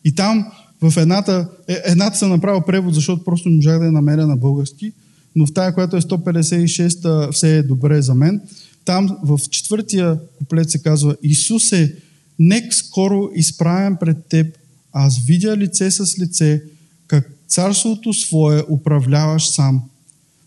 И 0.05 0.15
там 0.15 0.51
в 0.81 0.97
едната, 0.97 1.49
е, 1.67 1.81
едната 1.85 2.17
съм 2.17 2.29
направил 2.29 2.61
превод, 2.61 2.93
защото 2.93 3.23
просто 3.23 3.49
не 3.49 3.55
можах 3.55 3.79
да 3.79 3.85
я 3.85 3.91
намеря 3.91 4.27
на 4.27 4.37
български, 4.37 4.91
но 5.35 5.45
в 5.45 5.53
тая, 5.53 5.73
която 5.73 5.97
е 5.97 6.01
156, 6.01 7.31
все 7.31 7.57
е 7.57 7.63
добре 7.63 8.01
за 8.01 8.15
мен. 8.15 8.41
Там 8.85 9.17
в 9.23 9.39
четвъртия 9.49 10.19
куплет 10.37 10.71
се 10.71 10.81
казва 10.81 11.15
Исус 11.23 11.71
е, 11.71 11.95
нек 12.39 12.73
скоро 12.73 13.29
изправям 13.35 13.97
пред 13.97 14.25
теб, 14.25 14.57
аз 14.93 15.19
видя 15.25 15.57
лице 15.57 15.91
с 15.91 16.19
лице, 16.19 16.61
как 17.07 17.29
царството 17.47 18.13
свое 18.13 18.63
управляваш 18.69 19.49
сам– 19.49 19.81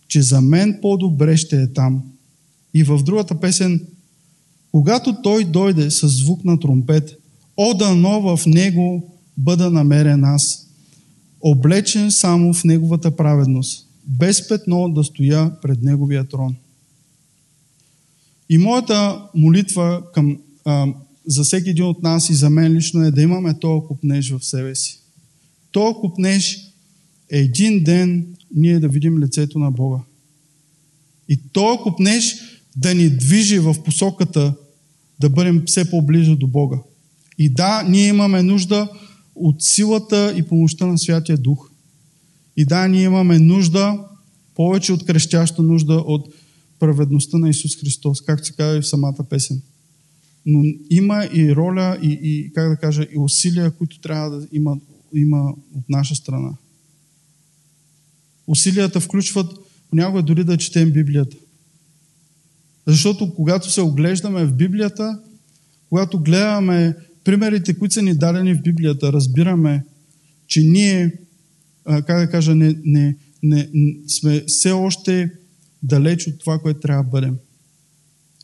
че 0.09 0.23
за 0.23 0.41
мен 0.41 0.79
по-добре 0.83 1.37
ще 1.37 1.63
е 1.63 1.73
там. 1.73 2.03
И 2.75 2.85
в 2.85 3.03
другата 3.03 3.41
песен, 3.41 3.87
когато 4.73 5.23
той 5.23 5.45
дойде 5.45 5.91
с 5.91 6.09
звук 6.09 6.45
на 6.45 6.61
тромпет, 6.61 7.17
о 7.57 7.75
дано 7.75 8.37
в 8.37 8.47
него 8.47 9.15
бъда 9.37 9.71
намерен 9.71 10.25
аз, 10.25 10.67
облечен 11.41 12.11
само 12.11 12.55
в 12.55 12.65
Неговата 12.65 13.17
праведност, 13.17 13.87
без 14.07 14.49
петно 14.49 14.89
да 14.89 15.05
стоя 15.05 15.61
пред 15.63 15.83
Неговия 15.83 16.29
трон. 16.29 16.57
И 18.49 18.59
моята 18.59 19.23
молитва 19.35 20.03
към, 20.15 20.39
а, 20.65 20.87
за 21.27 21.45
всеки 21.45 21.71
един 21.71 21.85
от 21.85 22.03
нас 22.03 22.31
и 22.31 22.35
за 22.35 22.51
мен 22.51 22.73
лично 22.73 23.03
е 23.03 23.11
да 23.11 23.23
имаме 23.23 23.59
този 23.59 23.87
купнеж 23.87 24.31
в 24.31 24.45
себе 24.45 24.75
си. 24.75 25.01
Този 25.73 25.95
купнеж 26.01 26.68
един 27.31 27.85
ден 27.85 28.27
ние 28.55 28.81
да 28.81 28.89
видим 28.89 29.19
лицето 29.19 29.59
на 29.59 29.71
Бога. 29.71 29.99
И 31.29 31.41
този 31.53 31.79
купнеж 31.83 32.37
да 32.77 32.95
ни 32.95 33.11
движи 33.11 33.59
в 33.59 33.77
посоката 33.85 34.55
да 35.21 35.31
бъдем 35.31 35.63
все 35.67 35.91
по-близо 35.91 36.37
до 36.37 36.47
Бога. 36.47 36.79
И 37.39 37.49
да, 37.49 37.83
ние 37.89 38.09
имаме 38.09 38.43
нужда 38.43 38.89
от 39.35 39.63
силата 39.63 40.35
и 40.37 40.43
помощта 40.43 40.87
на 40.87 40.99
Святия 40.99 41.39
Дух. 41.39 41.71
И 42.57 42.65
да, 42.65 42.89
ние 42.89 43.03
имаме 43.03 43.39
нужда, 43.39 44.05
повече 44.55 44.93
от 44.93 45.05
крещяща 45.05 45.63
нужда 45.63 45.95
от 45.95 46.35
праведността 46.79 47.39
на 47.39 47.49
Исус 47.49 47.77
Христос, 47.77 48.21
както 48.21 48.47
се 48.47 48.53
казва 48.53 48.77
и 48.79 48.81
в 48.81 48.89
самата 48.89 49.25
песен. 49.31 49.63
Но 50.47 50.65
има 50.91 51.29
и 51.35 51.57
роля, 51.57 51.99
и, 52.03 52.19
и 52.23 52.53
как 52.53 52.69
да 52.69 52.77
кажа, 52.77 53.07
и 53.15 53.19
усилия, 53.19 53.71
които 53.71 54.01
трябва 54.01 54.31
да 54.31 54.47
има, 54.53 54.77
има 55.15 55.55
от 55.75 55.85
наша 55.89 56.15
страна. 56.15 56.51
Усилията 58.49 59.01
включват 59.01 59.53
понякога 59.91 60.23
дори 60.23 60.45
да 60.45 60.57
четем 60.57 60.91
Библията. 60.91 61.37
Защото 62.87 63.35
когато 63.35 63.71
се 63.71 63.81
оглеждаме 63.81 64.45
в 64.45 64.55
Библията, 64.55 65.21
когато 65.89 66.21
гледаме 66.21 66.97
примерите, 67.25 67.75
които 67.75 67.95
са 67.95 68.03
ни 68.03 68.15
дадени 68.15 68.55
в 68.55 68.63
Библията, 68.63 69.13
разбираме, 69.13 69.85
че 70.47 70.61
ние, 70.61 71.13
как 71.85 72.21
да 72.21 72.31
кажа, 72.31 72.55
не, 72.55 72.77
не, 72.85 73.17
не, 73.43 73.69
сме 74.09 74.45
все 74.47 74.73
още 74.73 75.31
далеч 75.83 76.27
от 76.27 76.39
това, 76.39 76.59
което 76.59 76.81
трябва 76.81 77.05
да 77.05 77.11
бъдем. 77.11 77.37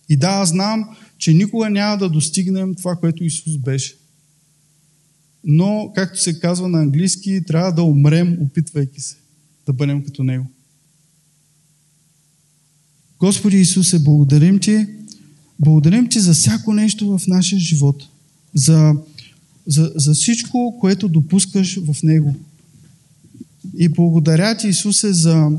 И 0.09 0.17
да, 0.17 0.29
аз 0.29 0.49
знам, 0.49 0.97
че 1.19 1.35
никога 1.35 1.71
няма 1.71 1.99
да 1.99 2.09
достигнем 2.09 2.75
това, 2.75 2.97
което 2.97 3.25
Исус 3.25 3.59
беше. 3.59 3.97
Но, 5.45 5.93
както 5.95 6.21
се 6.21 6.41
казва 6.41 6.69
на 6.69 6.81
английски, 6.81 7.45
трябва 7.47 7.73
да 7.73 7.83
умрем, 7.83 8.39
опитвайки 8.41 9.01
се 9.01 9.24
да 9.67 9.73
бъдем 9.73 10.05
като 10.05 10.23
Него. 10.23 10.47
Господи 13.19 13.57
Исусе, 13.57 13.99
благодарим 13.99 14.59
Ти. 14.59 14.87
Благодарим 15.61 16.09
Ти 16.09 16.21
за 16.21 16.35
всяко 16.35 16.73
нещо 16.73 17.19
в 17.19 17.27
нашия 17.27 17.59
живот. 17.59 18.09
За, 18.55 18.93
за, 19.67 19.93
за 19.95 20.15
всичко, 20.15 20.77
което 20.81 21.09
допускаш 21.09 21.79
в 21.85 22.03
Него. 22.03 22.35
И 23.77 23.89
благодаря 23.89 24.57
Ти, 24.57 24.69
Исусе, 24.69 25.13
за, 25.13 25.51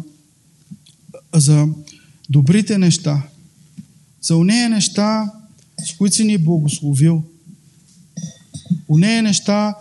за 1.36 1.68
добрите 2.30 2.78
неща. 2.78 3.24
За 4.22 4.36
уния 4.38 4.70
неща, 4.70 5.32
с 5.86 5.97
които 5.97 6.16
си 6.16 6.24
ни 6.24 6.38
благословил. 6.38 7.24
Уния 8.88 9.24
неща 9.24 9.76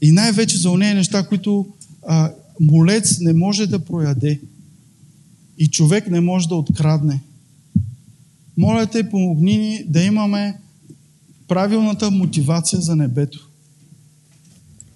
и 0.00 0.12
най-вече 0.12 0.58
за 0.58 0.70
уния 0.70 0.94
неща, 0.94 1.26
които 1.26 1.66
а, 2.06 2.32
молец 2.60 3.20
не 3.20 3.32
може 3.32 3.66
да 3.66 3.84
прояде 3.84 4.40
и 5.58 5.68
човек 5.68 6.10
не 6.10 6.20
може 6.20 6.48
да 6.48 6.54
открадне. 6.54 7.20
Моля 8.56 8.86
те, 8.86 9.10
помогни 9.10 9.58
ни 9.58 9.84
да 9.88 10.02
имаме 10.02 10.60
правилната 11.48 12.10
мотивация 12.10 12.80
за 12.80 12.96
небето. 12.96 13.48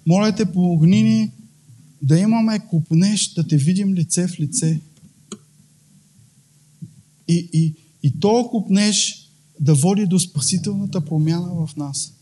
Моля 0.07 0.35
те, 0.35 0.45
помогни 0.45 1.01
ни 1.01 1.31
да 2.01 2.19
имаме 2.19 2.59
купнеш, 2.59 3.33
да 3.33 3.47
те 3.47 3.57
видим 3.57 3.93
лице 3.93 4.27
в 4.27 4.39
лице. 4.39 4.81
И, 7.27 7.49
и, 7.53 7.75
и 8.03 8.19
то 8.19 8.49
купнеш 8.51 9.29
да 9.59 9.75
води 9.75 10.05
до 10.05 10.19
спасителната 10.19 11.05
промяна 11.05 11.65
в 11.65 11.75
нас. 11.77 12.13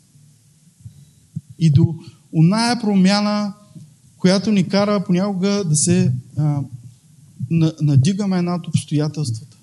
И 1.59 1.69
до 1.69 1.95
оная 2.33 2.81
промяна, 2.81 3.53
която 4.21 4.51
ни 4.51 4.67
кара 4.67 5.03
понякога 5.03 5.63
да 5.65 5.75
се 5.75 6.13
а, 6.37 6.61
надигаме 7.81 8.41
над 8.41 8.67
обстоятелствата. 8.67 9.57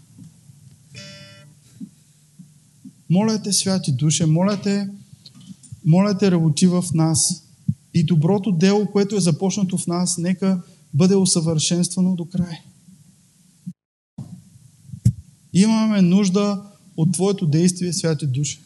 Моля 3.11 3.43
те, 3.43 3.53
святи 3.53 3.93
душе, 3.93 4.27
моля 4.27 4.61
те, 4.63 4.89
моля 5.85 6.19
те, 6.19 6.31
работи 6.31 6.67
в 6.67 6.85
нас 6.95 7.45
и 7.95 8.05
доброто 8.05 8.53
дело, 8.53 8.87
което 8.93 9.17
е 9.17 9.21
започнато 9.21 9.79
в 9.79 9.87
нас, 9.87 10.19
нека 10.19 10.63
бъде 10.95 11.15
усъвършенствано 11.15 12.17
до 12.17 12.25
край. 12.25 12.57
Имаме 15.53 16.03
нужда 16.03 16.63
от 16.97 17.13
Твоето 17.13 17.47
действие, 17.47 17.93
святи 17.93 18.27
души. 18.27 18.61